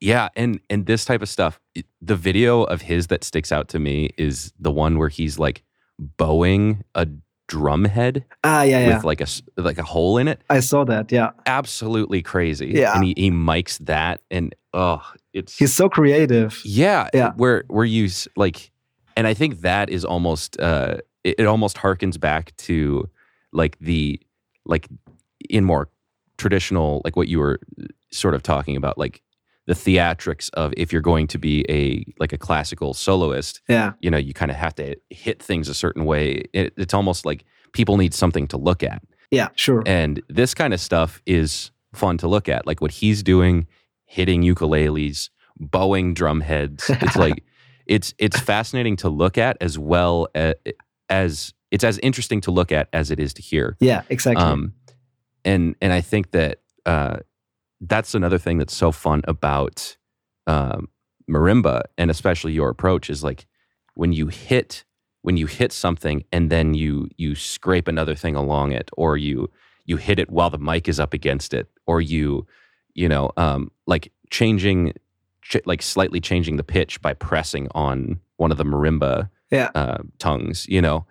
yeah, 0.00 0.28
and 0.36 0.60
and 0.68 0.86
this 0.86 1.04
type 1.04 1.22
of 1.22 1.28
stuff. 1.28 1.60
The 2.00 2.16
video 2.16 2.64
of 2.64 2.82
his 2.82 3.06
that 3.08 3.24
sticks 3.24 3.50
out 3.52 3.68
to 3.68 3.78
me 3.78 4.10
is 4.18 4.52
the 4.58 4.70
one 4.70 4.98
where 4.98 5.08
he's 5.08 5.38
like 5.38 5.62
bowing 5.98 6.84
a 6.94 7.06
drum 7.46 7.84
head 7.84 8.24
ah 8.42 8.62
yeah 8.62 8.80
yeah 8.80 8.94
with 8.94 9.04
like 9.04 9.20
a 9.20 9.26
like 9.58 9.76
a 9.76 9.82
hole 9.82 10.16
in 10.16 10.28
it. 10.28 10.40
i 10.48 10.60
saw 10.60 10.82
that 10.82 11.12
yeah 11.12 11.30
Absolutely 11.44 12.22
crazy. 12.22 12.68
Yeah. 12.68 12.94
and 12.94 13.04
he, 13.04 13.14
he 13.16 13.30
mics 13.30 13.78
that, 13.86 14.20
and 14.30 14.54
oh, 14.72 15.02
it's 15.32 15.56
he's 15.58 15.74
so 15.74 15.88
creative 15.88 16.60
yeah, 16.64 17.08
Yeah. 17.12 17.32
Where 17.36 17.64
where 17.68 17.84
you 17.84 18.08
like, 18.36 18.70
and 19.16 19.26
I 19.26 19.34
think 19.34 19.60
that 19.60 19.90
is 19.90 20.04
almost 20.04 20.58
uh, 20.60 20.98
it, 21.24 21.36
it 21.40 21.46
almost 21.46 21.76
harkens 21.76 22.18
back 22.18 22.56
to 22.56 23.08
like 23.52 23.78
the 23.80 24.20
like 24.64 24.88
in 25.50 25.64
more 25.64 25.88
traditional 26.38 27.02
like 27.04 27.16
what 27.16 27.28
you 27.28 27.38
were 27.38 27.58
uh, 27.80 27.86
sort 28.10 28.34
of 28.34 28.42
talking 28.42 28.76
about 28.76 28.98
like 28.98 29.22
the 29.66 29.74
theatrics 29.74 30.50
of 30.54 30.74
if 30.76 30.92
you're 30.92 31.00
going 31.00 31.26
to 31.26 31.38
be 31.38 31.64
a 31.68 32.04
like 32.18 32.32
a 32.32 32.38
classical 32.38 32.92
soloist 32.92 33.60
yeah 33.68 33.92
you 34.00 34.10
know 34.10 34.18
you 34.18 34.34
kind 34.34 34.50
of 34.50 34.56
have 34.56 34.74
to 34.74 34.96
hit 35.10 35.42
things 35.42 35.68
a 35.68 35.74
certain 35.74 36.04
way 36.04 36.42
it, 36.52 36.72
it's 36.76 36.94
almost 36.94 37.24
like 37.24 37.44
people 37.72 37.96
need 37.96 38.12
something 38.14 38.46
to 38.46 38.56
look 38.56 38.82
at 38.82 39.02
Yeah, 39.30 39.48
sure. 39.56 39.82
And 39.84 40.22
this 40.28 40.54
kind 40.54 40.72
of 40.72 40.80
stuff 40.80 41.20
is 41.26 41.70
fun 41.92 42.18
to 42.18 42.28
look 42.28 42.48
at. 42.48 42.66
Like 42.66 42.80
what 42.80 42.92
he's 42.92 43.22
doing, 43.22 43.66
hitting 44.04 44.42
ukuleles, 44.42 45.30
bowing 45.58 46.14
drum 46.14 46.40
heads. 46.40 46.88
It's 46.88 47.16
like 47.16 47.42
it's 47.86 48.14
it's 48.18 48.38
fascinating 48.38 48.96
to 48.96 49.08
look 49.08 49.36
at 49.36 49.56
as 49.60 49.78
well 49.78 50.28
as, 50.34 50.54
as 51.08 51.52
it's 51.70 51.84
as 51.84 51.98
interesting 51.98 52.40
to 52.42 52.50
look 52.50 52.70
at 52.70 52.88
as 52.92 53.10
it 53.10 53.18
is 53.18 53.34
to 53.34 53.42
hear. 53.42 53.76
Yeah, 53.80 54.02
exactly. 54.08 54.42
Um, 54.42 54.74
and 55.44 55.74
and 55.80 55.92
I 55.92 56.00
think 56.00 56.30
that 56.30 56.60
uh, 56.86 57.18
that's 57.80 58.14
another 58.14 58.38
thing 58.38 58.58
that's 58.58 58.76
so 58.76 58.92
fun 58.92 59.22
about 59.26 59.96
um, 60.46 60.88
marimba, 61.28 61.82
and 61.98 62.10
especially 62.10 62.52
your 62.52 62.68
approach 62.68 63.10
is 63.10 63.24
like 63.24 63.46
when 63.94 64.12
you 64.12 64.28
hit 64.28 64.84
when 65.22 65.36
you 65.36 65.46
hit 65.46 65.72
something 65.72 66.22
and 66.32 66.50
then 66.50 66.74
you 66.74 67.08
you 67.16 67.34
scrape 67.34 67.88
another 67.88 68.14
thing 68.14 68.36
along 68.36 68.72
it, 68.72 68.90
or 68.96 69.16
you 69.16 69.50
you 69.84 69.96
hit 69.96 70.18
it 70.18 70.30
while 70.30 70.50
the 70.50 70.58
mic 70.58 70.88
is 70.88 71.00
up 71.00 71.12
against 71.12 71.52
it, 71.52 71.68
or 71.86 72.00
you 72.00 72.46
you 72.94 73.08
know 73.08 73.30
um, 73.36 73.70
like 73.86 74.12
changing 74.30 74.92
ch- 75.42 75.66
like 75.66 75.82
slightly 75.82 76.20
changing 76.20 76.56
the 76.56 76.64
pitch 76.64 77.00
by 77.02 77.14
pressing 77.14 77.68
on 77.74 78.20
one 78.36 78.50
of 78.50 78.58
the 78.58 78.64
marimba 78.64 79.28
yeah. 79.54 79.70
uh, 79.74 79.98
tongues, 80.18 80.66
you 80.68 80.80
know, 80.82 81.06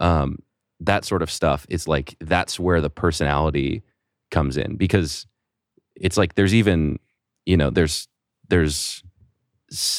um, 0.00 0.38
that 0.80 1.04
sort 1.04 1.22
of 1.22 1.30
stuff 1.30 1.66
It's 1.70 1.86
like 1.88 2.16
that's 2.20 2.58
where 2.60 2.80
the 2.80 2.90
personality 2.90 3.82
comes 4.30 4.56
in 4.56 4.76
because 4.76 5.26
it's 5.94 6.16
like 6.16 6.34
there's 6.34 6.52
even 6.54 6.98
you 7.46 7.56
know 7.56 7.70
there's 7.70 8.08
there's 8.48 9.02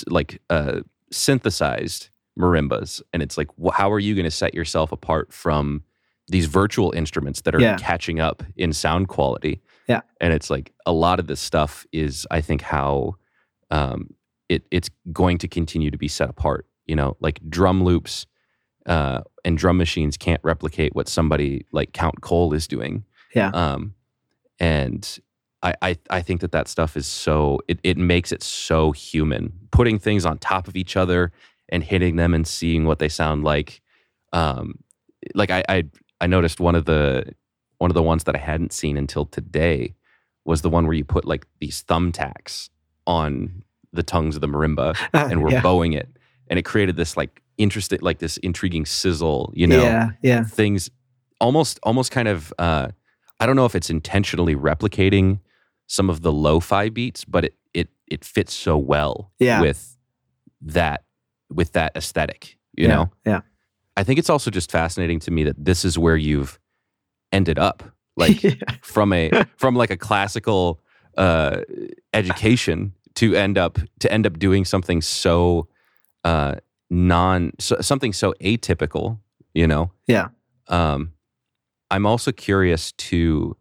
like 0.07 0.41
uh, 0.49 0.81
synthesized 1.11 2.09
marimbas 2.37 3.01
and 3.13 3.23
it's 3.23 3.37
like 3.37 3.47
how 3.73 3.91
are 3.91 3.99
you 3.99 4.13
going 4.13 4.25
to 4.25 4.31
set 4.31 4.53
yourself 4.53 4.91
apart 4.91 5.31
from 5.33 5.83
these 6.27 6.47
virtual 6.47 6.91
instruments 6.91 7.41
that 7.41 7.55
are 7.55 7.61
Yeah. 7.61 7.77
catching 7.77 8.19
up 8.19 8.43
in 8.57 8.73
sound 8.73 9.07
quality 9.07 9.61
Yeah. 9.87 10.01
and 10.19 10.33
it's 10.33 10.49
like 10.49 10.73
a 10.85 10.91
lot 10.91 11.19
of 11.19 11.27
this 11.27 11.39
stuff 11.39 11.85
is 11.93 12.27
i 12.31 12.41
think 12.41 12.61
how 12.61 13.15
um, 13.71 14.09
it 14.49 14.63
it's 14.69 14.89
going 15.13 15.37
to 15.39 15.47
continue 15.47 15.89
to 15.91 15.97
be 15.97 16.07
set 16.07 16.29
apart. 16.29 16.67
You 16.85 16.95
know, 16.95 17.17
like 17.19 17.39
drum 17.49 17.83
loops 17.83 18.25
uh, 18.85 19.21
and 19.43 19.57
drum 19.57 19.77
machines 19.77 20.17
can't 20.17 20.41
replicate 20.43 20.95
what 20.95 21.07
somebody 21.07 21.65
like 21.71 21.93
Count 21.93 22.21
Cole 22.21 22.53
is 22.53 22.67
doing. 22.67 23.03
Yeah. 23.33 23.49
Um, 23.49 23.95
and 24.59 25.19
I, 25.63 25.73
I 25.81 25.97
I 26.09 26.21
think 26.21 26.41
that 26.41 26.51
that 26.51 26.67
stuff 26.67 26.95
is 26.95 27.07
so 27.07 27.59
it 27.67 27.79
it 27.83 27.97
makes 27.97 28.31
it 28.31 28.43
so 28.43 28.91
human. 28.91 29.53
Putting 29.71 29.99
things 29.99 30.25
on 30.25 30.37
top 30.37 30.67
of 30.67 30.75
each 30.75 30.95
other 30.95 31.31
and 31.69 31.83
hitting 31.83 32.15
them 32.15 32.33
and 32.33 32.47
seeing 32.47 32.85
what 32.85 32.99
they 32.99 33.09
sound 33.09 33.43
like. 33.43 33.81
Um, 34.31 34.79
like 35.33 35.49
I, 35.49 35.63
I 35.67 35.83
I 36.21 36.27
noticed 36.27 36.59
one 36.59 36.75
of 36.75 36.85
the 36.85 37.33
one 37.77 37.89
of 37.89 37.95
the 37.95 38.03
ones 38.03 38.23
that 38.25 38.35
I 38.35 38.39
hadn't 38.39 38.71
seen 38.71 38.97
until 38.97 39.25
today 39.25 39.95
was 40.45 40.61
the 40.61 40.69
one 40.69 40.85
where 40.85 40.93
you 40.93 41.03
put 41.03 41.25
like 41.25 41.45
these 41.59 41.83
thumbtacks 41.83 42.69
on 43.07 43.63
the 43.91 44.03
tongues 44.03 44.35
of 44.35 44.41
the 44.41 44.47
marimba 44.47 44.95
and 45.13 45.43
we're 45.43 45.51
yeah. 45.51 45.61
bowing 45.61 45.93
it 45.93 46.09
and 46.49 46.59
it 46.59 46.63
created 46.63 46.95
this 46.95 47.15
like 47.17 47.41
interesting 47.57 47.99
like 48.01 48.19
this 48.19 48.37
intriguing 48.37 48.85
sizzle 48.85 49.51
you 49.55 49.65
know 49.67 49.81
yeah, 49.83 50.09
yeah, 50.21 50.43
things 50.43 50.89
almost 51.39 51.79
almost 51.83 52.11
kind 52.11 52.27
of 52.27 52.53
uh 52.59 52.89
i 53.39 53.45
don't 53.45 53.55
know 53.55 53.65
if 53.65 53.75
it's 53.75 53.89
intentionally 53.89 54.55
replicating 54.55 55.39
some 55.87 56.09
of 56.09 56.21
the 56.21 56.31
lo-fi 56.31 56.89
beats 56.89 57.23
but 57.25 57.45
it 57.45 57.55
it 57.73 57.89
it 58.07 58.25
fits 58.25 58.53
so 58.53 58.77
well 58.77 59.31
Yeah. 59.39 59.61
with 59.61 59.97
that 60.61 61.03
with 61.49 61.71
that 61.73 61.95
aesthetic 61.95 62.57
you 62.75 62.87
yeah, 62.87 62.95
know 62.95 63.11
yeah. 63.25 63.41
i 63.95 64.03
think 64.03 64.19
it's 64.19 64.29
also 64.29 64.51
just 64.51 64.69
fascinating 64.71 65.19
to 65.21 65.31
me 65.31 65.43
that 65.45 65.63
this 65.63 65.85
is 65.85 65.97
where 65.97 66.17
you've 66.17 66.59
ended 67.31 67.57
up 67.57 67.83
like 68.17 68.41
from 68.81 69.13
a 69.13 69.31
from 69.57 69.75
like 69.75 69.91
a 69.91 69.97
classical 69.97 70.81
uh 71.17 71.61
education 72.13 72.93
to 73.15 73.33
end 73.35 73.57
up 73.57 73.77
to 73.99 74.11
end 74.11 74.25
up 74.27 74.37
doing 74.39 74.65
something 74.65 75.01
so 75.01 75.67
uh 76.25 76.55
non 76.89 77.51
so, 77.59 77.77
something 77.79 78.11
so 78.13 78.33
atypical 78.41 79.19
you 79.53 79.65
know 79.67 79.91
Yeah. 80.07 80.27
um 80.67 81.13
i'm 81.91 82.05
also 82.05 82.31
curious 82.33 82.91
to 82.93 83.55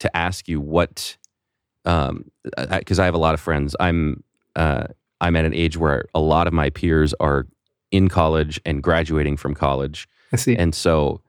to 0.00 0.14
ask 0.16 0.46
you 0.48 0.60
what 0.60 1.16
um 1.86 2.24
because 2.78 2.98
I 2.98 3.04
have 3.06 3.14
a 3.14 3.18
lot 3.18 3.34
of 3.34 3.40
friends 3.40 3.74
i'm 3.80 4.22
uh 4.56 4.84
i'm 5.20 5.36
at 5.36 5.44
an 5.44 5.54
age 5.54 5.76
where 5.76 6.04
a 6.14 6.20
lot 6.20 6.46
of 6.46 6.52
my 6.52 6.68
peers 6.70 7.14
are 7.20 7.46
in 7.90 8.08
college 8.08 8.60
and 8.66 8.82
graduating 8.82 9.36
from 9.36 9.54
college 9.54 10.08
I 10.32 10.36
see. 10.36 10.56
and 10.56 10.74
so 10.74 11.20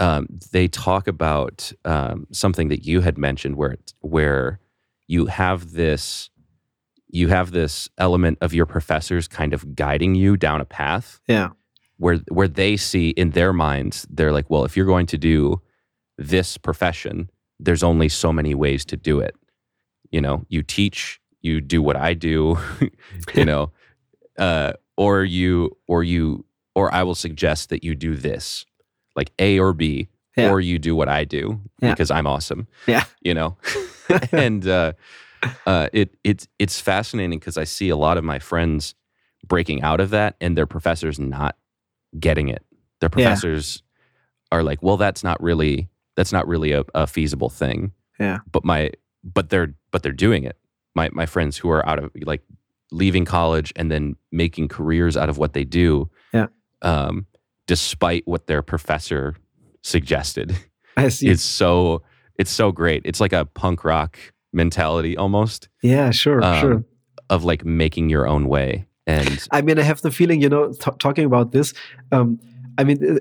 um, 0.00 0.28
they 0.52 0.68
talk 0.68 1.08
about 1.08 1.72
um, 1.84 2.26
something 2.30 2.68
that 2.68 2.84
you 2.86 3.00
had 3.00 3.18
mentioned 3.18 3.56
where 3.56 3.76
where 4.00 4.60
you 5.08 5.26
have 5.26 5.72
this 5.72 6.30
you 7.10 7.28
have 7.28 7.50
this 7.52 7.88
element 7.98 8.38
of 8.40 8.52
your 8.54 8.66
professors 8.66 9.26
kind 9.28 9.52
of 9.54 9.74
guiding 9.74 10.14
you 10.14 10.36
down 10.36 10.60
a 10.60 10.64
path 10.64 11.20
yeah, 11.28 11.48
where 11.96 12.16
where 12.30 12.48
they 12.48 12.76
see 12.76 13.10
in 13.10 13.30
their 13.30 13.52
minds 13.52 14.06
they're 14.10 14.32
like 14.32 14.48
well 14.50 14.64
if 14.64 14.76
you're 14.76 14.86
going 14.86 15.06
to 15.06 15.18
do 15.18 15.60
this 16.18 16.56
profession 16.58 17.30
there's 17.60 17.82
only 17.82 18.08
so 18.08 18.32
many 18.32 18.54
ways 18.54 18.84
to 18.84 18.96
do 18.96 19.20
it 19.20 19.34
you 20.10 20.20
know 20.20 20.44
you 20.48 20.62
teach 20.62 21.20
you 21.40 21.60
do 21.60 21.80
what 21.82 21.96
i 21.96 22.12
do 22.14 22.58
you 23.34 23.44
know 23.44 23.70
uh, 24.38 24.72
or 24.96 25.24
you 25.24 25.76
or 25.86 26.02
you 26.04 26.44
or 26.74 26.92
i 26.94 27.02
will 27.02 27.14
suggest 27.14 27.70
that 27.70 27.82
you 27.84 27.94
do 27.94 28.14
this 28.14 28.66
like 29.16 29.32
a 29.38 29.58
or 29.58 29.72
b 29.72 30.08
Yeah. 30.36 30.50
or 30.50 30.60
you 30.60 30.78
do 30.78 30.94
what 30.94 31.08
i 31.08 31.24
do 31.24 31.60
Yeah. 31.80 31.90
because 31.92 32.10
i'm 32.10 32.26
awesome 32.26 32.66
Yeah. 32.86 33.04
you 33.22 33.34
know 33.34 33.56
and 34.32 34.66
uh, 34.66 34.92
uh, 35.66 35.88
it 35.92 36.16
it's 36.24 36.48
it's 36.58 36.80
fascinating 36.80 37.38
because 37.38 37.56
i 37.58 37.64
see 37.64 37.88
a 37.88 37.96
lot 37.96 38.16
of 38.18 38.24
my 38.24 38.38
friends 38.38 38.94
breaking 39.46 39.82
out 39.82 40.00
of 40.00 40.10
that 40.10 40.36
and 40.40 40.56
their 40.56 40.66
professors 40.66 41.18
not 41.18 41.56
getting 42.18 42.48
it 42.48 42.64
their 43.00 43.08
Yeah. 43.08 43.28
professors 43.28 43.82
are 44.50 44.62
like 44.62 44.82
well 44.82 44.96
that's 44.96 45.22
not 45.22 45.40
really 45.42 45.88
that's 46.16 46.32
not 46.32 46.48
really 46.48 46.72
a, 46.72 46.84
a 46.94 47.06
feasible 47.06 47.48
thing 47.50 47.92
Yeah. 48.18 48.38
but 48.50 48.64
my 48.64 48.90
but 49.24 49.50
they're 49.50 49.74
but 49.90 50.02
they're 50.02 50.12
doing 50.12 50.44
it 50.44 50.56
my 50.94 51.08
my 51.12 51.26
friends 51.26 51.56
who 51.56 51.70
are 51.70 51.86
out 51.88 51.98
of 51.98 52.10
like 52.22 52.42
leaving 52.90 53.24
college 53.24 53.72
and 53.76 53.90
then 53.90 54.16
making 54.32 54.66
careers 54.68 55.16
out 55.16 55.28
of 55.28 55.36
what 55.38 55.52
they 55.52 55.64
do 55.64 56.10
Yeah. 56.32 56.46
um 56.82 57.26
despite 57.66 58.26
what 58.26 58.46
their 58.46 58.62
professor 58.62 59.36
suggested 59.82 60.56
I 60.96 61.08
see. 61.16 61.28
it's 61.28 61.42
so 61.42 62.02
it's 62.38 62.50
so 62.50 62.72
great 62.72 63.02
it's 63.04 63.20
like 63.20 63.32
a 63.32 63.44
punk 63.44 63.84
rock 63.84 64.18
mentality 64.52 65.16
almost 65.16 65.68
yeah, 65.82 66.10
sure, 66.10 66.42
um, 66.42 66.60
sure. 66.60 66.84
of 67.30 67.44
like 67.44 67.64
making 67.64 68.08
your 68.08 68.26
own 68.26 68.48
way 68.48 68.88
and 69.08 69.48
I 69.50 69.62
mean, 69.62 69.78
I 69.78 69.82
have 69.82 70.02
the 70.02 70.10
feeling, 70.10 70.40
you 70.42 70.50
know, 70.50 70.72
t- 70.72 70.90
talking 70.98 71.24
about 71.24 71.50
this. 71.50 71.72
Um, 72.12 72.38
I 72.76 72.84
mean, 72.84 73.16
uh, 73.16 73.18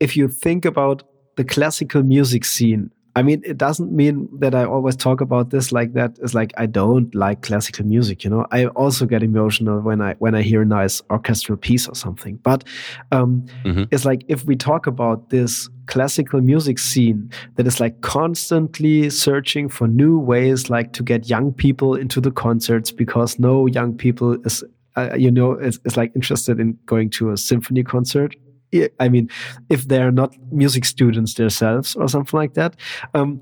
if 0.00 0.16
you 0.16 0.28
think 0.28 0.64
about 0.64 1.04
the 1.36 1.44
classical 1.44 2.02
music 2.02 2.44
scene, 2.44 2.90
I 3.18 3.22
mean, 3.22 3.42
it 3.44 3.58
doesn't 3.58 3.90
mean 3.92 4.28
that 4.38 4.54
I 4.54 4.64
always 4.64 4.96
talk 4.96 5.20
about 5.20 5.50
this 5.50 5.72
like 5.72 5.92
that. 5.94 6.10
It's 6.22 6.34
like 6.34 6.52
I 6.56 6.66
don't 6.66 7.12
like 7.14 7.42
classical 7.42 7.84
music. 7.84 8.24
You 8.24 8.30
know, 8.30 8.46
I 8.52 8.66
also 8.82 9.06
get 9.06 9.22
emotional 9.22 9.80
when 9.80 10.00
I 10.00 10.14
when 10.24 10.34
I 10.34 10.42
hear 10.42 10.62
a 10.62 10.66
nice 10.80 11.02
orchestral 11.10 11.58
piece 11.58 11.88
or 11.88 11.94
something. 11.94 12.36
But 12.42 12.64
um, 13.10 13.30
Mhm. 13.64 13.88
it's 13.90 14.04
like 14.04 14.22
if 14.28 14.44
we 14.46 14.56
talk 14.56 14.86
about 14.86 15.30
this 15.30 15.68
classical 15.86 16.40
music 16.40 16.78
scene 16.78 17.30
that 17.56 17.66
is 17.66 17.80
like 17.80 18.00
constantly 18.02 19.10
searching 19.10 19.68
for 19.68 19.88
new 19.88 20.18
ways, 20.18 20.70
like 20.70 20.92
to 20.92 21.02
get 21.02 21.28
young 21.28 21.52
people 21.52 21.94
into 21.94 22.20
the 22.20 22.30
concerts 22.30 22.92
because 22.92 23.38
no 23.38 23.66
young 23.66 23.96
people 23.96 24.36
is 24.46 24.62
uh, 24.96 25.14
you 25.16 25.30
know, 25.30 25.52
is, 25.54 25.78
is 25.84 25.96
like 25.96 26.10
interested 26.16 26.58
in 26.58 26.76
going 26.86 27.08
to 27.10 27.30
a 27.30 27.36
symphony 27.36 27.84
concert. 27.84 28.34
I- 29.00 29.08
mean, 29.08 29.30
if 29.68 29.88
they're 29.88 30.12
not 30.12 30.34
music 30.52 30.84
students 30.84 31.34
themselves 31.34 31.96
or 31.96 32.08
something 32.08 32.38
like 32.38 32.54
that. 32.54 32.76
Um, 33.14 33.40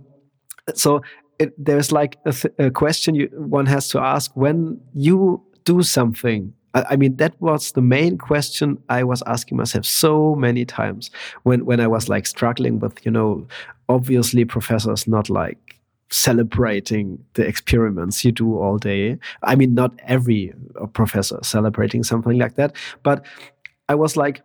so 0.74 1.03
it, 1.39 1.53
there's 1.62 1.93
like 1.93 2.16
a, 2.24 2.33
th- 2.33 2.55
a 2.59 2.70
question 2.70 3.14
you, 3.14 3.29
one 3.35 3.66
has 3.66 3.89
to 3.89 4.01
ask 4.01 4.31
when 4.37 4.81
you 4.95 5.43
do 5.64 5.83
something. 5.83 6.53
I, 6.74 6.85
I 6.91 6.97
mean, 6.97 7.16
that 7.16 7.41
was 7.41 7.72
the 7.72 7.83
main 7.83 8.18
question 8.18 8.79
I 8.89 9.05
was 9.05 9.22
asking 9.27 9.59
myself 9.59 9.85
so 9.85 10.35
many 10.35 10.64
times 10.64 11.11
when, 11.43 11.64
when 11.64 11.81
I 11.81 11.87
was 11.87 12.09
like 12.09 12.27
struggling 12.27 12.79
with, 12.79 13.05
you 13.05 13.11
know, 13.11 13.47
obviously 13.89 14.45
professors 14.45 15.07
not 15.07 15.29
like 15.31 15.59
celebrating 16.11 17.18
the 17.35 17.45
experiments 17.47 18.24
you 18.24 18.33
do 18.33 18.59
all 18.59 18.79
day. 18.79 19.18
I 19.43 19.57
mean, 19.57 19.74
not 19.74 19.93
every 20.07 20.55
uh, 20.81 20.87
professor 20.87 21.39
celebrating 21.43 22.05
something 22.05 22.39
like 22.39 22.55
that, 22.57 22.74
but 23.03 23.24
I 23.89 23.95
was 23.95 24.16
like 24.16 24.43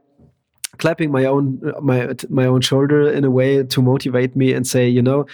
clapping 0.78 1.12
my 1.12 1.26
own 1.26 1.62
my 1.82 2.14
my 2.30 2.46
own 2.46 2.62
shoulder 2.62 3.12
in 3.12 3.24
a 3.24 3.32
way 3.32 3.64
to 3.64 3.82
motivate 3.82 4.36
me 4.36 4.54
and 4.54 4.66
say, 4.66 4.88
you 4.88 5.02
know, 5.02 5.26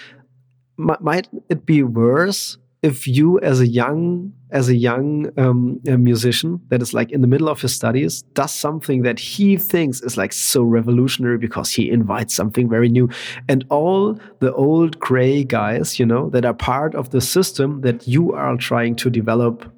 might 0.77 1.27
it 1.49 1.65
be 1.65 1.83
worse 1.83 2.57
if 2.83 3.07
you 3.07 3.39
as 3.39 3.59
a 3.59 3.67
young 3.67 4.31
as 4.51 4.69
a 4.69 4.75
young 4.75 5.29
um, 5.37 5.79
a 5.87 5.97
musician 5.97 6.61
that 6.69 6.81
is 6.81 6.93
like 6.93 7.11
in 7.11 7.21
the 7.21 7.27
middle 7.27 7.49
of 7.49 7.59
his 7.59 7.75
studies 7.75 8.21
does 8.33 8.53
something 8.53 9.01
that 9.01 9.19
he 9.19 9.57
thinks 9.57 10.01
is 10.01 10.15
like 10.15 10.31
so 10.31 10.63
revolutionary 10.63 11.37
because 11.37 11.69
he 11.71 11.89
invites 11.89 12.33
something 12.33 12.69
very 12.69 12.87
new. 12.87 13.09
And 13.49 13.65
all 13.69 14.17
the 14.39 14.53
old 14.53 14.99
gray 14.99 15.43
guys 15.43 15.99
you 15.99 16.05
know 16.05 16.29
that 16.29 16.45
are 16.45 16.53
part 16.53 16.95
of 16.95 17.09
the 17.09 17.21
system 17.21 17.81
that 17.81 18.07
you 18.07 18.33
are 18.33 18.55
trying 18.55 18.95
to 18.97 19.09
develop 19.09 19.69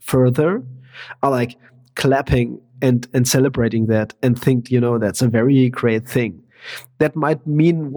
further 0.00 0.62
are 1.22 1.30
like 1.30 1.56
clapping 1.96 2.60
and 2.86 3.08
and 3.14 3.26
celebrating 3.26 3.86
that 3.86 4.14
and 4.22 4.40
think 4.44 4.70
you 4.70 4.80
know 4.80 4.98
that's 4.98 5.22
a 5.22 5.28
very 5.28 5.68
great 5.80 6.06
thing 6.06 6.32
that 6.98 7.14
might 7.16 7.46
mean 7.46 7.94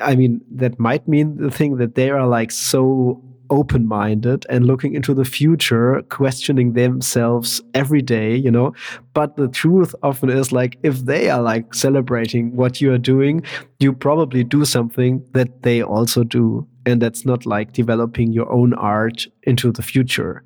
I 0.00 0.14
mean, 0.14 0.40
that 0.52 0.78
might 0.78 1.06
mean 1.08 1.36
the 1.36 1.50
thing 1.50 1.76
that 1.76 1.94
they 1.94 2.10
are 2.10 2.26
like 2.26 2.50
so 2.50 3.22
open 3.50 3.86
minded 3.86 4.46
and 4.48 4.66
looking 4.66 4.94
into 4.94 5.12
the 5.12 5.24
future, 5.24 6.02
questioning 6.08 6.72
themselves 6.72 7.60
every 7.74 8.00
day, 8.00 8.34
you 8.34 8.50
know. 8.50 8.74
But 9.12 9.36
the 9.36 9.48
truth 9.48 9.94
often 10.02 10.30
is 10.30 10.52
like, 10.52 10.78
if 10.82 11.00
they 11.00 11.28
are 11.28 11.42
like 11.42 11.74
celebrating 11.74 12.56
what 12.56 12.80
you 12.80 12.92
are 12.92 12.98
doing, 12.98 13.42
you 13.78 13.92
probably 13.92 14.42
do 14.42 14.64
something 14.64 15.24
that 15.32 15.62
they 15.62 15.82
also 15.82 16.24
do. 16.24 16.66
And 16.86 17.00
that's 17.00 17.24
not 17.24 17.46
like 17.46 17.72
developing 17.72 18.32
your 18.32 18.50
own 18.50 18.74
art 18.74 19.26
into 19.42 19.70
the 19.70 19.82
future. 19.82 20.42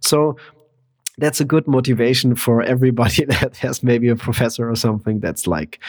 So, 0.00 0.36
that's 1.18 1.40
a 1.40 1.44
good 1.44 1.66
motivation 1.66 2.34
for 2.34 2.62
everybody 2.62 3.24
that 3.40 3.56
has 3.58 3.82
maybe 3.82 4.08
a 4.08 4.16
professor 4.16 4.70
or 4.70 4.76
something 4.76 5.20
that's 5.20 5.46
like 5.46 5.80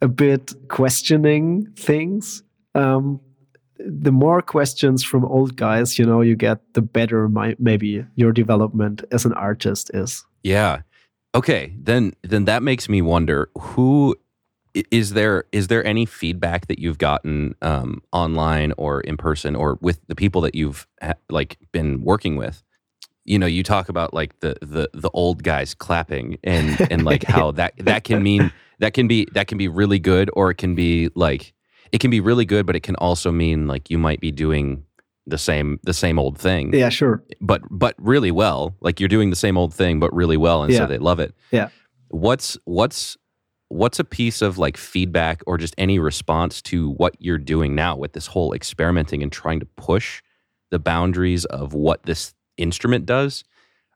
a 0.00 0.08
bit 0.08 0.52
questioning 0.68 1.66
things. 1.76 2.42
Um, 2.74 3.20
the 3.78 4.12
more 4.12 4.42
questions 4.42 5.02
from 5.02 5.24
old 5.24 5.56
guys, 5.56 5.98
you 5.98 6.04
know, 6.04 6.20
you 6.20 6.36
get, 6.36 6.60
the 6.74 6.82
better 6.82 7.28
my, 7.28 7.56
maybe 7.58 8.04
your 8.14 8.32
development 8.32 9.04
as 9.10 9.24
an 9.24 9.32
artist 9.32 9.90
is. 9.94 10.24
Yeah. 10.42 10.82
Okay. 11.34 11.74
Then 11.78 12.12
then 12.22 12.44
that 12.44 12.62
makes 12.62 12.88
me 12.88 13.00
wonder 13.02 13.48
who 13.58 14.16
is 14.74 15.12
there 15.12 15.44
is 15.52 15.68
there 15.68 15.84
any 15.84 16.06
feedback 16.06 16.66
that 16.66 16.78
you've 16.78 16.98
gotten 16.98 17.54
um, 17.62 18.02
online 18.12 18.72
or 18.76 19.00
in 19.00 19.16
person 19.16 19.54
or 19.56 19.78
with 19.80 20.00
the 20.08 20.14
people 20.14 20.40
that 20.42 20.54
you've 20.54 20.86
like 21.30 21.58
been 21.72 22.02
working 22.02 22.36
with? 22.36 22.62
You 23.24 23.38
know, 23.38 23.46
you 23.46 23.62
talk 23.62 23.88
about 23.88 24.12
like 24.12 24.38
the 24.40 24.56
the 24.60 24.90
the 24.92 25.10
old 25.10 25.42
guys 25.42 25.74
clapping 25.74 26.38
and 26.42 26.80
and 26.90 27.04
like 27.04 27.24
how 27.24 27.50
that 27.52 27.74
that 27.78 28.04
can 28.04 28.22
mean 28.22 28.52
that 28.80 28.94
can 28.94 29.06
be 29.06 29.26
that 29.32 29.46
can 29.46 29.58
be 29.58 29.68
really 29.68 29.98
good 29.98 30.30
or 30.34 30.50
it 30.50 30.56
can 30.56 30.74
be 30.74 31.08
like 31.14 31.54
it 31.92 32.00
can 32.00 32.10
be 32.10 32.20
really 32.20 32.44
good, 32.44 32.66
but 32.66 32.74
it 32.74 32.82
can 32.82 32.96
also 32.96 33.30
mean 33.30 33.66
like 33.66 33.90
you 33.90 33.98
might 33.98 34.20
be 34.20 34.32
doing 34.32 34.84
the 35.26 35.38
same 35.38 35.78
the 35.84 35.94
same 35.94 36.18
old 36.18 36.38
thing. 36.38 36.74
Yeah, 36.74 36.88
sure. 36.88 37.22
But 37.40 37.62
but 37.70 37.94
really 37.98 38.30
well. 38.30 38.74
Like 38.80 38.98
you're 38.98 39.08
doing 39.08 39.30
the 39.30 39.36
same 39.36 39.56
old 39.56 39.72
thing, 39.72 40.00
but 40.00 40.12
really 40.12 40.36
well, 40.36 40.62
and 40.62 40.72
yeah. 40.72 40.80
so 40.80 40.86
they 40.86 40.98
love 40.98 41.20
it. 41.20 41.34
Yeah. 41.50 41.68
What's 42.08 42.58
what's 42.64 43.16
what's 43.68 43.98
a 43.98 44.04
piece 44.04 44.42
of 44.42 44.58
like 44.58 44.76
feedback 44.76 45.42
or 45.46 45.56
just 45.56 45.74
any 45.78 45.98
response 45.98 46.60
to 46.60 46.90
what 46.90 47.14
you're 47.18 47.38
doing 47.38 47.74
now 47.74 47.96
with 47.96 48.12
this 48.12 48.26
whole 48.26 48.52
experimenting 48.52 49.22
and 49.22 49.32
trying 49.32 49.60
to 49.60 49.66
push 49.76 50.22
the 50.70 50.78
boundaries 50.78 51.44
of 51.46 51.72
what 51.72 52.02
this 52.02 52.34
instrument 52.56 53.06
does? 53.06 53.44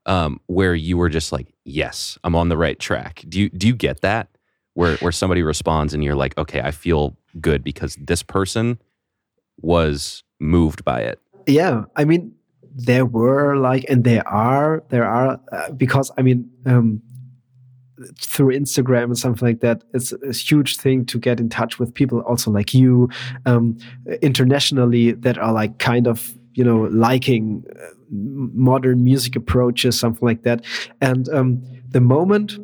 Um, 0.06 0.40
where 0.46 0.74
you 0.74 0.96
were 0.96 1.08
just 1.08 1.32
like, 1.32 1.52
yes, 1.64 2.16
I'm 2.22 2.36
on 2.36 2.48
the 2.48 2.56
right 2.56 2.78
track. 2.78 3.24
Do 3.28 3.40
you 3.40 3.50
do 3.50 3.66
you 3.66 3.74
get 3.74 4.02
that? 4.02 4.28
Where 4.74 4.96
where 4.98 5.12
somebody 5.12 5.42
responds 5.42 5.94
and 5.94 6.04
you're 6.04 6.14
like, 6.14 6.38
okay, 6.38 6.60
I 6.60 6.70
feel 6.70 7.16
good 7.40 7.64
because 7.64 7.96
this 7.96 8.22
person 8.22 8.78
was 9.60 10.22
moved 10.38 10.84
by 10.84 11.00
it. 11.00 11.20
Yeah, 11.46 11.84
I 11.96 12.04
mean, 12.04 12.34
there 12.76 13.06
were 13.06 13.56
like, 13.56 13.84
and 13.88 14.04
there 14.04 14.26
are, 14.28 14.84
there 14.90 15.04
are, 15.04 15.40
uh, 15.50 15.70
because 15.72 16.12
I 16.18 16.22
mean, 16.22 16.50
um, 16.66 17.00
through 18.20 18.54
Instagram 18.54 19.04
and 19.04 19.18
something 19.18 19.48
like 19.48 19.60
that, 19.60 19.82
it's 19.94 20.12
a 20.12 20.32
huge 20.32 20.76
thing 20.76 21.06
to 21.06 21.18
get 21.18 21.40
in 21.40 21.48
touch 21.48 21.78
with 21.78 21.94
people 21.94 22.20
also 22.20 22.50
like 22.50 22.74
you, 22.74 23.08
um, 23.46 23.78
internationally 24.20 25.12
that 25.12 25.38
are 25.38 25.52
like 25.52 25.78
kind 25.78 26.06
of 26.06 26.34
you 26.56 26.64
know 26.64 26.88
liking 26.90 27.64
uh, 27.80 27.86
modern 28.10 29.04
music 29.04 29.36
approaches, 29.36 29.98
something 29.98 30.26
like 30.26 30.42
that. 30.42 30.64
And 31.00 31.28
um, 31.28 31.62
the 31.88 32.00
moment 32.00 32.58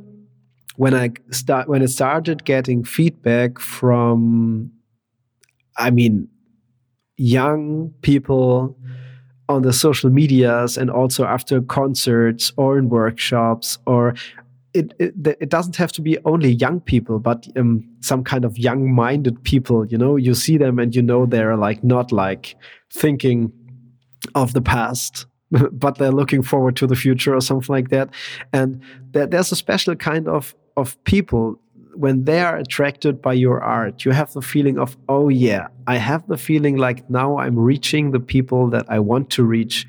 when 0.77 0.95
I 0.95 1.11
start 1.31 1.69
when 1.69 1.83
I 1.83 1.87
started 1.87 2.45
getting 2.45 2.85
feedback 2.85 3.59
from, 3.59 4.71
I 5.77 5.91
mean, 5.91 6.29
young 7.17 7.93
people 8.03 8.77
on 9.49 9.63
the 9.63 9.73
social 9.73 10.11
medias 10.11 10.79
and 10.79 10.91
also 10.91 11.25
after 11.25 11.61
concerts 11.61 12.53
or 12.57 12.79
in 12.79 12.89
workshops 12.89 13.79
or 13.87 14.15
it, 14.75 14.95
it, 14.99 15.13
it 15.39 15.51
doesn't 15.51 15.77
have 15.77 15.93
to 15.93 16.01
be 16.01 16.17
only 16.25 16.51
young 16.51 16.81
people, 16.81 17.19
but 17.19 17.47
um, 17.59 17.87
some 18.01 18.25
kind 18.25 18.43
of 18.43 18.57
young-minded 18.57 19.45
people. 19.45 19.85
You 19.85 19.99
know, 19.99 20.17
you 20.17 20.35
see 20.35 20.57
them 20.57 20.79
and 20.79 20.97
you 20.97 21.03
know 21.03 21.27
they're 21.27 21.59
like 21.59 21.85
not 21.85 22.11
like 22.11 22.57
thinking 22.91 23.53
of 24.35 24.53
the 24.53 24.63
past, 24.63 25.27
but 25.73 25.99
they're 25.99 26.13
looking 26.13 26.43
forward 26.43 26.77
to 26.77 26.87
the 26.87 26.97
future 26.97 27.35
or 27.35 27.41
something 27.41 27.73
like 27.73 27.91
that. 27.91 28.11
And 28.53 28.83
there, 29.13 29.27
there's 29.27 29.53
a 29.53 29.57
special 29.57 29.95
kind 29.97 30.29
of 30.29 30.55
of 30.77 31.03
people 31.05 31.61
when 31.95 32.25
they 32.25 32.41
are 32.41 32.57
attracted 32.57 33.21
by 33.21 33.35
your 33.35 33.63
art, 33.63 34.05
you 34.05 34.13
have 34.13 34.33
the 34.33 34.43
feeling 34.43 34.79
of, 34.79 34.97
oh 35.09 35.29
yeah, 35.29 35.69
I 35.87 35.97
have 35.97 36.27
the 36.27 36.37
feeling 36.37 36.77
like 36.77 37.09
now 37.11 37.39
I'm 37.39 37.59
reaching 37.59 38.11
the 38.11 38.21
people 38.21 38.71
that 38.71 38.87
I 38.89 38.99
want 38.99 39.31
to 39.31 39.45
reach 39.45 39.87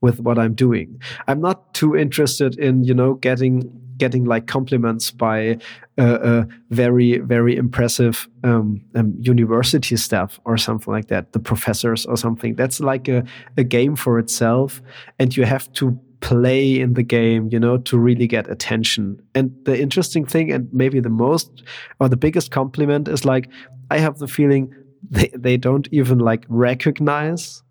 with 0.00 0.20
what 0.20 0.38
I'm 0.38 0.54
doing. 0.54 1.00
I'm 1.26 1.40
not 1.40 1.74
too 1.74 1.96
interested 1.96 2.58
in, 2.58 2.84
you 2.84 2.94
know, 2.94 3.14
getting 3.14 3.70
getting 3.98 4.24
like 4.24 4.46
compliments 4.46 5.10
by 5.10 5.58
uh, 5.98 6.18
uh, 6.22 6.44
very 6.70 7.18
very 7.18 7.56
impressive 7.56 8.28
um, 8.44 8.80
um, 8.94 9.14
university 9.20 9.96
staff 9.96 10.40
or 10.44 10.56
something 10.56 10.92
like 10.92 11.08
that, 11.08 11.32
the 11.32 11.40
professors 11.40 12.06
or 12.06 12.16
something. 12.16 12.54
That's 12.54 12.80
like 12.80 13.08
a, 13.08 13.24
a 13.56 13.64
game 13.64 13.96
for 13.96 14.18
itself, 14.18 14.80
and 15.18 15.36
you 15.36 15.44
have 15.44 15.72
to 15.74 15.98
play 16.20 16.80
in 16.80 16.94
the 16.94 17.02
game, 17.02 17.48
you 17.52 17.60
know, 17.60 17.78
to 17.78 17.98
really 17.98 18.26
get 18.26 18.50
attention. 18.50 19.20
And 19.34 19.52
the 19.64 19.80
interesting 19.80 20.26
thing, 20.26 20.52
and 20.52 20.68
maybe 20.72 21.00
the 21.00 21.10
most 21.10 21.62
or 22.00 22.08
the 22.08 22.16
biggest 22.16 22.50
compliment, 22.50 23.08
is 23.08 23.24
like, 23.24 23.48
I 23.90 23.98
have 23.98 24.18
the 24.18 24.28
feeling 24.28 24.74
they, 25.10 25.30
they 25.34 25.56
don't 25.56 25.88
even 25.92 26.18
like 26.18 26.44
recognize 26.48 27.62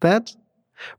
that 0.00 0.34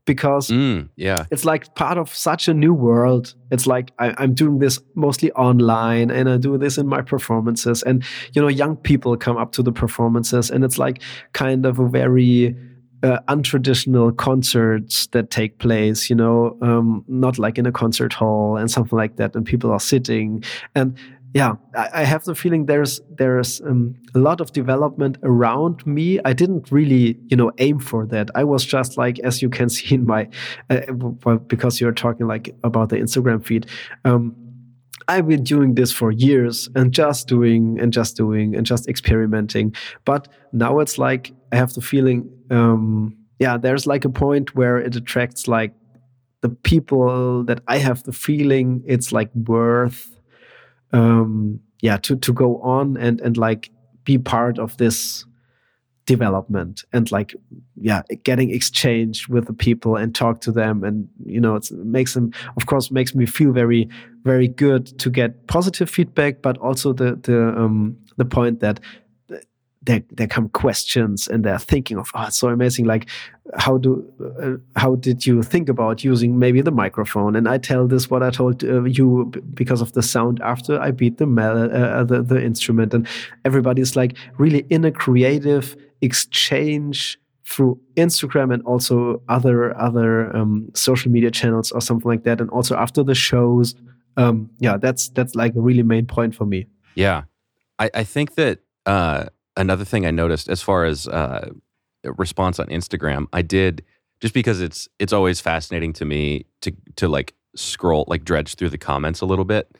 because 0.04 0.48
mm, 0.48 0.88
yeah. 0.96 1.24
it's 1.30 1.44
like 1.44 1.74
part 1.74 1.98
of 1.98 2.14
such 2.14 2.48
a 2.48 2.54
new 2.54 2.74
world. 2.74 3.34
It's 3.50 3.66
like 3.66 3.92
I, 3.98 4.22
am 4.22 4.34
doing 4.34 4.58
this 4.58 4.80
mostly 4.94 5.30
online 5.32 6.10
and 6.10 6.28
i 6.28 6.36
do 6.36 6.58
this 6.58 6.78
in 6.78 6.86
my 6.86 7.02
performances. 7.02 7.82
And 7.82 8.04
you 8.32 8.42
know 8.42 8.48
young 8.48 8.76
people 8.76 9.16
come 9.16 9.36
up 9.36 9.52
to 9.52 9.62
the 9.62 9.72
performances 9.72 10.50
and 10.50 10.64
it's 10.64 10.78
like 10.78 11.02
kind 11.32 11.66
of 11.66 11.78
a 11.78 11.88
very 11.88 12.56
uh, 13.02 13.20
untraditional 13.28 14.16
concerts 14.16 15.06
that 15.08 15.30
take 15.30 15.58
place, 15.58 16.08
you 16.08 16.16
know, 16.16 16.56
um, 16.62 17.04
not 17.08 17.38
like 17.38 17.58
in 17.58 17.66
a 17.66 17.72
concert 17.72 18.12
hall 18.12 18.56
and 18.56 18.70
something 18.70 18.96
like 18.96 19.16
that, 19.16 19.34
and 19.36 19.44
people 19.44 19.70
are 19.70 19.80
sitting. 19.80 20.42
And 20.74 20.96
yeah, 21.36 21.56
I, 21.74 21.88
I 21.92 22.04
have 22.04 22.24
the 22.24 22.34
feeling 22.34 22.64
there's 22.64 22.98
there's 23.10 23.60
um, 23.60 23.94
a 24.14 24.18
lot 24.18 24.40
of 24.40 24.52
development 24.52 25.18
around 25.22 25.86
me. 25.86 26.18
I 26.24 26.32
didn't 26.32 26.72
really, 26.72 27.18
you 27.26 27.36
know, 27.36 27.52
aim 27.58 27.78
for 27.78 28.06
that. 28.06 28.30
I 28.34 28.42
was 28.44 28.64
just 28.64 28.96
like, 28.96 29.18
as 29.18 29.42
you 29.42 29.50
can 29.50 29.68
see 29.76 29.96
in 29.96 30.06
my, 30.06 30.30
uh, 30.70 30.80
because 31.46 31.78
you're 31.78 31.92
talking 31.92 32.26
like 32.26 32.56
about 32.64 32.88
the 32.88 32.96
Instagram 32.96 33.44
feed. 33.44 33.66
Um, 34.06 34.34
I've 35.08 35.28
been 35.28 35.44
doing 35.44 35.74
this 35.74 35.92
for 35.92 36.10
years 36.10 36.70
and 36.74 36.90
just 36.90 37.28
doing 37.28 37.78
and 37.80 37.92
just 37.92 38.16
doing 38.16 38.56
and 38.56 38.64
just 38.64 38.88
experimenting. 38.88 39.74
But 40.06 40.28
now 40.52 40.78
it's 40.78 40.96
like 40.96 41.34
I 41.52 41.56
have 41.56 41.74
the 41.74 41.82
feeling, 41.82 42.30
um, 42.50 43.14
yeah, 43.38 43.58
there's 43.58 43.86
like 43.86 44.06
a 44.06 44.10
point 44.10 44.54
where 44.54 44.78
it 44.78 44.96
attracts 44.96 45.46
like 45.46 45.74
the 46.40 46.48
people 46.48 47.44
that 47.44 47.60
I 47.68 47.76
have 47.76 48.04
the 48.04 48.12
feeling 48.12 48.82
it's 48.86 49.12
like 49.12 49.30
worth, 49.34 50.15
um, 50.92 51.60
yeah, 51.80 51.96
to 51.98 52.16
to 52.16 52.32
go 52.32 52.60
on 52.60 52.96
and 52.96 53.20
and 53.20 53.36
like 53.36 53.70
be 54.04 54.18
part 54.18 54.58
of 54.58 54.76
this 54.76 55.26
development 56.06 56.84
and 56.92 57.10
like 57.10 57.34
yeah 57.74 58.02
getting 58.22 58.50
exchange 58.50 59.28
with 59.28 59.46
the 59.46 59.52
people 59.52 59.96
and 59.96 60.14
talk 60.14 60.40
to 60.40 60.52
them 60.52 60.84
and 60.84 61.08
you 61.24 61.40
know 61.40 61.56
it 61.56 61.68
makes 61.72 62.14
them 62.14 62.32
of 62.56 62.66
course 62.66 62.92
makes 62.92 63.12
me 63.12 63.26
feel 63.26 63.50
very 63.50 63.88
very 64.22 64.46
good 64.46 64.86
to 65.00 65.10
get 65.10 65.48
positive 65.48 65.90
feedback 65.90 66.42
but 66.42 66.56
also 66.58 66.92
the 66.92 67.16
the 67.24 67.48
um 67.58 67.96
the 68.18 68.24
point 68.24 68.60
that 68.60 68.78
there, 69.86 70.02
there 70.10 70.26
come 70.26 70.48
questions 70.50 71.26
and 71.28 71.44
they're 71.44 71.58
thinking 71.58 71.96
of 71.96 72.10
oh 72.14 72.24
it's 72.24 72.36
so 72.36 72.48
amazing 72.48 72.84
like 72.84 73.08
how 73.56 73.78
do 73.78 74.04
uh, 74.42 74.78
how 74.78 74.96
did 74.96 75.24
you 75.24 75.42
think 75.42 75.68
about 75.68 76.04
using 76.04 76.38
maybe 76.38 76.60
the 76.60 76.70
microphone 76.70 77.34
and 77.34 77.48
i 77.48 77.56
tell 77.56 77.86
this 77.86 78.10
what 78.10 78.22
i 78.22 78.30
told 78.30 78.62
uh, 78.64 78.82
you 78.82 79.32
because 79.54 79.80
of 79.80 79.92
the 79.92 80.02
sound 80.02 80.40
after 80.42 80.78
i 80.80 80.90
beat 80.90 81.18
the, 81.18 81.24
uh, 81.24 82.04
the 82.04 82.22
the 82.22 82.42
instrument 82.42 82.92
and 82.92 83.06
everybody's 83.44 83.96
like 83.96 84.16
really 84.38 84.66
in 84.68 84.84
a 84.84 84.90
creative 84.90 85.76
exchange 86.02 87.18
through 87.46 87.80
Instagram 87.96 88.52
and 88.52 88.62
also 88.64 89.22
other 89.28 89.76
other 89.78 90.36
um, 90.36 90.68
social 90.74 91.12
media 91.12 91.30
channels 91.30 91.70
or 91.70 91.80
something 91.80 92.08
like 92.08 92.24
that, 92.24 92.40
and 92.40 92.50
also 92.50 92.76
after 92.76 93.04
the 93.04 93.14
shows. 93.14 93.74
Um, 94.16 94.50
yeah, 94.58 94.78
that's 94.78 95.10
that's 95.10 95.36
like 95.36 95.54
a 95.54 95.60
really 95.60 95.84
main 95.84 96.06
point 96.06 96.34
for 96.34 96.44
me. 96.44 96.66
Yeah, 96.96 97.24
I, 97.78 97.90
I 97.94 98.04
think 98.04 98.34
that 98.34 98.60
uh, 98.84 99.26
another 99.56 99.84
thing 99.84 100.06
I 100.06 100.10
noticed 100.10 100.48
as 100.48 100.62
far 100.62 100.84
as 100.84 101.06
uh, 101.08 101.50
response 102.04 102.58
on 102.58 102.66
Instagram, 102.68 103.26
I 103.32 103.42
did 103.42 103.84
just 104.20 104.34
because 104.34 104.60
it's 104.60 104.88
it's 104.98 105.12
always 105.12 105.40
fascinating 105.40 105.92
to 105.94 106.04
me 106.04 106.46
to 106.62 106.72
to 106.96 107.08
like 107.08 107.34
scroll 107.54 108.04
like 108.08 108.24
dredge 108.24 108.54
through 108.54 108.70
the 108.70 108.78
comments 108.78 109.20
a 109.20 109.26
little 109.26 109.44
bit. 109.44 109.70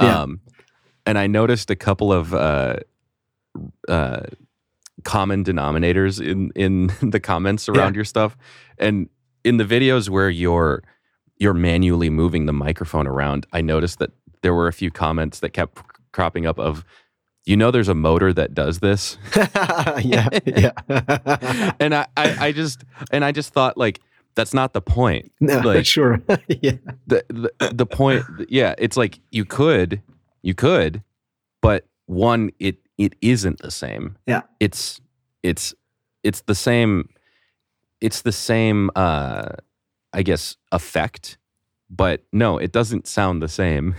Yeah. 0.00 0.22
Um, 0.22 0.40
and 1.06 1.18
I 1.18 1.26
noticed 1.26 1.70
a 1.70 1.76
couple 1.76 2.12
of 2.12 2.32
uh, 2.34 2.76
uh, 3.88 4.20
common 5.04 5.44
denominators 5.44 6.20
in 6.24 6.50
in 6.54 6.92
the 7.10 7.20
comments 7.20 7.68
around 7.68 7.94
Yeah. 7.94 7.98
your 7.98 8.04
stuff, 8.04 8.36
and 8.78 9.08
in 9.44 9.58
the 9.58 9.64
videos 9.64 10.08
where 10.08 10.30
you're 10.30 10.82
you're 11.38 11.54
manually 11.54 12.10
moving 12.10 12.46
the 12.46 12.52
microphone 12.52 13.06
around. 13.06 13.46
I 13.52 13.60
noticed 13.60 13.98
that 13.98 14.10
there 14.42 14.54
were 14.54 14.68
a 14.68 14.72
few 14.72 14.90
comments 14.90 15.40
that 15.40 15.50
kept 15.50 15.82
cropping 16.12 16.46
up 16.46 16.58
of, 16.60 16.84
you 17.44 17.56
know, 17.56 17.70
there's 17.70 17.88
a 17.88 17.94
motor 17.94 18.32
that 18.32 18.54
does 18.54 18.78
this, 18.80 19.18
yeah, 19.36 20.28
yeah. 20.46 20.72
and 21.80 21.94
I, 21.94 22.06
I 22.16 22.46
I 22.46 22.52
just 22.52 22.84
and 23.10 23.24
I 23.24 23.32
just 23.32 23.52
thought 23.52 23.76
like 23.76 24.00
that's 24.34 24.54
not 24.54 24.72
the 24.72 24.80
point. 24.80 25.30
no, 25.40 25.60
like- 25.60 25.86
sure. 25.86 26.20
yeah, 26.48 26.72
the, 27.06 27.24
the 27.28 27.70
the 27.72 27.86
point 27.86 28.24
yeah 28.48 28.74
it's 28.78 28.96
like 28.96 29.20
you 29.30 29.44
could 29.44 30.00
you 30.42 30.54
could 30.54 31.02
but 31.60 31.86
one 32.06 32.50
it 32.58 32.76
it 32.98 33.14
isn't 33.20 33.58
the 33.60 33.70
same 33.70 34.16
Yeah. 34.26 34.42
it's 34.60 35.00
it's 35.42 35.74
it's 36.22 36.42
the 36.42 36.54
same 36.54 37.08
it's 38.00 38.22
the 38.22 38.32
same 38.32 38.90
uh 38.96 39.48
i 40.12 40.22
guess 40.22 40.56
effect 40.72 41.38
but 41.88 42.24
no 42.32 42.58
it 42.58 42.72
doesn't 42.72 43.06
sound 43.06 43.40
the 43.42 43.48
same 43.48 43.94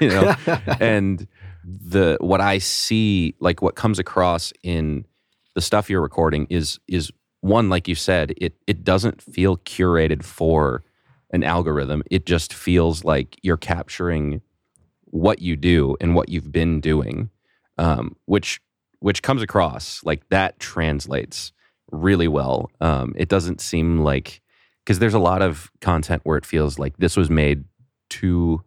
you 0.00 0.08
know 0.08 0.34
and 0.80 1.26
the 1.70 2.16
what 2.20 2.40
i 2.40 2.58
see 2.58 3.34
like 3.40 3.60
what 3.60 3.74
comes 3.74 3.98
across 3.98 4.52
in 4.62 5.04
the 5.54 5.60
stuff 5.60 5.90
you're 5.90 6.00
recording 6.00 6.46
is 6.48 6.78
is 6.88 7.10
one 7.40 7.68
like 7.68 7.86
you 7.86 7.94
said 7.94 8.32
it 8.38 8.54
it 8.66 8.84
doesn't 8.84 9.20
feel 9.20 9.56
curated 9.58 10.22
for 10.22 10.82
an 11.30 11.44
algorithm. 11.44 12.02
It 12.10 12.26
just 12.26 12.54
feels 12.54 13.04
like 13.04 13.38
you're 13.42 13.56
capturing 13.56 14.40
what 15.04 15.40
you 15.40 15.56
do 15.56 15.96
and 16.00 16.14
what 16.14 16.28
you've 16.28 16.52
been 16.52 16.80
doing 16.80 17.30
um, 17.78 18.16
which 18.26 18.60
which 19.00 19.22
comes 19.22 19.42
across 19.42 20.02
like 20.04 20.28
that 20.28 20.58
translates 20.58 21.52
really 21.92 22.28
well. 22.28 22.70
Um, 22.80 23.14
it 23.16 23.28
doesn't 23.28 23.60
seem 23.60 23.98
like 24.00 24.42
because 24.84 24.98
there's 24.98 25.14
a 25.14 25.20
lot 25.20 25.40
of 25.40 25.70
content 25.80 26.22
where 26.24 26.36
it 26.36 26.44
feels 26.44 26.78
like 26.78 26.96
this 26.96 27.16
was 27.16 27.30
made 27.30 27.64
to 28.10 28.62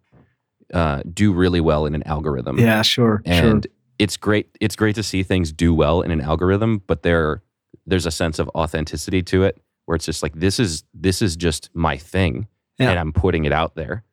uh, 0.74 1.02
do 1.14 1.34
really 1.34 1.62
well 1.62 1.86
in 1.86 1.96
an 1.96 2.04
algorithm. 2.08 2.58
Yeah, 2.60 2.82
sure, 2.82 3.22
and 3.26 3.66
it's 4.00 4.18
great 4.18 4.50
it's 4.60 4.76
great 4.76 4.96
to 4.96 5.04
see 5.04 5.22
things 5.24 5.52
do 5.54 5.74
well 5.74 6.02
in 6.02 6.10
an 6.10 6.22
algorithm 6.22 6.82
but 6.88 7.04
there 7.04 7.44
there's 7.86 8.08
a 8.08 8.12
sense 8.12 8.40
of 8.40 8.50
authenticity 8.56 9.22
to 9.22 9.44
it 9.44 9.62
where 9.86 9.96
it's 9.96 10.06
just 10.06 10.24
like 10.24 10.34
this 10.34 10.60
is 10.60 10.84
this 10.94 11.22
is 11.22 11.36
just 11.36 11.70
my 11.76 11.98
thing 11.98 12.48
Yeah. 12.80 12.90
and 12.92 13.00
i'm 13.00 13.14
putting 13.14 13.46
it 13.46 13.52
out 13.52 13.76
there. 13.76 14.04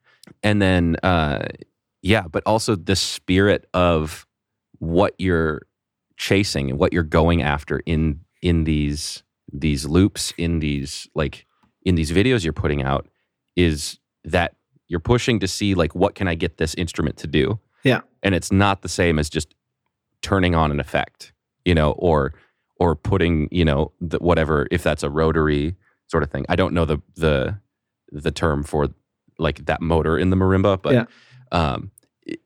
And 0.43 0.61
then 0.61 0.97
uh 1.03 1.47
yeah 2.03 2.25
but 2.31 2.43
also 2.45 2.75
the 2.77 2.97
spirit 2.97 3.67
of 3.73 4.27
what 4.79 5.15
you're 5.19 5.63
chasing 6.19 6.69
and 6.71 6.79
what 6.79 6.93
you're 6.93 7.03
going 7.03 7.41
after 7.43 7.81
in 7.87 8.21
in 8.43 8.65
these 8.65 9.23
these 9.51 9.87
loops 9.87 10.35
in 10.37 10.59
these 10.59 11.09
like 11.15 11.47
in 11.87 11.95
these 11.95 12.13
videos 12.13 12.45
you're 12.45 12.53
putting 12.53 12.83
out 12.83 13.09
is 13.57 13.99
that 14.25 14.55
you're 14.89 15.01
pushing 15.01 15.39
to 15.41 15.47
see 15.49 15.75
like 15.75 15.95
what 15.95 16.15
can 16.15 16.27
i 16.29 16.35
get 16.35 16.57
this 16.59 16.75
instrument 16.75 17.17
to 17.19 17.27
do? 17.27 17.59
Yeah. 17.85 18.01
and 18.23 18.35
it's 18.35 18.51
not 18.51 18.83
the 18.83 18.89
same 18.89 19.19
as 19.19 19.31
just 19.31 19.55
turning 20.23 20.55
on 20.55 20.71
an 20.73 20.81
effect 20.81 21.33
you 21.65 21.75
know 21.75 21.93
or 21.93 22.35
or 22.81 22.95
putting 22.97 23.49
you 23.51 23.65
know 23.65 23.93
the, 24.01 24.19
whatever 24.19 24.67
if 24.71 24.83
that's 24.83 25.03
a 25.03 25.11
rotary 25.11 25.77
sort 26.07 26.23
of 26.23 26.31
thing. 26.31 26.45
I 26.49 26.57
don't 26.57 26.73
know 26.75 26.85
the 26.85 26.99
the 27.15 27.59
the 28.11 28.31
term 28.31 28.63
for 28.65 28.89
like 29.39 29.67
that 29.67 29.81
motor 29.81 30.19
in 30.19 30.31
the 30.31 30.37
marimba 30.37 30.81
but 30.83 30.95
Yeah. 30.95 31.05
um 31.53 31.91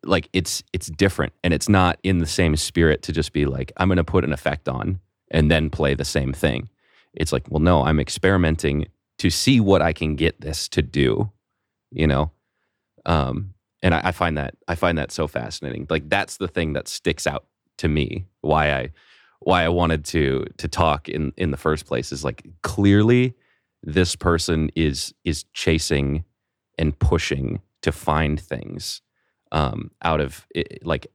like 0.05 0.28
it's 0.32 0.62
it's 0.72 0.88
different. 0.88 1.32
And 1.43 1.53
it's 1.55 1.68
not 1.68 1.99
in 2.03 2.18
the 2.18 2.26
same 2.26 2.57
spirit 2.57 3.03
to 3.03 3.12
just 3.12 3.32
be 3.32 3.47
like 3.47 3.72
i'm 3.78 3.88
going 3.88 3.97
to 3.97 4.05
put 4.05 4.24
an 4.24 4.32
effect 4.32 4.68
on 4.68 5.01
and 5.30 5.51
then 5.51 5.70
play 5.70 5.95
the 5.95 6.05
same 6.05 6.32
thing. 6.32 6.68
It's 7.14 7.32
like 7.32 7.45
well 7.51 7.61
no 7.61 7.84
i'm 7.84 7.99
experimenting 8.01 8.86
to 9.18 9.30
see 9.30 9.61
what 9.61 9.80
i 9.82 9.93
can 9.93 10.16
get 10.16 10.40
this 10.40 10.68
to 10.68 10.82
do 10.82 11.30
you 11.93 12.07
know? 12.07 12.30
Um 13.07 13.55
and 13.82 13.95
I, 13.95 14.01
I 14.05 14.12
find 14.12 14.38
that 14.38 14.55
i 14.68 14.74
find 14.74 14.97
that 14.99 15.11
so 15.12 15.26
fascinating. 15.26 15.86
Like 15.90 16.09
that's 16.09 16.36
the 16.36 16.49
thing 16.49 16.72
that 16.74 16.88
sticks 16.88 17.26
out 17.26 17.47
to 17.78 17.88
me 17.88 18.26
why 18.43 18.70
i 18.72 18.90
why 19.40 19.64
i 19.64 19.68
wanted 19.68 20.05
to 20.05 20.45
to 20.59 20.68
talk 20.68 21.09
in 21.09 21.32
in 21.36 21.51
the 21.51 21.57
first 21.57 21.86
place 21.86 22.12
is 22.12 22.22
like 22.22 22.47
clearly 22.62 23.34
this 23.82 24.14
person 24.14 24.70
is 24.76 25.12
is 25.24 25.45
chasing 25.53 26.24
and 26.78 26.97
pushing 26.99 27.61
to 27.82 27.90
find 27.93 28.40
things 28.40 29.03
um 29.51 29.90
out 30.03 30.20
of 30.20 30.47
it, 30.55 30.84
like 30.86 31.07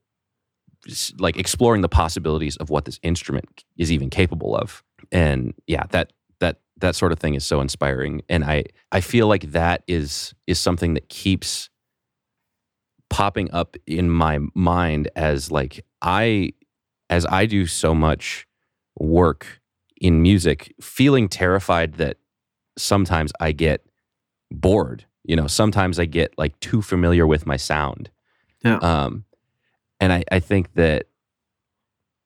like 1.19 1.37
exploring 1.37 1.81
the 1.81 1.89
possibilities 1.89 2.57
of 2.57 2.69
what 2.69 2.85
this 2.85 2.99
instrument 3.03 3.63
is 3.77 3.91
even 3.91 4.09
capable 4.09 4.55
of. 4.55 4.83
And 5.11 5.53
yeah 5.67 5.83
that 5.91 6.11
that 6.79 6.95
sort 6.95 7.11
of 7.11 7.19
thing 7.19 7.33
is 7.33 7.45
so 7.45 7.59
inspiring 7.61 8.21
and 8.29 8.43
i 8.45 8.63
i 8.91 9.01
feel 9.01 9.27
like 9.27 9.51
that 9.51 9.83
is 9.87 10.33
is 10.47 10.59
something 10.59 10.93
that 10.93 11.09
keeps 11.09 11.69
popping 13.09 13.49
up 13.51 13.77
in 13.85 14.09
my 14.09 14.39
mind 14.53 15.09
as 15.15 15.49
like 15.51 15.85
i 16.01 16.51
as 17.09 17.25
i 17.27 17.45
do 17.45 17.65
so 17.65 17.95
much 17.95 18.45
work 18.99 19.61
in 20.01 20.21
music 20.21 20.73
feeling 20.81 21.27
terrified 21.29 21.93
that 21.93 22.17
sometimes 22.77 23.31
i 23.39 23.51
get 23.51 23.85
bored 24.51 25.05
you 25.23 25.35
know 25.35 25.47
sometimes 25.47 25.99
i 25.99 26.05
get 26.05 26.33
like 26.37 26.59
too 26.59 26.81
familiar 26.81 27.25
with 27.25 27.45
my 27.45 27.57
sound 27.57 28.09
Yeah. 28.63 28.77
um 28.77 29.23
and 29.99 30.11
i 30.13 30.23
i 30.31 30.39
think 30.39 30.73
that 30.73 31.07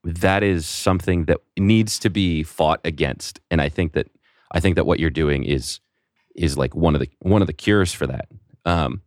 that 0.04 0.42
is 0.42 0.66
something 0.66 1.26
that 1.26 1.38
needs 1.60 2.00
to 2.00 2.10
be 2.10 2.42
fought 2.44 2.82
against 2.84 3.40
and 3.52 3.62
i 3.62 3.70
think 3.70 3.94
that 3.94 4.08
i 4.52 4.60
think 4.60 4.76
that 4.76 4.86
what 4.86 5.00
you're 5.00 5.10
doing 5.10 5.44
is 5.44 5.80
is 6.36 6.58
like 6.58 6.76
one 6.76 6.96
of 6.96 7.02
the 7.02 7.10
one 7.20 7.42
of 7.42 7.48
the 7.48 7.54
cures 7.54 7.94
for 7.94 8.08
that. 8.08 8.28
Um 8.66 9.02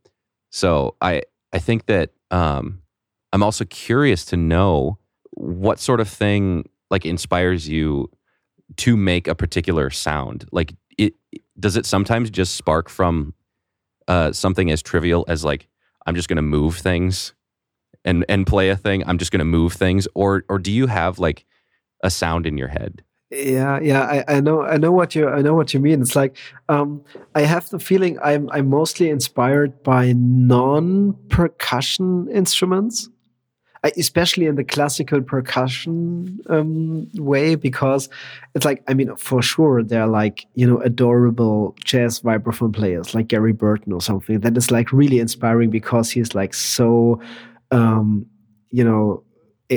so 0.51 0.97
i 1.01 1.23
i 1.53 1.59
think 1.59 1.87
that 1.87 2.11
um 2.31 2.83
i'm 3.33 3.43
also 3.43 3.65
curious 3.65 4.25
to 4.27 4.37
know 4.37 4.99
what 5.33 5.79
sort 5.81 6.01
of 6.01 6.09
thing 6.09 6.69
like 6.91 7.05
inspires 7.05 7.69
you 7.69 8.11
to 8.77 8.97
make 8.97 9.27
a 9.29 9.35
particular 9.35 9.91
sound? 9.91 10.47
Like 10.53 10.75
it 10.97 11.15
does 11.59 11.77
it 11.77 11.87
sometimes 11.87 12.31
just 12.31 12.57
spark 12.57 12.89
from 12.89 13.35
uh 14.09 14.33
something 14.33 14.71
as 14.71 14.83
trivial 14.83 15.25
as 15.29 15.45
like 15.45 15.69
i'm 16.07 16.15
just 16.15 16.29
going 16.29 16.37
to 16.37 16.43
move 16.43 16.77
things 16.77 17.33
and 18.05 18.25
and 18.29 18.47
play 18.47 18.69
a 18.69 18.77
thing 18.77 19.03
i'm 19.07 19.19
just 19.19 19.31
going 19.31 19.39
to 19.41 19.45
move 19.45 19.73
things? 19.73 20.07
Or 20.15 20.45
or 20.49 20.59
do 20.59 20.71
you 20.71 20.87
have 20.87 21.19
like 21.19 21.47
a 22.03 22.11
sound 22.11 22.47
in 22.47 22.59
your 22.59 22.69
head 22.69 23.03
Yeah, 23.31 23.81
yeah, 23.81 24.03
I, 24.03 24.37
I 24.37 24.41
know, 24.41 24.63
I 24.63 24.77
know 24.77 24.93
what 24.93 25.15
you, 25.15 25.29
I 25.29 25.41
know 25.43 25.55
what 25.55 25.75
you 25.75 25.81
mean. 25.81 26.01
It's 26.03 26.15
like 26.15 26.37
um, 26.69 27.03
I 27.35 27.41
have 27.43 27.69
the 27.71 27.79
feeling 27.81 28.19
I'm, 28.23 28.49
I'm 28.51 28.69
mostly 28.69 29.11
inspired 29.11 29.83
by 29.83 30.13
non-percussion 30.13 32.29
instruments, 32.31 33.09
especially 33.97 34.47
in 34.47 34.55
the 34.55 34.65
classical 34.65 35.21
percussion 35.21 36.39
um, 36.49 37.09
way, 37.15 37.57
because 37.57 38.09
it's 38.55 38.65
like, 38.65 38.83
I 38.89 38.95
mean, 38.95 39.15
for 39.17 39.43
sure, 39.43 39.83
they're 39.83 40.07
like 40.07 40.47
you 40.55 40.67
know 40.67 40.79
adorable 40.81 41.75
jazz 41.83 42.21
vibraphone 42.21 42.73
players 42.73 43.15
like 43.15 43.29
Gary 43.29 43.53
Burton 43.53 43.93
or 43.93 44.01
something. 44.01 44.41
That 44.41 44.57
is 44.57 44.71
like 44.71 44.93
really 44.93 45.19
inspiring 45.19 45.71
because 45.71 46.11
he's 46.11 46.35
like 46.35 46.55
so, 46.55 47.21
um, 47.73 48.27
you 48.71 48.85
know, 48.85 49.23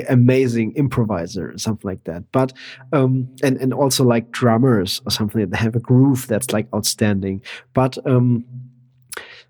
amazing 0.10 0.74
improviser 0.76 1.52
or 1.52 1.58
something 1.58 1.90
like 1.90 2.04
that. 2.06 2.24
But 2.32 2.54
um, 2.94 3.28
and 3.44 3.58
and 3.58 3.74
also 3.74 4.04
like 4.04 4.32
drummers 4.32 5.02
or 5.06 5.12
something 5.12 5.50
that 5.50 5.58
have 5.58 5.76
a 5.76 5.80
groove 5.80 6.28
that's 6.28 6.52
like 6.52 6.68
outstanding. 6.74 7.42
But 7.74 7.98
um, 8.06 8.46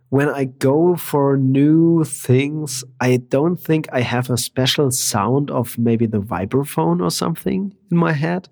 when 0.10 0.30
I 0.30 0.46
go 0.46 0.96
for 0.96 1.38
new 1.38 2.04
things, 2.04 2.84
I 3.00 3.18
don't 3.18 3.58
think 3.58 3.88
I 3.92 4.02
have 4.02 4.30
a 4.30 4.38
special 4.38 4.92
sound 4.92 5.52
of 5.52 5.78
maybe 5.78 6.06
the 6.06 6.22
vibraphone 6.22 7.02
or 7.02 7.12
something 7.12 7.74
in 7.92 7.98
my 7.98 8.14
head. 8.14 8.48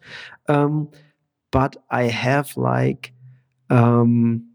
Um, 0.50 0.90
but 1.52 1.78
I 1.90 2.04
have 2.04 2.58
like 2.58 3.14
um, 3.70 4.50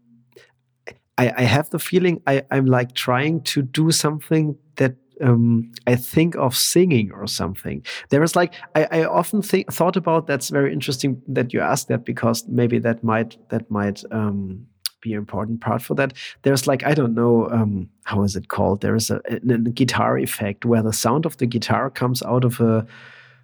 I, 1.17 1.43
have 1.43 1.69
the 1.69 1.79
feeling 1.79 2.21
I, 2.25 2.43
I'm 2.49 2.65
like 2.65 2.93
trying 2.93 3.41
to 3.43 3.61
do 3.61 3.91
something 3.91 4.55
that 4.77 4.95
um, 5.21 5.71
I 5.87 5.95
think 5.95 6.35
of 6.35 6.55
singing 6.55 7.11
or 7.11 7.27
something. 7.27 7.83
There 8.09 8.23
is 8.23 8.35
like 8.35 8.53
I, 8.75 8.87
I 8.91 9.05
often 9.05 9.41
thought 9.41 9.95
about 9.95 10.27
that's 10.27 10.49
very 10.49 10.73
interesting 10.73 11.21
that 11.27 11.53
you 11.53 11.61
asked 11.61 11.87
that 11.87 12.05
because 12.05 12.47
maybe 12.47 12.79
that 12.79 13.03
might 13.03 13.37
that 13.49 13.69
might 13.69 14.03
um, 14.11 14.65
be 15.01 15.13
an 15.13 15.19
important 15.19 15.61
part 15.61 15.81
for 15.81 15.95
that. 15.95 16.13
There's 16.43 16.67
like 16.67 16.83
I 16.83 16.93
don't 16.93 17.15
know 17.15 17.49
um, 17.49 17.89
how 18.03 18.23
is 18.23 18.35
it 18.35 18.47
called. 18.47 18.81
There 18.81 18.95
is 18.95 19.09
a, 19.09 19.21
a, 19.29 19.39
a 19.53 19.57
guitar 19.57 20.17
effect 20.17 20.65
where 20.65 20.83
the 20.83 20.93
sound 20.93 21.25
of 21.25 21.37
the 21.37 21.47
guitar 21.47 21.89
comes 21.89 22.23
out 22.23 22.45
of 22.45 22.59
a 22.59 22.85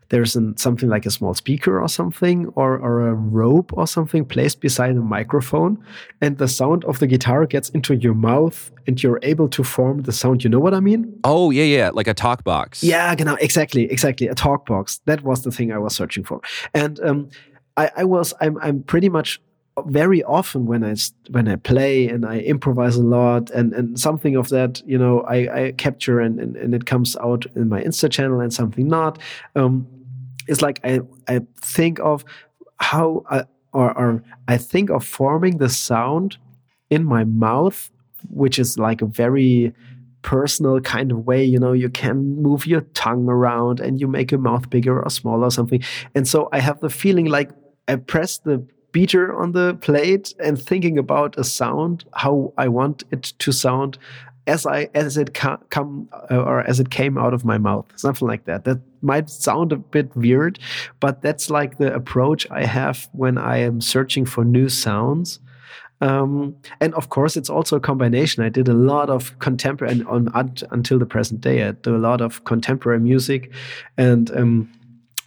there's 0.10 0.36
an, 0.36 0.56
something 0.58 0.90
like 0.90 1.06
a 1.06 1.12
small 1.12 1.34
speaker 1.34 1.82
or 1.82 1.88
something, 1.88 2.48
or, 2.56 2.78
or 2.78 3.08
a 3.08 3.14
rope 3.14 3.72
or 3.74 3.88
something 3.88 4.26
placed 4.26 4.62
beside 4.62 4.92
a 4.92 5.02
microphone, 5.02 5.84
and 6.22 6.38
the 6.38 6.48
sound 6.48 6.86
of 6.86 7.00
the 7.00 7.08
guitar 7.08 7.46
gets 7.46 7.70
into 7.70 7.96
your 7.96 8.14
mouth, 8.14 8.72
and 8.86 9.02
you're 9.02 9.20
able 9.24 9.50
to 9.50 9.64
form 9.64 10.04
the 10.04 10.12
sound. 10.12 10.44
You 10.44 10.50
know 10.50 10.60
what 10.60 10.74
I 10.74 10.80
mean? 10.80 11.20
Oh 11.24 11.52
yeah, 11.52 11.64
yeah, 11.64 11.90
like 11.94 12.08
a 12.08 12.14
talk 12.14 12.44
box. 12.44 12.84
Yeah, 12.84 13.14
genau, 13.16 13.36
exactly, 13.36 13.92
exactly, 13.92 14.28
a 14.28 14.36
talk 14.36 14.66
box. 14.66 15.02
That 15.06 15.24
was 15.24 15.44
the 15.44 15.52
thing 15.52 15.72
I 15.72 15.78
was 15.78 15.96
searching 15.96 16.24
for, 16.24 16.42
and 16.74 17.00
um, 17.02 17.30
I, 17.76 17.92
I 17.98 18.04
was, 18.04 18.34
I'm, 18.42 18.58
I'm 18.60 18.84
pretty 18.84 19.10
much 19.10 19.42
very 19.86 20.24
often 20.24 20.66
when 20.66 20.84
I 20.84 20.96
when 21.30 21.48
I 21.48 21.56
play 21.56 22.08
and 22.08 22.26
I 22.26 22.40
improvise 22.40 22.96
a 22.96 23.04
lot 23.04 23.52
and 23.52 23.74
and 23.74 24.00
something 24.00 24.36
of 24.36 24.50
that 24.50 24.82
you 24.86 24.98
know 24.98 25.22
I, 25.22 25.66
I 25.66 25.72
capture 25.74 26.20
and, 26.20 26.40
and, 26.40 26.56
and 26.56 26.74
it 26.74 26.86
comes 26.86 27.16
out 27.18 27.46
in 27.56 27.70
my 27.70 27.84
Insta 27.84 28.10
channel 28.10 28.40
and 28.40 28.52
something 28.52 28.88
not. 28.88 29.20
Um, 29.56 29.88
it's 30.48 30.62
like 30.62 30.80
I 30.84 31.02
I 31.28 31.42
think 31.62 32.00
of 32.00 32.24
how 32.80 33.24
I, 33.30 33.44
or 33.74 33.98
or 33.98 34.24
I 34.48 34.58
think 34.58 34.90
of 34.90 35.06
forming 35.06 35.58
the 35.58 35.70
sound 35.70 36.38
in 36.90 37.04
my 37.04 37.24
mouth, 37.24 37.90
which 38.30 38.60
is 38.60 38.78
like 38.78 39.02
a 39.02 39.06
very 39.06 39.74
personal 40.22 40.80
kind 40.82 41.12
of 41.12 41.26
way. 41.26 41.44
You 41.44 41.60
know, 41.60 41.74
you 41.74 41.90
can 41.90 42.42
move 42.42 42.66
your 42.66 42.82
tongue 42.94 43.30
around 43.30 43.80
and 43.80 44.00
you 44.00 44.08
make 44.08 44.32
your 44.32 44.42
mouth 44.42 44.70
bigger 44.70 45.02
or 45.02 45.10
smaller 45.10 45.48
or 45.48 45.52
something. 45.52 45.84
And 46.16 46.28
so 46.28 46.50
I 46.52 46.60
have 46.60 46.80
the 46.80 46.90
feeling 46.90 47.28
like 47.28 47.52
I 47.88 47.96
press 47.96 48.38
the 48.40 48.66
beater 48.92 49.38
on 49.38 49.52
the 49.52 49.76
plate 49.76 50.34
and 50.44 50.62
thinking 50.62 50.98
about 50.98 51.38
a 51.38 51.44
sound, 51.44 52.06
how 52.14 52.54
I 52.58 52.68
want 52.68 53.04
it 53.12 53.24
to 53.40 53.52
sound 53.52 53.98
as 54.48 54.66
I 54.66 54.90
as 54.94 55.18
it 55.18 55.34
come 55.34 56.10
uh, 56.32 56.38
or 56.38 56.62
as 56.62 56.80
it 56.80 56.90
came 56.90 57.18
out 57.18 57.34
of 57.34 57.46
my 57.46 57.58
mouth, 57.58 57.86
something 57.96 58.28
like 58.28 58.46
that. 58.46 58.64
That 58.64 58.80
might 59.02 59.30
sound 59.30 59.72
a 59.72 59.76
bit 59.76 60.16
weird, 60.16 60.60
but 61.00 61.22
that's 61.22 61.50
like 61.50 61.78
the 61.78 61.94
approach 61.94 62.50
I 62.50 62.66
have 62.66 63.10
when 63.12 63.38
I 63.38 63.58
am 63.58 63.82
searching 63.82 64.26
for 64.26 64.44
new 64.44 64.70
sounds. 64.70 65.40
Um, 66.00 66.56
and 66.80 66.94
of 66.94 67.10
course, 67.10 67.36
it's 67.38 67.50
also 67.50 67.78
a 67.78 67.80
combination. 67.80 68.44
I 68.44 68.50
did 68.50 68.68
a 68.68 68.74
lot 68.74 69.10
of 69.10 69.38
contemporary, 69.40 69.94
and 69.94 70.08
on, 70.08 70.54
until 70.72 71.00
the 71.00 71.06
present 71.06 71.42
day, 71.42 71.68
I 71.68 71.72
do 71.72 71.96
a 71.96 71.98
lot 71.98 72.22
of 72.22 72.44
contemporary 72.44 73.00
music, 73.00 73.52
and 73.98 74.30
um, 74.38 74.70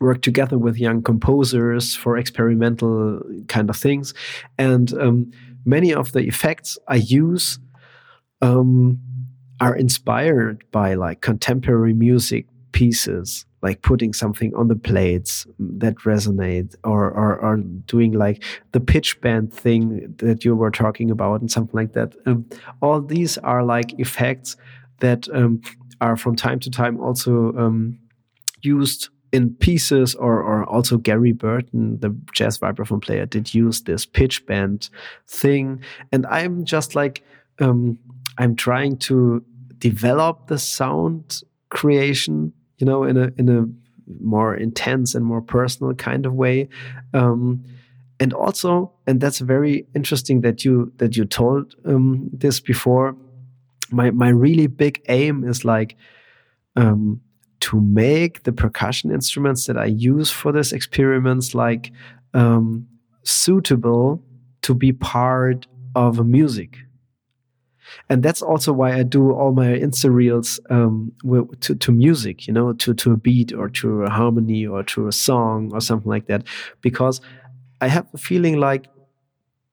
work 0.00 0.22
together 0.22 0.58
with 0.58 0.78
young 0.78 1.02
composers 1.02 1.94
for 1.94 2.16
experimental 2.16 3.20
kind 3.48 3.68
of 3.68 3.76
things. 3.76 4.14
And 4.58 4.94
um, 4.94 5.32
many 5.64 5.92
of 5.92 6.12
the 6.12 6.20
effects 6.20 6.78
I 6.88 6.96
use 6.96 7.58
um, 8.42 8.98
are 9.60 9.76
inspired 9.76 10.64
by 10.70 10.94
like 10.94 11.20
contemporary 11.20 11.92
music 11.92 12.46
pieces 12.72 13.46
like 13.62 13.82
putting 13.82 14.12
something 14.12 14.54
on 14.54 14.68
the 14.68 14.76
plates 14.76 15.46
that 15.58 15.94
resonate 15.96 16.74
or, 16.82 17.10
or, 17.10 17.36
or 17.36 17.56
doing 17.58 18.12
like 18.12 18.42
the 18.72 18.80
pitch 18.80 19.20
bend 19.20 19.52
thing 19.52 20.14
that 20.18 20.44
you 20.44 20.56
were 20.56 20.70
talking 20.70 21.10
about 21.10 21.40
and 21.40 21.50
something 21.50 21.76
like 21.76 21.92
that 21.92 22.14
um, 22.26 22.46
all 22.80 23.00
these 23.00 23.36
are 23.38 23.62
like 23.62 23.98
effects 23.98 24.56
that 25.00 25.28
um, 25.34 25.60
are 26.00 26.16
from 26.16 26.36
time 26.36 26.58
to 26.60 26.70
time 26.70 26.98
also 27.00 27.52
um, 27.56 27.98
used 28.62 29.08
in 29.32 29.54
pieces 29.54 30.14
or, 30.14 30.42
or 30.42 30.64
also 30.64 30.96
Gary 30.96 31.32
Burton, 31.32 32.00
the 32.00 32.16
jazz 32.32 32.58
vibraphone 32.58 33.00
player, 33.00 33.26
did 33.26 33.54
use 33.54 33.82
this 33.82 34.04
pitch 34.04 34.44
bend 34.46 34.90
thing. 35.28 35.82
And 36.10 36.26
I'm 36.26 36.64
just 36.64 36.94
like, 36.94 37.24
um, 37.60 37.98
I'm 38.38 38.56
trying 38.56 38.96
to 38.98 39.44
develop 39.80 40.46
the 40.46 40.58
sound 40.58 41.42
creation, 41.70 42.52
you 42.78 42.86
know, 42.86 43.02
in 43.02 43.16
a 43.16 43.30
in 43.36 43.48
a 43.48 43.66
more 44.22 44.54
intense 44.54 45.14
and 45.14 45.24
more 45.24 45.40
personal 45.40 45.94
kind 45.94 46.26
of 46.26 46.34
way. 46.34 46.68
Um, 47.14 47.64
and 48.18 48.32
also, 48.34 48.92
and 49.06 49.20
that's 49.20 49.38
very 49.38 49.86
interesting 49.94 50.42
that 50.42 50.64
you 50.64 50.92
that 50.98 51.16
you 51.16 51.24
told 51.24 51.74
um, 51.84 52.28
this 52.32 52.60
before. 52.60 53.16
My 53.90 54.10
my 54.10 54.28
really 54.28 54.66
big 54.66 55.02
aim 55.08 55.44
is 55.44 55.64
like 55.64 55.96
um, 56.76 57.20
to 57.60 57.80
make 57.80 58.42
the 58.44 58.52
percussion 58.52 59.10
instruments 59.10 59.66
that 59.66 59.76
I 59.76 59.86
use 59.86 60.30
for 60.30 60.52
this 60.52 60.72
experiments 60.72 61.54
like 61.54 61.92
um, 62.34 62.86
suitable 63.22 64.22
to 64.62 64.74
be 64.74 64.92
part 64.92 65.66
of 65.94 66.24
music 66.26 66.76
and 68.08 68.22
that's 68.22 68.42
also 68.42 68.72
why 68.72 68.92
I 68.92 69.02
do 69.02 69.32
all 69.32 69.52
my 69.52 69.68
Insta 69.68 70.12
reels 70.12 70.60
um, 70.70 71.12
to, 71.60 71.74
to 71.74 71.92
music, 71.92 72.46
you 72.46 72.52
know, 72.52 72.72
to 72.74 72.94
to 72.94 73.12
a 73.12 73.16
beat 73.16 73.52
or 73.52 73.68
to 73.70 74.02
a 74.02 74.10
harmony 74.10 74.66
or 74.66 74.82
to 74.84 75.08
a 75.08 75.12
song 75.12 75.70
or 75.72 75.80
something 75.80 76.10
like 76.10 76.26
that, 76.26 76.44
because 76.80 77.20
I 77.80 77.88
have 77.88 78.06
a 78.14 78.18
feeling 78.18 78.58
like 78.58 78.86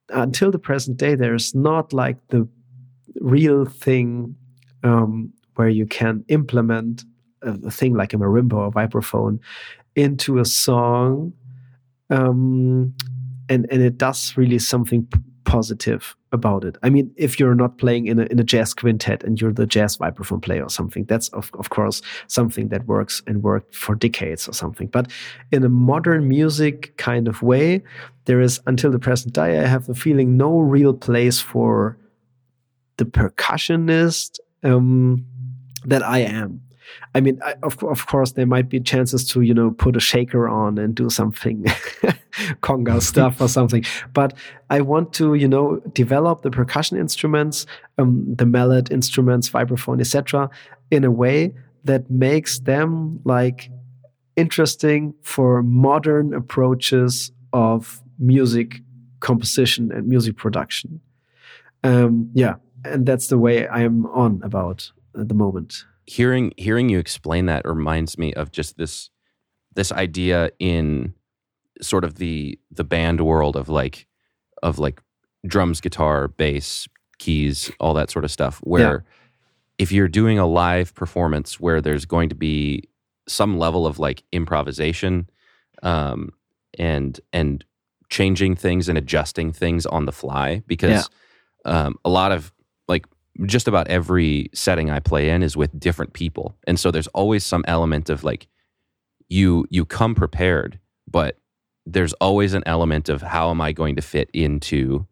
until 0.09 0.51
the 0.51 0.59
present 0.59 0.97
day 0.97 1.15
there's 1.15 1.53
not 1.53 1.93
like 1.93 2.17
the 2.29 2.47
real 3.19 3.65
thing 3.65 4.35
um, 4.83 5.33
where 5.55 5.69
you 5.69 5.85
can 5.85 6.23
implement 6.27 7.03
a, 7.41 7.51
a, 7.65 7.71
thing 7.71 7.93
like 7.93 8.13
a 8.13 8.17
marimba 8.17 8.53
or 8.53 8.71
vibraphone 8.71 9.39
into 9.95 10.37
a 10.37 10.45
song 10.45 11.33
um, 12.09 12.93
and 13.49 13.67
and 13.71 13.81
it 13.81 13.97
does 13.97 14.37
really 14.37 14.59
something 14.59 15.07
positive 15.43 16.15
about 16.31 16.63
it. 16.63 16.77
I 16.83 16.89
mean, 16.89 17.11
if 17.15 17.39
you're 17.39 17.55
not 17.55 17.77
playing 17.77 18.07
in 18.07 18.19
a, 18.19 18.23
in 18.25 18.39
a 18.39 18.43
jazz 18.43 18.73
quintet 18.73 19.23
and 19.23 19.39
you're 19.39 19.53
the 19.53 19.65
jazz 19.65 19.97
vibraphone 19.97 20.41
player 20.41 20.63
or 20.63 20.69
something, 20.69 21.05
that's 21.05 21.29
of, 21.29 21.51
of 21.53 21.69
course 21.69 22.01
something 22.27 22.67
that 22.69 22.85
works 22.85 23.21
and 23.27 23.43
worked 23.43 23.75
for 23.75 23.95
decades 23.95 24.47
or 24.47 24.53
something. 24.53 24.87
But 24.87 25.11
in 25.51 25.63
a 25.63 25.69
modern 25.69 26.27
music 26.27 26.95
kind 26.97 27.27
of 27.27 27.41
way, 27.41 27.83
there 28.25 28.41
is 28.41 28.59
until 28.67 28.91
the 28.91 28.99
present 28.99 29.33
day, 29.33 29.59
I 29.59 29.67
have 29.67 29.87
the 29.87 29.95
feeling 29.95 30.37
no 30.37 30.59
real 30.59 30.93
place 30.93 31.39
for 31.39 31.97
the 32.97 33.05
percussionist 33.05 34.39
um, 34.63 35.25
that 35.85 36.03
I 36.03 36.19
am. 36.19 36.61
I 37.15 37.21
mean, 37.21 37.39
I, 37.43 37.55
of 37.63 37.81
of 37.83 38.05
course, 38.07 38.33
there 38.33 38.45
might 38.45 38.69
be 38.69 38.79
chances 38.79 39.27
to 39.29 39.41
you 39.41 39.53
know 39.53 39.71
put 39.71 39.95
a 39.95 39.99
shaker 39.99 40.47
on 40.47 40.77
and 40.77 40.93
do 40.93 41.09
something 41.09 41.65
conga 42.61 43.01
stuff 43.01 43.39
or 43.41 43.47
something. 43.47 43.83
But 44.13 44.33
I 44.69 44.81
want 44.81 45.13
to 45.13 45.33
you 45.33 45.47
know 45.47 45.77
develop 45.93 46.41
the 46.41 46.51
percussion 46.51 46.97
instruments, 46.97 47.65
um, 47.97 48.35
the 48.35 48.45
mallet 48.45 48.91
instruments, 48.91 49.49
vibraphone, 49.49 49.99
etc., 49.99 50.49
in 50.91 51.03
a 51.03 51.11
way 51.11 51.53
that 51.83 52.09
makes 52.09 52.59
them 52.59 53.19
like 53.23 53.69
interesting 54.35 55.13
for 55.21 55.63
modern 55.63 56.33
approaches 56.33 57.31
of 57.53 58.01
music 58.19 58.81
composition 59.19 59.91
and 59.91 60.07
music 60.07 60.37
production. 60.37 60.99
Um, 61.83 62.29
yeah, 62.33 62.55
and 62.83 63.05
that's 63.05 63.27
the 63.27 63.37
way 63.37 63.67
I 63.67 63.81
am 63.81 64.05
on 64.07 64.41
about 64.43 64.91
at 65.19 65.27
the 65.27 65.33
moment 65.33 65.85
hearing 66.07 66.53
hearing 66.57 66.89
you 66.89 66.97
explain 66.97 67.45
that 67.45 67.67
reminds 67.67 68.17
me 68.17 68.33
of 68.33 68.51
just 68.51 68.77
this 68.77 69.09
this 69.75 69.91
idea 69.91 70.49
in 70.57 71.13
sort 71.81 72.03
of 72.03 72.15
the 72.15 72.59
the 72.71 72.83
band 72.83 73.21
world 73.21 73.55
of 73.55 73.69
like 73.69 74.07
of 74.63 74.79
like 74.79 75.01
drums, 75.45 75.81
guitar, 75.81 76.27
bass, 76.27 76.87
keys, 77.19 77.71
all 77.79 77.93
that 77.93 78.09
sort 78.09 78.25
of 78.25 78.31
stuff. 78.31 78.59
Where 78.59 79.05
yeah. 79.05 79.13
if 79.77 79.91
you're 79.91 80.07
doing 80.07 80.39
a 80.39 80.45
live 80.45 80.93
performance 80.95 81.59
where 81.59 81.81
there's 81.81 82.05
going 82.05 82.29
to 82.29 82.35
be 82.35 82.83
some 83.27 83.57
level 83.57 83.85
of 83.85 83.99
like 83.99 84.23
improvisation 84.31 85.29
um, 85.83 86.31
and 86.77 87.19
and 87.33 87.63
changing 88.09 88.55
things 88.55 88.87
and 88.87 88.97
adjusting 88.97 89.51
things 89.51 89.85
on 89.85 90.05
the 90.05 90.11
fly 90.11 90.63
because 90.65 91.09
yeah. 91.65 91.85
um, 91.85 91.95
a 92.05 92.09
lot 92.09 92.31
of 92.31 92.53
like 92.87 93.05
just 93.45 93.67
about 93.67 93.87
every 93.89 94.49
setting 94.53 94.89
I 94.89 94.99
play 94.99 95.29
in 95.29 95.43
is 95.43 95.57
with 95.57 95.77
different 95.77 96.13
people. 96.13 96.55
And 96.65 96.79
so 96.79 96.89
there's 96.89 97.07
always 97.07 97.45
some 97.45 97.65
element 97.67 98.09
of 98.09 98.23
like 98.23 98.47
you 99.29 99.65
you 99.69 99.85
come 99.85 100.15
prepared, 100.15 100.79
but 101.09 101.37
there's 101.89 102.13
always 102.13 102.53
an 102.53 102.63
element 102.65 103.07
of 103.07 103.21
how 103.21 103.49
am 103.49 103.61
I 103.61 103.71
going 103.71 103.95
to 103.95 104.01
fit 104.01 104.29
into 104.33 105.07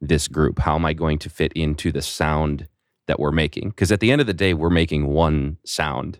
this 0.00 0.26
group? 0.26 0.58
How 0.58 0.74
am 0.74 0.84
I 0.84 0.92
going 0.92 1.18
to 1.20 1.30
fit 1.30 1.52
into 1.52 1.92
the 1.92 2.02
sound 2.02 2.66
that 3.06 3.20
we're 3.20 3.32
making? 3.32 3.70
Because 3.70 3.92
at 3.92 4.00
the 4.00 4.10
end 4.10 4.20
of 4.20 4.26
the 4.26 4.34
day, 4.34 4.52
we're 4.52 4.68
making 4.68 5.06
one 5.06 5.58
sound. 5.64 6.18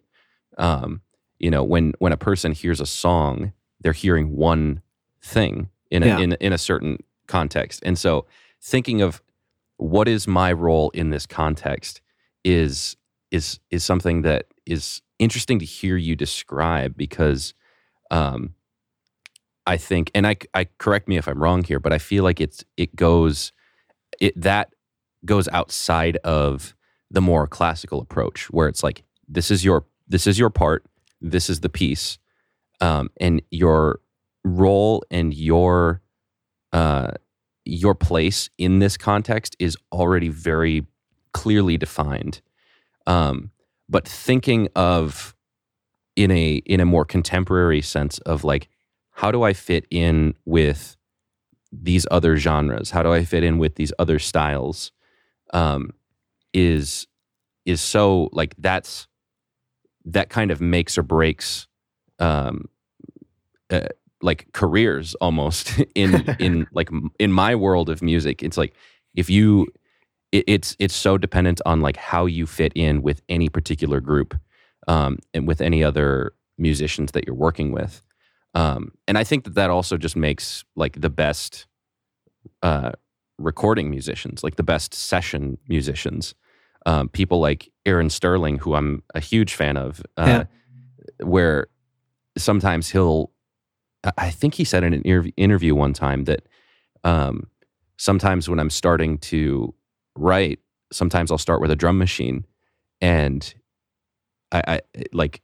Um, 0.56 1.02
you 1.38 1.50
know, 1.50 1.64
when 1.64 1.92
when 1.98 2.12
a 2.12 2.16
person 2.16 2.52
hears 2.52 2.80
a 2.80 2.86
song, 2.86 3.52
they're 3.80 3.92
hearing 3.92 4.36
one 4.36 4.80
thing 5.20 5.70
in 5.90 6.02
a, 6.02 6.06
yeah. 6.06 6.18
in 6.18 6.32
in 6.34 6.52
a 6.52 6.58
certain 6.58 7.02
context. 7.26 7.82
And 7.84 7.98
so 7.98 8.26
thinking 8.62 9.02
of 9.02 9.20
what 9.76 10.08
is 10.08 10.26
my 10.28 10.52
role 10.52 10.90
in 10.90 11.10
this 11.10 11.26
context 11.26 12.00
is 12.44 12.96
is 13.30 13.58
is 13.70 13.84
something 13.84 14.22
that 14.22 14.46
is 14.64 15.02
interesting 15.18 15.58
to 15.58 15.64
hear 15.64 15.96
you 15.96 16.14
describe 16.14 16.96
because 16.96 17.54
um, 18.10 18.54
I 19.66 19.76
think, 19.76 20.10
and 20.14 20.26
I, 20.26 20.36
I 20.54 20.68
correct 20.78 21.08
me 21.08 21.16
if 21.16 21.26
I'm 21.26 21.42
wrong 21.42 21.64
here, 21.64 21.80
but 21.80 21.92
I 21.92 21.98
feel 21.98 22.22
like 22.24 22.40
it's 22.40 22.64
it 22.76 22.94
goes 22.94 23.52
it 24.20 24.40
that 24.40 24.70
goes 25.24 25.48
outside 25.48 26.16
of 26.18 26.74
the 27.10 27.20
more 27.20 27.46
classical 27.46 28.00
approach 28.00 28.50
where 28.50 28.68
it's 28.68 28.82
like 28.82 29.02
this 29.28 29.50
is 29.50 29.64
your 29.64 29.84
this 30.08 30.26
is 30.26 30.38
your 30.38 30.50
part, 30.50 30.84
this 31.20 31.50
is 31.50 31.60
the 31.60 31.68
piece, 31.68 32.18
um, 32.80 33.10
and 33.20 33.42
your 33.50 34.00
role 34.44 35.02
and 35.10 35.34
your 35.34 36.02
uh, 36.72 37.10
your 37.64 37.94
place 37.94 38.50
in 38.58 38.78
this 38.78 38.96
context 38.96 39.56
is 39.58 39.76
already 39.92 40.28
very 40.28 40.86
clearly 41.32 41.76
defined. 41.76 42.40
Um, 43.06 43.50
but 43.88 44.06
thinking 44.06 44.68
of 44.76 45.34
in 46.14 46.30
a 46.30 46.56
in 46.66 46.80
a 46.80 46.86
more 46.86 47.04
contemporary 47.04 47.82
sense 47.82 48.18
of 48.20 48.44
like 48.44 48.68
how 49.16 49.30
do 49.30 49.42
I 49.42 49.54
fit 49.54 49.86
in 49.90 50.34
with 50.44 50.94
these 51.72 52.06
other 52.10 52.36
genres? 52.36 52.90
How 52.90 53.02
do 53.02 53.14
I 53.14 53.24
fit 53.24 53.42
in 53.42 53.56
with 53.56 53.76
these 53.76 53.90
other 53.98 54.18
styles? 54.18 54.92
Um, 55.54 55.92
is 56.52 57.06
is 57.64 57.80
so 57.80 58.28
like 58.32 58.54
that's 58.58 59.08
that 60.04 60.28
kind 60.28 60.50
of 60.50 60.60
makes 60.60 60.98
or 60.98 61.02
breaks 61.02 61.66
um, 62.18 62.66
uh, 63.70 63.88
like 64.20 64.52
careers 64.52 65.14
almost 65.14 65.82
in 65.94 66.36
in 66.38 66.66
like 66.72 66.90
in 67.18 67.32
my 67.32 67.54
world 67.54 67.88
of 67.88 68.02
music. 68.02 68.42
It's 68.42 68.58
like 68.58 68.74
if 69.14 69.30
you 69.30 69.66
it, 70.30 70.44
it's 70.46 70.76
it's 70.78 70.94
so 70.94 71.16
dependent 71.16 71.62
on 71.64 71.80
like 71.80 71.96
how 71.96 72.26
you 72.26 72.46
fit 72.46 72.72
in 72.74 73.00
with 73.00 73.22
any 73.30 73.48
particular 73.48 74.00
group 74.00 74.38
um, 74.88 75.20
and 75.32 75.48
with 75.48 75.62
any 75.62 75.82
other 75.82 76.34
musicians 76.58 77.12
that 77.12 77.26
you're 77.26 77.34
working 77.34 77.72
with. 77.72 78.05
Um, 78.56 78.92
and 79.06 79.18
I 79.18 79.24
think 79.24 79.44
that 79.44 79.54
that 79.54 79.68
also 79.68 79.98
just 79.98 80.16
makes 80.16 80.64
like 80.76 80.98
the 80.98 81.10
best 81.10 81.66
uh, 82.62 82.92
recording 83.38 83.90
musicians, 83.90 84.42
like 84.42 84.56
the 84.56 84.62
best 84.62 84.94
session 84.94 85.58
musicians. 85.68 86.34
Um, 86.86 87.10
people 87.10 87.38
like 87.38 87.70
Aaron 87.84 88.08
Sterling, 88.08 88.58
who 88.58 88.74
I'm 88.74 89.02
a 89.14 89.20
huge 89.20 89.54
fan 89.54 89.76
of, 89.76 90.02
uh, 90.16 90.44
yeah. 91.20 91.26
where 91.26 91.66
sometimes 92.38 92.88
he'll, 92.88 93.30
I 94.16 94.30
think 94.30 94.54
he 94.54 94.64
said 94.64 94.84
in 94.84 94.94
an 94.94 95.02
interview 95.36 95.74
one 95.74 95.92
time 95.92 96.24
that 96.24 96.48
um, 97.04 97.48
sometimes 97.98 98.48
when 98.48 98.58
I'm 98.58 98.70
starting 98.70 99.18
to 99.18 99.74
write, 100.16 100.60
sometimes 100.92 101.30
I'll 101.30 101.38
start 101.38 101.60
with 101.60 101.70
a 101.70 101.76
drum 101.76 101.98
machine, 101.98 102.46
and 103.00 103.52
I, 104.52 104.62
I 104.66 104.80
like 105.12 105.42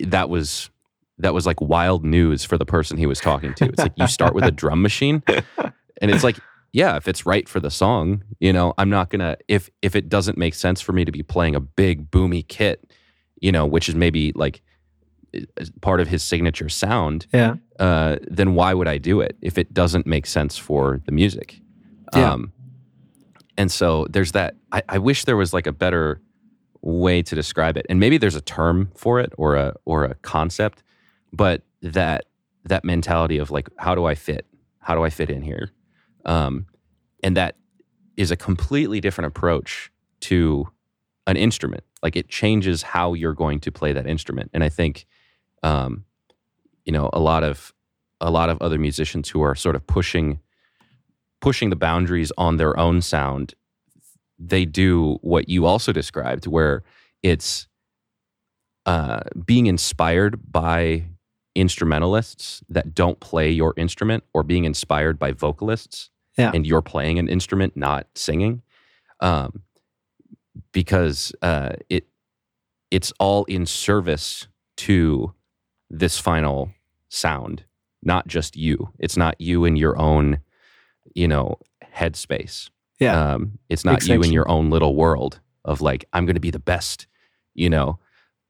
that 0.00 0.30
was 0.30 0.70
that 1.18 1.34
was 1.34 1.46
like 1.46 1.60
wild 1.60 2.04
news 2.04 2.44
for 2.44 2.58
the 2.58 2.66
person 2.66 2.96
he 2.96 3.06
was 3.06 3.20
talking 3.20 3.54
to. 3.54 3.64
It's 3.66 3.78
like 3.78 3.92
you 3.96 4.06
start 4.06 4.34
with 4.34 4.44
a 4.44 4.50
drum 4.62 4.82
machine, 4.82 5.22
and 5.26 6.10
it's 6.10 6.24
like 6.24 6.38
yeah, 6.72 6.96
if 6.96 7.08
it's 7.08 7.24
right 7.24 7.48
for 7.48 7.58
the 7.58 7.70
song, 7.70 8.22
you 8.38 8.52
know, 8.52 8.74
I'm 8.76 8.90
not 8.90 9.08
gonna 9.08 9.36
if 9.48 9.70
if 9.82 9.96
it 9.96 10.08
doesn't 10.08 10.36
make 10.36 10.54
sense 10.54 10.80
for 10.80 10.92
me 10.92 11.04
to 11.04 11.12
be 11.12 11.22
playing 11.22 11.54
a 11.54 11.60
big 11.60 12.10
boomy 12.10 12.46
kit, 12.46 12.92
you 13.40 13.50
know, 13.50 13.64
which 13.64 13.88
is 13.88 13.94
maybe 13.94 14.32
like 14.34 14.62
part 15.80 16.00
of 16.00 16.08
his 16.08 16.22
signature 16.22 16.68
sound. 16.68 17.26
Yeah. 17.32 17.56
Uh, 17.78 18.16
then 18.22 18.54
why 18.54 18.74
would 18.74 18.88
I 18.88 18.98
do 18.98 19.20
it 19.20 19.36
if 19.40 19.58
it 19.58 19.72
doesn't 19.72 20.06
make 20.06 20.26
sense 20.26 20.56
for 20.56 21.00
the 21.06 21.12
music? 21.12 21.60
Yeah. 22.14 22.32
Um, 22.32 22.52
and 23.56 23.70
so 23.72 24.06
there's 24.10 24.32
that. 24.32 24.54
I, 24.72 24.82
I 24.88 24.98
wish 24.98 25.24
there 25.24 25.36
was 25.36 25.52
like 25.52 25.66
a 25.66 25.72
better 25.72 26.20
way 26.82 27.22
to 27.22 27.34
describe 27.34 27.76
it, 27.76 27.86
and 27.88 27.98
maybe 27.98 28.18
there's 28.18 28.34
a 28.34 28.40
term 28.40 28.90
for 28.94 29.18
it 29.18 29.32
or 29.38 29.56
a 29.56 29.74
or 29.84 30.04
a 30.04 30.14
concept, 30.16 30.82
but 31.36 31.62
that 31.82 32.24
that 32.64 32.84
mentality 32.84 33.38
of 33.38 33.50
like, 33.50 33.68
how 33.76 33.94
do 33.94 34.04
I 34.06 34.14
fit? 34.14 34.46
How 34.80 34.94
do 34.94 35.04
I 35.04 35.10
fit 35.10 35.30
in 35.30 35.42
here? 35.42 35.70
Um, 36.24 36.66
and 37.22 37.36
that 37.36 37.56
is 38.16 38.30
a 38.30 38.36
completely 38.36 39.00
different 39.00 39.26
approach 39.28 39.92
to 40.20 40.68
an 41.26 41.36
instrument. 41.36 41.84
Like 42.02 42.16
it 42.16 42.28
changes 42.28 42.82
how 42.82 43.14
you're 43.14 43.34
going 43.34 43.60
to 43.60 43.72
play 43.72 43.92
that 43.92 44.06
instrument. 44.06 44.50
And 44.52 44.64
I 44.64 44.68
think, 44.68 45.06
um, 45.62 46.04
you 46.84 46.92
know, 46.92 47.10
a 47.12 47.20
lot 47.20 47.44
of 47.44 47.72
a 48.20 48.30
lot 48.30 48.48
of 48.48 48.60
other 48.62 48.78
musicians 48.78 49.28
who 49.28 49.42
are 49.42 49.54
sort 49.54 49.76
of 49.76 49.86
pushing 49.86 50.40
pushing 51.40 51.70
the 51.70 51.76
boundaries 51.76 52.32
on 52.38 52.56
their 52.56 52.78
own 52.78 53.02
sound, 53.02 53.54
they 54.38 54.64
do 54.64 55.18
what 55.20 55.48
you 55.48 55.66
also 55.66 55.92
described, 55.92 56.46
where 56.46 56.82
it's 57.22 57.68
uh, 58.86 59.20
being 59.44 59.66
inspired 59.66 60.40
by 60.50 61.04
instrumentalists 61.56 62.62
that 62.68 62.94
don't 62.94 63.18
play 63.18 63.50
your 63.50 63.74
instrument 63.76 64.22
or 64.32 64.42
being 64.42 64.64
inspired 64.64 65.18
by 65.18 65.32
vocalists 65.32 66.10
yeah. 66.36 66.52
and 66.54 66.66
you're 66.66 66.82
playing 66.82 67.18
an 67.18 67.28
instrument, 67.28 67.76
not 67.76 68.06
singing, 68.14 68.62
um, 69.20 69.62
because 70.72 71.32
uh, 71.42 71.70
it 71.88 72.06
it's 72.90 73.12
all 73.18 73.44
in 73.44 73.66
service 73.66 74.46
to 74.76 75.32
this 75.90 76.18
final 76.18 76.70
sound, 77.08 77.64
not 78.02 78.28
just 78.28 78.56
you. 78.56 78.92
It's 78.98 79.16
not 79.16 79.40
you 79.40 79.64
in 79.64 79.76
your 79.76 79.98
own, 79.98 80.40
you 81.14 81.26
know, 81.26 81.58
headspace. 81.94 82.70
Yeah, 83.00 83.34
um, 83.34 83.58
it's 83.68 83.84
not 83.84 83.96
exactly. 83.96 84.14
you 84.14 84.22
in 84.22 84.32
your 84.32 84.48
own 84.48 84.70
little 84.70 84.94
world 84.94 85.40
of 85.64 85.80
like 85.80 86.04
I'm 86.12 86.26
going 86.26 86.34
to 86.34 86.40
be 86.40 86.50
the 86.50 86.58
best, 86.58 87.06
you 87.54 87.70
know, 87.70 87.98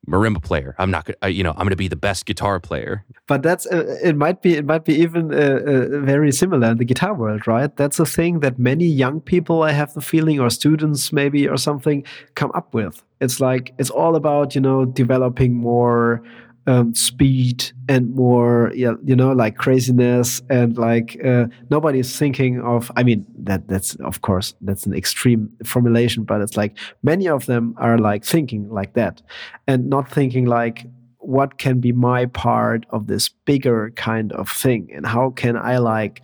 marimba 0.06 0.42
player. 0.42 0.74
I'm 0.78 0.90
not 0.90 1.04
gonna, 1.06 1.32
you 1.32 1.42
know, 1.42 1.50
I'm 1.50 1.58
going 1.58 1.70
to 1.70 1.76
be 1.76 1.88
the 1.88 1.96
best 1.96 2.26
guitar 2.26 2.60
player. 2.60 3.04
But 3.26 3.42
that's 3.42 3.66
uh, 3.66 3.98
it. 4.02 4.16
Might 4.16 4.42
be 4.42 4.54
it 4.54 4.64
might 4.64 4.84
be 4.84 4.94
even 4.94 5.32
uh, 5.32 5.36
uh, 5.36 6.00
very 6.00 6.32
similar 6.32 6.70
in 6.70 6.78
the 6.78 6.84
guitar 6.84 7.14
world, 7.14 7.46
right? 7.46 7.74
That's 7.76 7.98
a 7.98 8.06
thing 8.06 8.40
that 8.40 8.58
many 8.58 8.86
young 8.86 9.20
people, 9.20 9.62
I 9.62 9.72
have 9.72 9.92
the 9.94 10.00
feeling, 10.00 10.40
or 10.40 10.50
students 10.50 11.12
maybe 11.12 11.48
or 11.48 11.56
something, 11.56 12.04
come 12.34 12.52
up 12.54 12.72
with. 12.74 13.02
It's 13.20 13.40
like 13.40 13.72
it's 13.78 13.90
all 13.90 14.16
about 14.16 14.54
you 14.54 14.60
know 14.60 14.84
developing 14.84 15.54
more 15.54 16.22
um, 16.66 16.94
speed 16.94 17.70
and 17.88 18.14
more, 18.14 18.72
yeah, 18.74 18.94
you 19.04 19.14
know, 19.14 19.32
like 19.32 19.56
craziness 19.56 20.42
and 20.50 20.76
like 20.76 21.18
uh, 21.24 21.46
nobody's 21.70 22.18
thinking 22.18 22.60
of. 22.60 22.90
I 22.96 23.02
mean, 23.02 23.26
that 23.38 23.68
that's 23.68 23.94
of 23.96 24.22
course 24.22 24.54
that's 24.60 24.86
an 24.86 24.94
extreme 24.94 25.50
formulation, 25.64 26.24
but 26.24 26.40
it's 26.40 26.56
like 26.56 26.76
many 27.02 27.28
of 27.28 27.46
them 27.46 27.74
are 27.78 27.98
like 27.98 28.24
thinking 28.24 28.68
like 28.68 28.94
that, 28.94 29.22
and 29.66 29.88
not 29.88 30.10
thinking 30.10 30.46
like 30.46 30.86
what 31.18 31.58
can 31.58 31.80
be 31.80 31.92
my 31.92 32.26
part 32.26 32.86
of 32.90 33.06
this 33.06 33.28
bigger 33.28 33.92
kind 33.96 34.32
of 34.32 34.50
thing, 34.50 34.90
and 34.94 35.06
how 35.06 35.30
can 35.30 35.56
I 35.56 35.78
like 35.78 36.22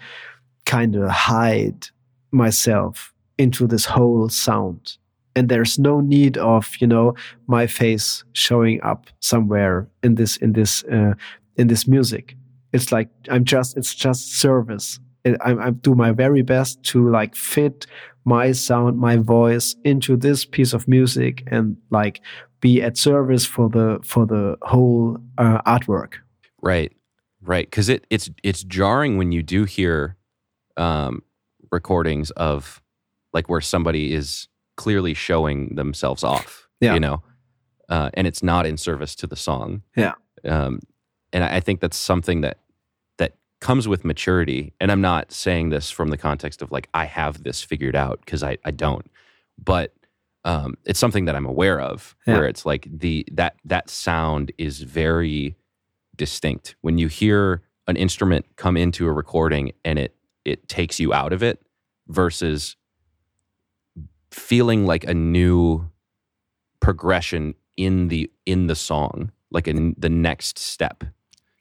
kind 0.67 0.97
of 0.97 1.09
hide 1.09 1.87
myself 2.31 3.13
into 3.39 3.67
this 3.67 3.85
whole 3.85 4.29
sound 4.29 4.97
and 5.35 5.49
there's 5.49 5.79
no 5.79 6.01
need 6.01 6.37
of 6.37 6.75
you 6.81 6.87
know 6.87 7.15
my 7.47 7.67
face 7.67 8.25
showing 8.33 8.83
up 8.83 9.07
somewhere 9.21 9.89
in 10.03 10.15
this 10.17 10.37
in 10.39 10.53
this 10.53 10.85
uh, 10.85 11.15
in 11.57 11.69
this 11.69 11.87
music. 11.87 12.37
It's 12.73 12.91
like 12.91 13.09
i'm 13.29 13.45
just 13.45 13.77
it's 13.77 13.95
just 13.95 14.39
service. 14.39 14.99
I, 15.25 15.55
I 15.55 15.71
do 15.71 15.95
my 15.95 16.11
very 16.11 16.43
best 16.43 16.83
to 16.85 17.09
like 17.09 17.37
fit 17.37 17.87
my 18.25 18.53
sound 18.53 18.99
my 18.99 19.17
voice 19.17 19.77
into 19.85 20.17
this 20.17 20.45
piece 20.45 20.73
of 20.73 20.89
music 20.89 21.45
and 21.47 21.77
like 21.91 22.21
be 22.61 22.83
at 22.83 22.97
service 22.97 23.45
for 23.45 23.69
the 23.69 24.01
for 24.03 24.27
the 24.27 24.57
whole 24.63 25.19
uh, 25.39 25.61
artwork. 25.63 26.15
Right. 26.61 26.93
Right. 27.41 27.67
Because 27.67 27.89
it 27.89 28.07
it's 28.09 28.31
it's 28.43 28.63
jarring 28.63 29.19
when 29.19 29.33
you 29.33 29.43
do 29.43 29.65
hear 29.65 30.17
um 30.77 31.23
recordings 31.71 32.31
of 32.33 32.81
like 33.33 33.49
where 33.49 33.61
somebody 33.61 34.15
is 34.15 34.49
clearly 34.83 35.15
showing 35.15 35.77
themselves 35.77 36.25
off. 36.25 36.69
Yeah. 36.81 36.95
You 36.95 37.01
know, 37.01 37.23
uh, 37.89 38.11
and 38.15 38.27
it's 38.27 38.43
not 38.43 38.67
in 38.67 38.77
service 38.77 39.15
to 39.15 39.29
the 39.29 39.37
song. 39.37 39.83
Yeah. 39.97 40.15
Um, 40.45 40.81
and 41.33 41.45
I 41.45 41.61
think 41.61 41.81
that's 41.81 41.97
something 41.97 42.41
that 42.41 42.59
that 43.19 43.35
comes 43.61 43.87
with 43.87 44.05
maturity. 44.05 44.75
And 44.81 44.91
I'm 44.91 45.01
not 45.01 45.31
saying 45.31 45.69
this 45.69 45.89
from 45.89 46.09
the 46.09 46.17
context 46.17 46.63
of 46.63 46.73
like 46.73 46.89
I 46.95 47.05
have 47.05 47.45
this 47.45 47.63
figured 47.63 47.95
out 47.95 48.19
because 48.25 48.43
I 48.43 48.59
I 48.65 48.73
don't, 48.73 49.09
but 49.57 49.95
um, 50.45 50.75
it's 50.85 50.99
something 50.99 51.27
that 51.27 51.37
I'm 51.37 51.47
aware 51.47 51.81
of 51.81 52.17
yeah. 52.27 52.35
where 52.35 52.49
it's 52.49 52.67
like 52.67 52.89
the 52.91 53.25
that 53.31 53.55
that 53.65 53.89
sound 53.89 54.51
is 54.59 54.83
very 54.83 55.55
distinct 56.17 56.75
when 56.81 56.99
you 56.99 57.07
hear 57.07 57.63
an 57.87 57.95
instrument 57.97 58.47
come 58.57 58.77
into 58.77 59.07
a 59.07 59.13
recording 59.13 59.71
and 59.85 59.97
it 60.01 60.17
it 60.45 60.69
takes 60.69 60.99
you 60.99 61.15
out 61.15 61.33
of 61.33 61.41
it 61.41 61.63
versus 62.09 62.77
feeling 64.53 64.85
like 64.85 65.05
a 65.05 65.15
new 65.15 65.89
progression 66.81 67.55
in 67.79 68.09
the 68.09 68.31
in 68.45 68.67
the 68.67 68.75
song, 68.75 69.33
like 69.51 69.67
in 69.67 69.95
the 69.97 70.11
next 70.11 70.59
step. 70.59 71.05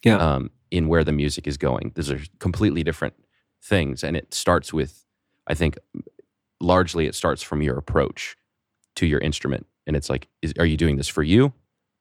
Yeah. 0.04 0.18
Um, 0.18 0.52
in 0.72 0.88
where 0.88 1.04
the 1.04 1.12
music 1.12 1.48
is 1.48 1.58
going. 1.58 1.92
Those 1.96 2.12
are 2.12 2.20
completely 2.40 2.84
different 2.84 3.14
things, 3.62 4.04
and 4.04 4.18
it 4.18 4.34
starts 4.34 4.74
with, 4.74 5.06
I 5.48 5.54
think, 5.54 5.78
largely 6.60 7.08
it 7.08 7.16
starts 7.16 7.44
from 7.44 7.62
your 7.62 7.78
approach 7.78 8.36
to 8.96 9.06
your 9.06 9.20
instrument 9.20 9.68
and 9.88 9.96
it's 9.96 10.10
like, 10.10 10.28
is, 10.42 10.54
are 10.60 10.66
you 10.66 10.78
doing 10.78 10.98
this 10.98 11.08
for 11.08 11.24
you, 11.24 11.54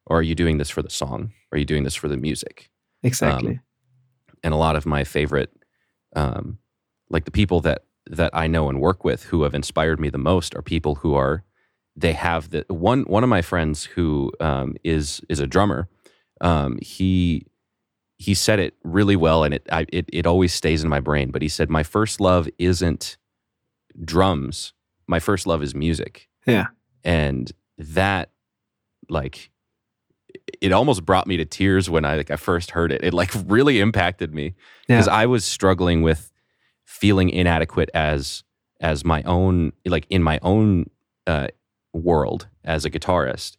or 0.06 0.18
are 0.18 0.22
you 0.22 0.34
doing 0.34 0.58
this 0.58 0.70
for 0.70 0.82
the 0.82 0.90
song? 0.90 1.32
Are 1.52 1.58
you 1.58 1.64
doing 1.64 1.84
this 1.84 1.94
for 1.94 2.08
the 2.08 2.16
music? 2.16 2.70
Exactly. 3.02 3.52
Um, 3.52 3.60
and 4.42 4.54
a 4.54 4.56
lot 4.56 4.76
of 4.76 4.86
my 4.86 5.04
favorite, 5.04 5.50
um, 6.14 6.58
like 7.08 7.24
the 7.24 7.30
people 7.30 7.60
that 7.62 7.84
that 8.10 8.30
I 8.34 8.46
know 8.46 8.68
and 8.68 8.80
work 8.80 9.04
with 9.04 9.24
who 9.24 9.44
have 9.44 9.54
inspired 9.54 10.00
me 10.00 10.10
the 10.10 10.18
most 10.18 10.54
are 10.56 10.62
people 10.62 10.96
who 10.96 11.14
are 11.14 11.44
they 11.96 12.12
have 12.12 12.50
the 12.50 12.64
one 12.68 13.02
one 13.02 13.22
of 13.22 13.30
my 13.30 13.42
friends 13.42 13.84
who 13.84 14.32
um, 14.40 14.76
is 14.84 15.20
is 15.28 15.40
a 15.40 15.46
drummer. 15.46 15.88
Um, 16.40 16.78
he 16.80 17.46
he 18.18 18.34
said 18.34 18.58
it 18.58 18.74
really 18.84 19.16
well, 19.16 19.44
and 19.44 19.54
it 19.54 19.66
I, 19.70 19.86
it 19.92 20.08
it 20.12 20.26
always 20.26 20.52
stays 20.52 20.82
in 20.82 20.88
my 20.88 21.00
brain. 21.00 21.30
But 21.30 21.42
he 21.42 21.48
said, 21.48 21.70
"My 21.70 21.82
first 21.82 22.20
love 22.20 22.48
isn't 22.58 23.16
drums. 24.04 24.72
My 25.06 25.20
first 25.20 25.46
love 25.46 25.62
is 25.62 25.74
music." 25.74 26.28
Yeah, 26.46 26.68
and 27.04 27.50
that 27.76 28.30
like 29.08 29.50
it 30.60 30.72
almost 30.72 31.04
brought 31.04 31.26
me 31.26 31.36
to 31.36 31.44
tears 31.44 31.90
when 31.90 32.04
I 32.04 32.16
like 32.16 32.30
I 32.30 32.36
first 32.36 32.70
heard 32.70 32.92
it. 32.92 33.02
It 33.04 33.12
like 33.12 33.32
really 33.46 33.80
impacted 33.80 34.34
me 34.34 34.54
because 34.86 35.06
yeah. 35.06 35.14
I 35.14 35.26
was 35.26 35.44
struggling 35.44 36.02
with 36.02 36.29
feeling 36.90 37.30
inadequate 37.30 37.88
as 37.94 38.42
as 38.80 39.04
my 39.04 39.22
own 39.22 39.72
like 39.86 40.06
in 40.10 40.22
my 40.22 40.38
own 40.42 40.90
uh, 41.26 41.46
world 41.92 42.48
as 42.64 42.84
a 42.84 42.90
guitarist 42.90 43.56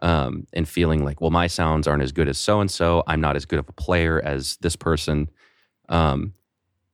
um, 0.00 0.46
and 0.52 0.68
feeling 0.68 1.04
like 1.04 1.20
well 1.20 1.30
my 1.30 1.48
sounds 1.48 1.88
aren't 1.88 2.02
as 2.02 2.12
good 2.12 2.28
as 2.28 2.38
so 2.38 2.60
and 2.60 2.70
so 2.70 3.02
i'm 3.08 3.20
not 3.20 3.34
as 3.34 3.44
good 3.44 3.58
of 3.58 3.68
a 3.68 3.72
player 3.72 4.20
as 4.24 4.56
this 4.58 4.76
person. 4.76 5.28
Um, 5.88 6.34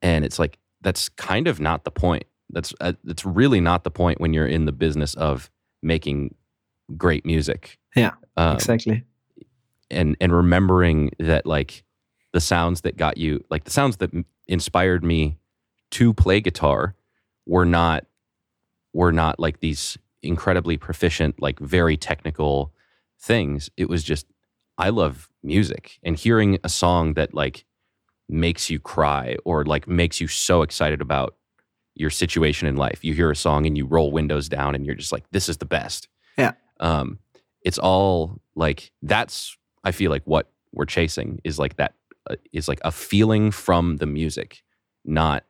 and 0.00 0.24
it's 0.24 0.38
like 0.38 0.58
that's 0.80 1.08
kind 1.08 1.48
of 1.48 1.60
not 1.60 1.84
the 1.84 1.90
point. 1.90 2.24
That's 2.50 2.72
uh, 2.80 2.92
that's 3.04 3.24
really 3.24 3.60
not 3.60 3.84
the 3.84 3.90
point 3.90 4.20
when 4.20 4.32
you're 4.32 4.46
in 4.46 4.66
the 4.66 4.72
business 4.72 5.14
of 5.14 5.50
making 5.82 6.34
great 6.96 7.26
music. 7.26 7.78
Yeah 7.96 8.12
um, 8.36 8.54
exactly. 8.54 9.04
and 9.90 10.16
and 10.20 10.32
remembering 10.32 11.10
that 11.18 11.44
like 11.46 11.84
the 12.32 12.40
sounds 12.40 12.82
that 12.82 12.96
got 12.96 13.18
you 13.18 13.44
like 13.50 13.64
the 13.64 13.70
sounds 13.70 13.96
that 13.98 14.10
inspired 14.46 15.04
me 15.04 15.38
to 15.94 16.12
play 16.12 16.40
guitar 16.40 16.94
were 17.46 17.64
not 17.64 18.06
were 18.92 19.12
not 19.12 19.40
like 19.40 19.60
these 19.60 19.98
incredibly 20.22 20.76
proficient, 20.76 21.42
like 21.42 21.58
very 21.58 21.96
technical 21.96 22.72
things. 23.20 23.70
It 23.76 23.88
was 23.88 24.04
just, 24.04 24.26
I 24.78 24.90
love 24.90 25.28
music 25.42 25.98
and 26.02 26.16
hearing 26.16 26.58
a 26.62 26.68
song 26.68 27.14
that 27.14 27.34
like 27.34 27.64
makes 28.28 28.70
you 28.70 28.78
cry 28.78 29.36
or 29.44 29.64
like 29.64 29.88
makes 29.88 30.20
you 30.20 30.28
so 30.28 30.62
excited 30.62 31.00
about 31.00 31.36
your 31.94 32.10
situation 32.10 32.68
in 32.68 32.76
life. 32.76 33.04
You 33.04 33.14
hear 33.14 33.30
a 33.30 33.36
song 33.36 33.66
and 33.66 33.76
you 33.76 33.84
roll 33.84 34.12
windows 34.12 34.48
down 34.48 34.74
and 34.74 34.86
you're 34.86 34.94
just 34.94 35.12
like, 35.12 35.24
this 35.32 35.48
is 35.48 35.58
the 35.58 35.66
best. 35.66 36.08
Yeah. 36.38 36.52
Um, 36.80 37.18
it's 37.62 37.78
all 37.78 38.40
like, 38.54 38.92
that's, 39.02 39.56
I 39.82 39.90
feel 39.90 40.10
like 40.10 40.22
what 40.24 40.50
we're 40.72 40.86
chasing 40.86 41.40
is 41.44 41.58
like 41.58 41.76
that 41.76 41.94
uh, 42.30 42.36
is 42.52 42.68
like 42.68 42.80
a 42.84 42.92
feeling 42.92 43.50
from 43.50 43.96
the 43.98 44.06
music, 44.06 44.62
not 45.04 45.44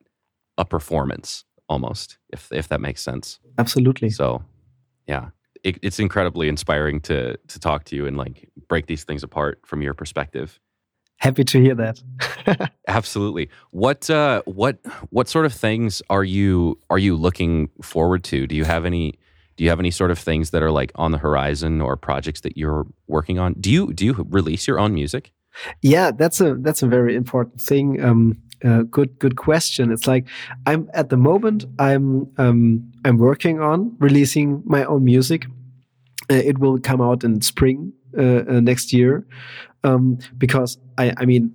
a 0.59 0.65
performance 0.65 1.45
almost, 1.69 2.19
if, 2.31 2.51
if 2.53 2.69
that 2.69 2.81
makes 2.81 3.03
sense. 3.03 3.41
Absolutely. 3.59 4.11
So 4.11 4.45
yeah 5.07 5.31
it, 5.65 5.79
it's 5.83 5.99
incredibly 5.99 6.49
inspiring 6.49 7.01
to 7.01 7.37
to 7.37 7.59
talk 7.59 7.85
to 7.85 7.97
you 7.97 8.07
and 8.07 8.17
like 8.17 8.49
break 8.69 8.87
these 8.87 9.03
things 9.03 9.23
apart 9.23 9.61
from 9.65 9.83
your 9.83 9.95
perspective. 9.95 10.61
Happy 11.17 11.43
to 11.45 11.61
hear 11.61 11.75
that. 11.75 12.71
Absolutely. 12.89 13.49
What 13.71 14.09
uh 14.11 14.43
what 14.45 14.79
what 15.11 15.29
sort 15.29 15.47
of 15.47 15.53
things 15.53 16.03
are 16.11 16.25
you 16.25 16.79
are 16.91 16.99
you 16.99 17.17
looking 17.17 17.71
forward 17.83 18.23
to? 18.25 18.47
Do 18.47 18.55
you 18.55 18.65
have 18.65 18.85
any 18.85 19.19
do 19.57 19.65
you 19.65 19.71
have 19.71 19.81
any 19.81 19.91
sort 19.91 20.11
of 20.11 20.19
things 20.19 20.51
that 20.51 20.63
are 20.63 20.71
like 20.71 20.93
on 20.97 21.13
the 21.13 21.19
horizon 21.19 21.81
or 21.81 21.97
projects 21.97 22.43
that 22.43 22.57
you're 22.57 22.87
working 23.07 23.39
on? 23.39 23.55
Do 23.55 23.71
you 23.71 23.93
do 23.93 24.05
you 24.05 24.27
release 24.29 24.69
your 24.69 24.79
own 24.79 24.93
music? 24.93 25.33
Yeah 25.81 26.11
that's 26.11 26.41
a 26.41 26.57
that's 26.57 26.83
a 26.83 26.87
very 26.87 27.17
important 27.17 27.61
thing. 27.61 28.05
Um 28.05 28.43
uh, 28.65 28.83
good 28.83 29.19
good 29.19 29.37
question. 29.37 29.93
It's 29.93 30.07
like 30.07 30.27
I'm 30.67 30.89
at 30.95 31.11
the 31.11 31.17
moment 31.17 31.65
I'm 31.79 32.27
um, 32.39 32.91
I'm 33.05 33.19
working 33.19 33.61
on 33.61 33.97
releasing 33.99 34.63
my 34.65 34.85
own 34.85 35.05
music. 35.05 35.47
Uh, 36.31 36.37
it 36.37 36.59
will 36.59 36.79
come 36.79 37.01
out 37.01 37.25
in 37.25 37.43
spring 37.43 37.93
uh, 38.17 38.45
uh, 38.49 38.61
next 38.61 38.93
year 38.93 39.27
um, 39.83 40.19
because 40.39 40.79
I 40.99 41.13
I 41.19 41.25
mean 41.27 41.55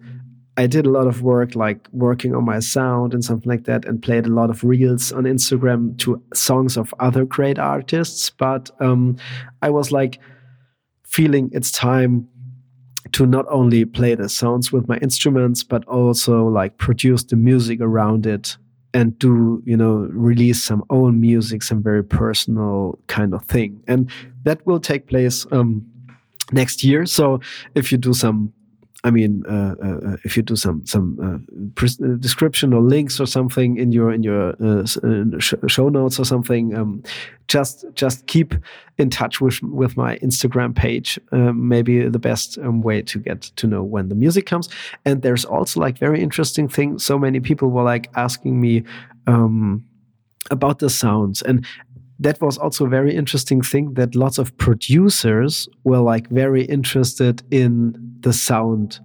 I 0.57 0.67
did 0.67 0.85
a 0.85 0.89
lot 0.89 1.07
of 1.07 1.21
work 1.21 1.55
like 1.55 1.87
working 1.93 2.35
on 2.35 2.43
my 2.43 2.59
sound 2.59 3.13
and 3.13 3.23
something 3.23 3.49
like 3.49 3.63
that 3.63 3.85
and 3.85 4.01
played 4.01 4.25
a 4.25 4.29
lot 4.29 4.49
of 4.49 4.63
reels 4.63 5.13
on 5.13 5.23
Instagram 5.23 5.97
to 5.99 6.21
songs 6.33 6.75
of 6.75 6.93
other 6.99 7.23
great 7.23 7.57
artists. 7.57 8.29
But 8.29 8.69
um, 8.81 9.15
I 9.61 9.69
was 9.69 9.91
like 9.91 10.19
feeling 11.05 11.49
it's 11.53 11.71
time 11.71 12.27
to 13.13 13.25
not 13.25 13.45
only 13.49 13.85
play 13.85 14.15
the 14.15 14.29
sounds 14.29 14.71
with 14.71 14.87
my 14.87 14.97
instruments 14.97 15.63
but 15.63 15.85
also 15.85 16.47
like 16.47 16.77
produce 16.77 17.23
the 17.23 17.35
music 17.35 17.79
around 17.81 18.25
it 18.25 18.57
and 18.93 19.17
do 19.19 19.61
you 19.65 19.77
know 19.77 20.07
release 20.11 20.63
some 20.63 20.83
own 20.89 21.19
music 21.21 21.63
some 21.63 21.81
very 21.81 22.03
personal 22.03 22.97
kind 23.07 23.33
of 23.33 23.43
thing. 23.45 23.81
And 23.87 24.09
that 24.43 24.65
will 24.65 24.79
take 24.79 25.07
place 25.07 25.45
um, 25.51 25.85
next 26.51 26.83
year. 26.83 27.05
So 27.05 27.39
if 27.75 27.91
you 27.91 27.97
do 27.97 28.13
some 28.13 28.53
I 29.05 29.11
mean, 29.11 29.45
uh, 29.47 29.75
uh, 29.81 30.17
if 30.25 30.35
you 30.35 30.43
do 30.43 30.57
some 30.57 30.85
some 30.85 31.17
uh, 31.21 31.85
uh, 31.85 32.17
description 32.19 32.73
or 32.73 32.81
links 32.81 33.19
or 33.19 33.25
something 33.25 33.77
in 33.77 33.93
your 33.93 34.11
in 34.11 34.23
your 34.23 34.55
uh, 34.61 34.81
uh, 34.81 35.39
sh 35.39 35.53
show 35.67 35.87
notes 35.87 36.19
or 36.19 36.25
something, 36.25 36.75
um, 36.75 37.01
just 37.47 37.85
just 37.93 38.27
keep 38.27 38.53
in 38.97 39.09
touch 39.09 39.39
with 39.39 39.61
with 39.63 39.95
my 39.95 40.17
Instagram 40.17 40.75
page. 40.75 41.17
maybe 41.31 42.09
the 42.09 42.19
best 42.19 42.57
um, 42.57 42.81
way 42.81 43.01
to 43.01 43.19
get 43.19 43.41
to 43.41 43.67
know 43.67 43.83
when 43.83 44.09
the 44.09 44.15
music 44.15 44.45
comes. 44.45 44.67
And 45.05 45.21
there's 45.21 45.45
also 45.45 45.79
like 45.79 45.97
very 45.97 46.21
interesting 46.21 46.67
thing. 46.67 46.99
So 46.99 47.17
many 47.17 47.39
people 47.39 47.69
were 47.69 47.83
like 47.83 48.09
asking 48.15 48.59
me. 48.59 48.83
Um, 49.27 49.85
about 50.51 50.79
the 50.79 50.89
sounds 50.89 51.43
and 51.43 51.63
that 52.19 52.41
was 52.41 52.57
also 52.57 52.85
a 52.85 52.89
very 52.89 53.15
interesting 53.15 53.61
thing 53.61 53.93
that 53.93 54.15
lots 54.15 54.37
of 54.37 54.55
producers 54.57 55.69
were 55.83 55.99
like 55.99 56.29
very 56.29 56.65
interested 56.65 57.41
in 57.51 57.95
the 58.19 58.33
sound 58.33 58.99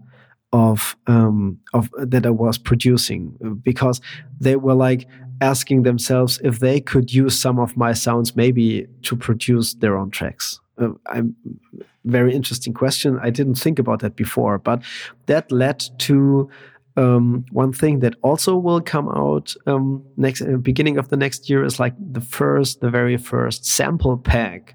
of 0.52 0.96
um, 1.06 1.58
of 1.72 1.90
that 1.96 2.26
I 2.26 2.30
was 2.30 2.58
producing 2.58 3.36
because 3.62 4.00
they 4.40 4.56
were 4.56 4.74
like 4.74 5.06
asking 5.40 5.82
themselves 5.82 6.40
if 6.44 6.60
they 6.60 6.80
could 6.80 7.12
use 7.12 7.38
some 7.38 7.58
of 7.58 7.76
my 7.76 7.92
sounds 7.92 8.36
maybe 8.36 8.86
to 9.02 9.16
produce 9.16 9.74
their 9.74 9.96
own 9.96 10.10
tracks. 10.10 10.60
Uh, 10.78 10.90
I'm 11.06 11.34
very 12.04 12.34
interesting 12.34 12.74
question. 12.74 13.18
I 13.22 13.30
didn't 13.30 13.56
think 13.56 13.78
about 13.78 14.00
that 14.00 14.16
before, 14.16 14.58
but 14.58 14.82
that 15.26 15.50
led 15.50 15.84
to 15.98 16.48
um, 16.96 17.44
one 17.50 17.72
thing 17.72 18.00
that 18.00 18.14
also 18.22 18.56
will 18.56 18.80
come 18.80 19.08
out 19.08 19.54
um, 19.66 20.04
next 20.16 20.42
uh, 20.42 20.56
beginning 20.56 20.96
of 20.98 21.08
the 21.08 21.16
next 21.16 21.50
year 21.50 21.64
is 21.64 21.80
like 21.80 21.94
the 21.98 22.20
first, 22.20 22.80
the 22.80 22.90
very 22.90 23.16
first 23.16 23.64
sample 23.64 24.16
pack 24.16 24.74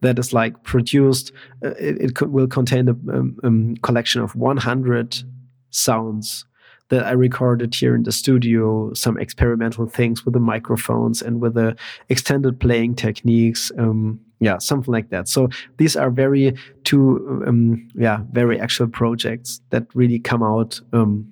that 0.00 0.18
is 0.18 0.32
like 0.32 0.62
produced. 0.64 1.32
Uh, 1.64 1.70
it, 1.78 2.00
it 2.00 2.14
could, 2.16 2.32
will 2.32 2.48
contain 2.48 2.88
a 2.88 2.92
um, 2.92 3.38
um 3.44 3.76
collection 3.82 4.20
of 4.20 4.34
100 4.34 5.22
sounds 5.70 6.44
that 6.88 7.06
I 7.06 7.12
recorded 7.12 7.74
here 7.74 7.94
in 7.94 8.02
the 8.02 8.12
studio, 8.12 8.92
some 8.92 9.16
experimental 9.18 9.86
things 9.86 10.26
with 10.26 10.34
the 10.34 10.40
microphones 10.40 11.22
and 11.22 11.40
with 11.40 11.54
the 11.54 11.74
extended 12.10 12.60
playing 12.60 12.96
techniques. 12.96 13.72
Um, 13.78 14.20
yeah, 14.40 14.58
something 14.58 14.92
like 14.92 15.08
that. 15.10 15.28
So 15.28 15.48
these 15.78 15.96
are 15.96 16.10
very 16.10 16.54
two, 16.84 17.42
um, 17.46 17.88
yeah, 17.94 18.18
very 18.32 18.60
actual 18.60 18.88
projects 18.88 19.60
that 19.70 19.86
really 19.94 20.18
come 20.18 20.42
out 20.42 20.80
um, 20.92 21.31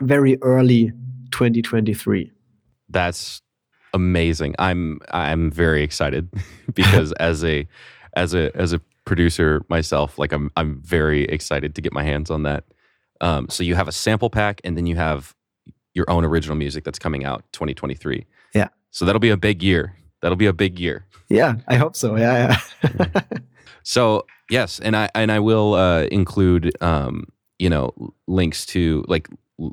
very 0.00 0.38
early 0.42 0.92
2023. 1.30 2.30
That's 2.88 3.42
amazing. 3.94 4.54
I'm 4.58 5.00
I'm 5.10 5.50
very 5.50 5.82
excited 5.82 6.28
because 6.74 7.12
as 7.20 7.44
a 7.44 7.66
as 8.14 8.34
a 8.34 8.54
as 8.56 8.72
a 8.72 8.80
producer 9.04 9.62
myself, 9.68 10.18
like 10.18 10.32
I'm 10.32 10.50
I'm 10.56 10.80
very 10.82 11.24
excited 11.24 11.74
to 11.74 11.80
get 11.80 11.92
my 11.92 12.02
hands 12.02 12.30
on 12.30 12.42
that. 12.44 12.64
Um, 13.20 13.48
so 13.48 13.62
you 13.62 13.74
have 13.74 13.88
a 13.88 13.92
sample 13.92 14.30
pack, 14.30 14.60
and 14.62 14.76
then 14.76 14.86
you 14.86 14.96
have 14.96 15.34
your 15.94 16.08
own 16.10 16.24
original 16.24 16.56
music 16.56 16.84
that's 16.84 16.98
coming 16.98 17.24
out 17.24 17.42
2023. 17.52 18.26
Yeah. 18.54 18.68
So 18.90 19.06
that'll 19.06 19.20
be 19.20 19.30
a 19.30 19.36
big 19.36 19.62
year. 19.62 19.96
That'll 20.20 20.36
be 20.36 20.46
a 20.46 20.52
big 20.52 20.78
year. 20.78 21.06
Yeah, 21.28 21.56
I 21.66 21.76
hope 21.76 21.96
so. 21.96 22.16
Yeah, 22.16 22.60
yeah. 22.82 23.20
so 23.82 24.26
yes, 24.50 24.78
and 24.78 24.94
I 24.96 25.08
and 25.14 25.32
I 25.32 25.40
will 25.40 25.74
uh, 25.74 26.04
include 26.04 26.76
um, 26.82 27.28
you 27.58 27.68
know 27.68 27.92
links 28.26 28.66
to 28.66 29.04
like 29.08 29.28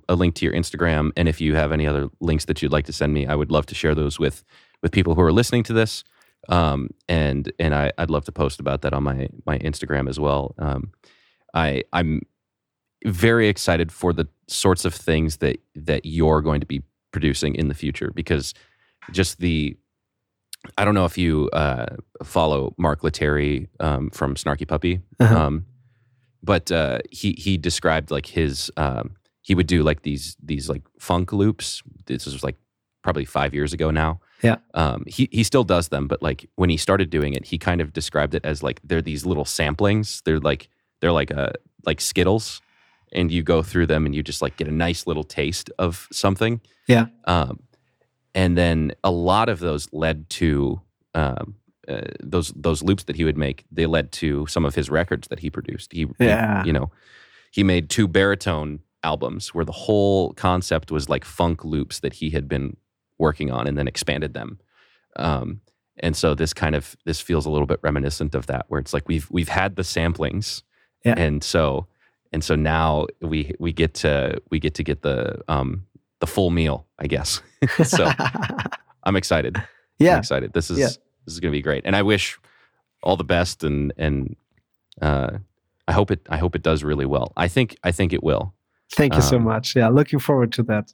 a 0.08 0.16
link 0.16 0.36
to 0.36 0.46
your 0.46 0.54
Instagram, 0.54 1.12
and 1.18 1.28
if 1.28 1.42
you 1.42 1.56
have 1.56 1.72
any 1.72 1.86
other 1.88 2.10
links 2.20 2.46
that 2.46 2.62
you'd 2.62 2.72
like 2.72 2.86
to 2.86 2.94
send 2.94 3.14
me, 3.14 3.26
I 3.28 3.36
would 3.36 3.52
love 3.52 3.66
to 3.68 3.76
share 3.76 3.96
those 3.96 4.20
with 4.20 4.44
with 4.82 4.92
people 4.92 5.16
who 5.16 5.22
are 5.22 5.32
listening 5.32 5.64
to 5.64 5.74
this. 5.74 6.04
Um, 6.50 6.90
and 7.08 7.52
and 7.60 7.74
I, 7.74 7.92
would 7.98 8.10
love 8.10 8.26
to 8.26 8.32
post 8.32 8.60
about 8.60 8.82
that 8.82 8.94
on 8.94 9.04
my 9.04 9.30
my 9.46 9.58
Instagram 9.60 10.10
as 10.10 10.20
well. 10.20 10.54
Um, 10.58 10.92
I 11.54 11.84
I'm 11.94 12.22
very 13.06 13.48
excited 13.48 13.92
for 13.92 14.14
the 14.14 14.28
sorts 14.48 14.86
of 14.86 14.94
things 14.94 15.38
that 15.38 15.58
that 15.76 16.06
you're 16.06 16.42
going 16.42 16.60
to 16.62 16.68
be 16.68 16.82
producing 17.12 17.56
in 17.56 17.68
the 17.68 17.74
future 17.76 18.12
because 18.14 18.54
just 19.12 19.40
the 19.40 19.76
I 20.78 20.86
don't 20.86 20.94
know 20.96 21.06
if 21.06 21.18
you 21.18 21.50
uh, 21.52 21.98
follow 22.24 22.74
Mark 22.78 23.04
Lettieri 23.04 23.68
um, 23.82 24.10
from 24.12 24.36
Snarky 24.36 24.66
Puppy, 24.68 25.02
Uh-huh. 25.20 25.38
um, 25.48 25.66
but 26.42 26.72
uh, 26.72 27.00
he 27.12 27.34
he 27.38 27.58
described 27.58 28.12
like 28.12 28.26
his 28.26 28.72
um, 28.78 29.16
he 29.44 29.54
would 29.56 29.68
do 29.68 29.84
like 29.84 30.02
these 30.02 30.36
these 30.44 30.68
like 30.70 30.82
funk 31.00 31.32
loops. 31.32 31.84
This 32.08 32.26
was 32.26 32.44
like 32.44 32.56
probably 33.04 33.26
five 33.26 33.54
years 33.54 33.74
ago 33.74 33.92
now. 33.92 34.20
Yeah. 34.42 34.56
Um, 34.74 35.04
he 35.08 35.30
he 35.32 35.44
still 35.44 35.64
does 35.64 35.90
them, 35.90 36.08
but 36.08 36.22
like 36.24 36.50
when 36.56 36.70
he 36.72 36.78
started 36.78 37.10
doing 37.12 37.34
it, 37.34 37.46
he 37.46 37.58
kind 37.58 37.80
of 37.82 37.94
described 37.94 38.34
it 38.34 38.44
as 38.46 38.64
like 38.64 38.80
they're 38.84 39.02
these 39.02 39.26
little 39.26 39.46
samplings. 39.46 40.24
They're 40.24 40.40
like 40.40 40.68
they're 41.02 41.12
like 41.12 41.32
uh 41.32 41.52
like 41.86 42.02
Skittles, 42.02 42.62
and 43.12 43.32
you 43.32 43.44
go 43.44 43.62
through 43.62 43.88
them 43.88 44.06
and 44.06 44.16
you 44.16 44.24
just 44.24 44.42
like 44.42 44.58
get 44.58 44.68
a 44.68 44.72
nice 44.74 45.06
little 45.08 45.24
taste 45.26 45.70
of 45.78 46.08
something. 46.12 46.62
Yeah. 46.88 47.08
Um, 47.26 47.60
and 48.36 48.58
then 48.58 48.94
a 49.04 49.12
lot 49.12 49.48
of 49.50 49.60
those 49.60 49.88
led 49.94 50.30
to 50.32 50.82
um, 51.14 51.56
uh, 51.88 52.02
those 52.22 52.52
those 52.56 52.82
loops 52.82 53.04
that 53.04 53.16
he 53.16 53.24
would 53.26 53.38
make. 53.38 53.64
They 53.72 53.86
led 53.86 54.12
to 54.14 54.48
some 54.48 54.66
of 54.66 54.76
his 54.76 54.90
records 54.90 55.28
that 55.28 55.40
he 55.40 55.50
produced. 55.50 55.92
He, 55.94 56.00
he- 56.18 56.26
Yeah. 56.26 56.64
you 56.66 56.74
know, 56.74 56.92
he 57.52 57.64
made 57.64 57.90
two 57.90 58.08
baritone 58.08 58.80
albums 59.04 59.54
where 59.54 59.66
the 59.66 59.72
whole 59.72 60.34
concept 60.34 60.92
was 60.92 61.10
like 61.10 61.26
funk 61.26 61.64
loops 61.66 62.00
that 62.00 62.14
he 62.14 62.30
had 62.32 62.48
been 62.48 62.78
working 63.18 63.52
on 63.52 63.68
and 63.68 63.78
then 63.78 63.88
expanded 63.88 64.34
them. 64.34 64.60
Um, 65.16 65.62
and 65.98 66.16
so 66.16 66.34
this 66.34 66.54
kind 66.54 66.76
of 66.76 66.96
this 67.06 67.22
feels 67.22 67.46
a 67.46 67.50
little 67.52 67.68
bit 67.68 67.80
reminiscent 67.84 68.34
of 68.36 68.48
that, 68.48 68.66
where 68.68 68.80
it's 68.80 68.94
like 68.94 69.08
we've 69.08 69.30
we've 69.30 69.50
had 69.50 69.76
the 69.76 69.84
samplings, 69.84 70.64
Yeah. 71.06 71.14
and 71.18 71.44
so 71.44 71.86
and 72.32 72.44
so 72.44 72.56
now 72.56 73.06
we 73.22 73.54
we 73.60 73.72
get 73.74 73.94
to 73.96 74.42
we 74.50 74.60
get 74.60 74.74
to 74.76 74.84
get 74.84 75.04
the 75.04 75.40
um, 75.48 75.86
the 76.20 76.26
full 76.28 76.50
meal, 76.50 76.88
I 76.98 77.06
guess. 77.08 77.42
so 77.84 78.10
I'm 79.04 79.16
excited. 79.16 79.56
I'm 79.58 79.64
yeah. 80.00 80.18
excited. 80.18 80.54
This 80.54 80.72
is 80.72 80.80
Yeah. 80.80 80.88
this 81.26 81.34
is 81.36 81.40
going 81.40 81.52
to 81.52 81.58
be 81.58 81.62
great, 81.62 81.84
and 81.86 81.96
I 81.96 82.02
wish 82.02 82.40
all 83.04 83.16
the 83.16 83.24
best, 83.24 83.64
and 83.64 83.94
and 83.98 84.36
uh, 85.00 85.38
I 85.88 85.92
hope 85.92 86.10
it 86.10 86.26
I 86.28 86.38
hope 86.38 86.56
it 86.56 86.64
does 86.64 86.84
really 86.84 87.06
well. 87.06 87.34
I 87.38 87.48
think 87.48 87.78
I 87.84 87.92
think 87.92 88.14
it 88.14 88.24
will. 88.24 88.56
Thank 88.96 89.16
you 89.16 89.22
so 89.22 89.36
Um, 89.38 89.44
much. 89.44 89.76
Yeah, 89.76 89.90
looking 89.90 90.20
forward 90.20 90.52
to 90.54 90.64
that. 90.64 90.94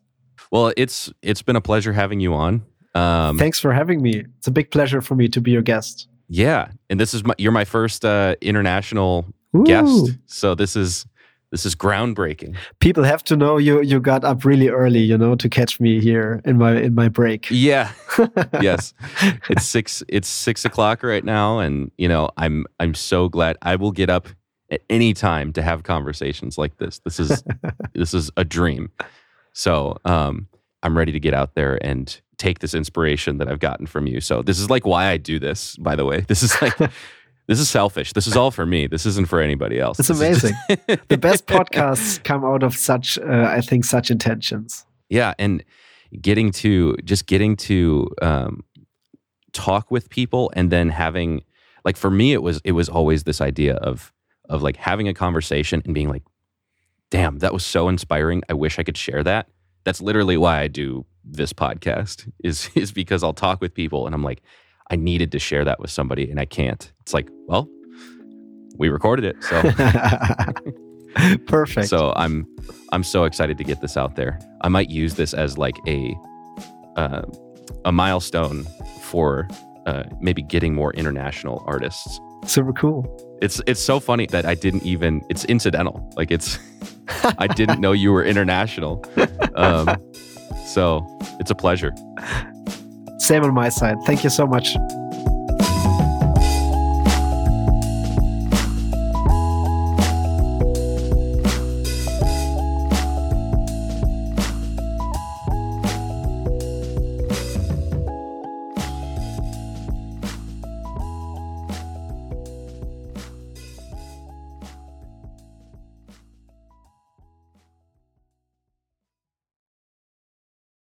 Well, 0.51 0.73
it's 0.77 1.11
it's 1.21 1.41
been 1.41 1.55
a 1.55 1.61
pleasure 1.61 1.93
having 1.93 2.19
you 2.19 2.33
on. 2.33 2.61
Um, 2.95 3.37
Thanks 3.37 3.59
for 3.59 3.71
having 3.73 4.01
me. 4.01 4.23
It's 4.37 4.47
a 4.47 4.51
big 4.51 4.71
pleasure 4.71 5.01
for 5.01 5.15
me 5.15 5.27
to 5.29 5.41
be 5.41 5.51
your 5.51 5.61
guest. 5.61 6.07
yeah, 6.27 6.69
and 6.89 6.99
this 6.99 7.13
is 7.13 7.23
my, 7.23 7.33
you're 7.37 7.51
my 7.51 7.65
first 7.65 8.03
uh, 8.05 8.35
international 8.41 9.25
Ooh. 9.55 9.63
guest, 9.63 10.17
so 10.25 10.55
this 10.55 10.75
is 10.75 11.05
this 11.51 11.65
is 11.65 11.75
groundbreaking. 11.75 12.55
People 12.79 13.03
have 13.03 13.23
to 13.23 13.35
know 13.35 13.57
you 13.59 13.81
you 13.81 13.99
got 13.99 14.23
up 14.23 14.45
really 14.45 14.69
early, 14.69 14.99
you 14.99 15.17
know, 15.17 15.35
to 15.35 15.49
catch 15.49 15.79
me 15.79 15.99
here 15.99 16.41
in 16.45 16.57
my 16.57 16.75
in 16.81 16.95
my 16.95 17.09
break. 17.09 17.47
Yeah, 17.51 17.91
yes, 18.61 18.93
it's 19.49 19.65
six 19.65 20.03
it's 20.07 20.27
six 20.27 20.65
o'clock 20.65 21.03
right 21.03 21.23
now, 21.25 21.59
and 21.59 21.91
you 21.97 22.07
know 22.07 22.29
I'm 22.37 22.65
I'm 22.79 22.93
so 22.95 23.29
glad 23.29 23.57
I 23.61 23.75
will 23.75 23.91
get 23.91 24.09
up 24.09 24.27
at 24.71 24.81
any 24.89 25.13
time 25.13 25.51
to 25.53 25.61
have 25.61 25.83
conversations 25.83 26.57
like 26.57 26.77
this. 26.77 26.99
This 26.99 27.19
is 27.19 27.43
this 27.93 28.13
is 28.13 28.31
a 28.37 28.43
dream. 28.45 28.91
So 29.53 29.97
um, 30.05 30.47
I'm 30.83 30.97
ready 30.97 31.11
to 31.11 31.19
get 31.19 31.33
out 31.33 31.55
there 31.55 31.83
and 31.83 32.19
take 32.37 32.59
this 32.59 32.73
inspiration 32.73 33.37
that 33.39 33.49
I've 33.49 33.59
gotten 33.59 33.85
from 33.85 34.07
you. 34.07 34.21
So 34.21 34.41
this 34.41 34.59
is 34.59 34.69
like 34.69 34.85
why 34.85 35.07
I 35.07 35.17
do 35.17 35.39
this. 35.39 35.75
By 35.77 35.95
the 35.95 36.05
way, 36.05 36.21
this 36.27 36.43
is 36.43 36.61
like 36.61 36.77
this 37.47 37.59
is 37.59 37.67
selfish. 37.69 38.13
This 38.13 38.27
is 38.27 38.35
all 38.37 38.51
for 38.51 38.65
me. 38.65 38.87
This 38.87 39.05
isn't 39.05 39.27
for 39.27 39.41
anybody 39.41 39.79
else. 39.79 39.99
It's 39.99 40.07
This 40.07 40.19
is 40.21 40.41
just- 40.41 40.53
amazing. 40.69 40.99
the 41.09 41.17
best 41.17 41.47
podcasts 41.47 42.23
come 42.23 42.45
out 42.45 42.63
of 42.63 42.75
such, 42.75 43.17
uh, 43.19 43.23
I 43.57 43.61
think, 43.61 43.85
such 43.85 44.09
intentions. 44.11 44.85
yeah 45.09 45.33
and 45.39 45.63
getting 46.21 46.51
to 46.51 46.95
just 47.03 47.25
getting 47.27 47.55
to 47.55 48.07
um, 48.21 48.63
talk 49.53 49.91
with 49.91 50.09
people 50.09 50.51
and 50.55 50.71
then 50.71 50.89
having 50.89 51.43
like 51.85 51.97
for 51.97 52.09
me 52.11 52.33
it 52.33 52.41
was 52.41 52.61
it 52.63 52.71
was 52.73 52.87
always 52.89 53.23
this 53.23 53.41
idea 53.41 53.75
of 53.75 54.13
of 54.49 54.61
like 54.61 54.75
having 54.75 55.07
a 55.07 55.13
conversation 55.13 55.81
and 55.85 55.93
being 55.93 56.09
like 56.09 56.23
damn 57.09 57.39
that 57.39 57.53
was 57.53 57.65
so 57.65 57.87
inspiring 57.87 58.43
i 58.49 58.53
wish 58.53 58.79
i 58.79 58.83
could 58.83 58.97
share 58.97 59.23
that 59.23 59.47
that's 59.83 60.01
literally 60.01 60.37
why 60.37 60.59
i 60.59 60.67
do 60.67 61.05
this 61.23 61.53
podcast 61.53 62.29
is 62.43 62.69
is 62.75 62.91
because 62.91 63.23
i'll 63.23 63.33
talk 63.33 63.61
with 63.61 63.73
people 63.73 64.05
and 64.05 64.13
i'm 64.13 64.23
like 64.23 64.41
i 64.91 64.95
needed 64.95 65.31
to 65.31 65.39
share 65.39 65.63
that 65.65 65.79
with 65.79 65.89
somebody 65.89 66.29
and 66.29 66.39
i 66.39 66.45
can't 66.45 66.91
it's 67.01 67.13
like 67.13 67.29
well 67.47 67.69
we 68.77 68.89
recorded 68.89 69.25
it 69.25 69.35
so 69.43 69.61
Perfect. 71.47 71.87
so 71.87 72.13
I'm 72.15 72.45
I'm 72.91 73.03
so 73.03 73.23
excited 73.23 73.57
to 73.57 73.63
get 73.63 73.81
this 73.81 73.97
out 73.97 74.15
there. 74.15 74.39
I 74.61 74.69
might 74.69 74.89
use 74.89 75.15
this 75.15 75.33
as 75.33 75.57
like 75.57 75.75
a 75.87 76.15
uh, 76.95 77.23
a 77.85 77.91
milestone 77.91 78.65
for 79.01 79.47
uh, 79.85 80.03
maybe 80.21 80.41
getting 80.41 80.75
more 80.75 80.93
international 80.93 81.63
artists. 81.65 82.19
Super 82.45 82.73
cool. 82.73 83.03
It's 83.41 83.61
it's 83.67 83.81
so 83.81 83.99
funny 83.99 84.27
that 84.27 84.45
I 84.45 84.55
didn't 84.55 84.83
even 84.83 85.21
it's 85.29 85.45
incidental. 85.45 86.11
Like 86.15 86.31
it's 86.31 86.59
I 87.37 87.47
didn't 87.47 87.79
know 87.79 87.91
you 87.91 88.11
were 88.11 88.23
international. 88.23 89.03
Um, 89.55 89.95
so 90.65 91.05
it's 91.39 91.51
a 91.51 91.55
pleasure. 91.55 91.93
Same 93.17 93.43
on 93.43 93.53
my 93.53 93.69
side. 93.69 93.97
Thank 94.05 94.23
you 94.23 94.29
so 94.29 94.45
much. 94.45 94.75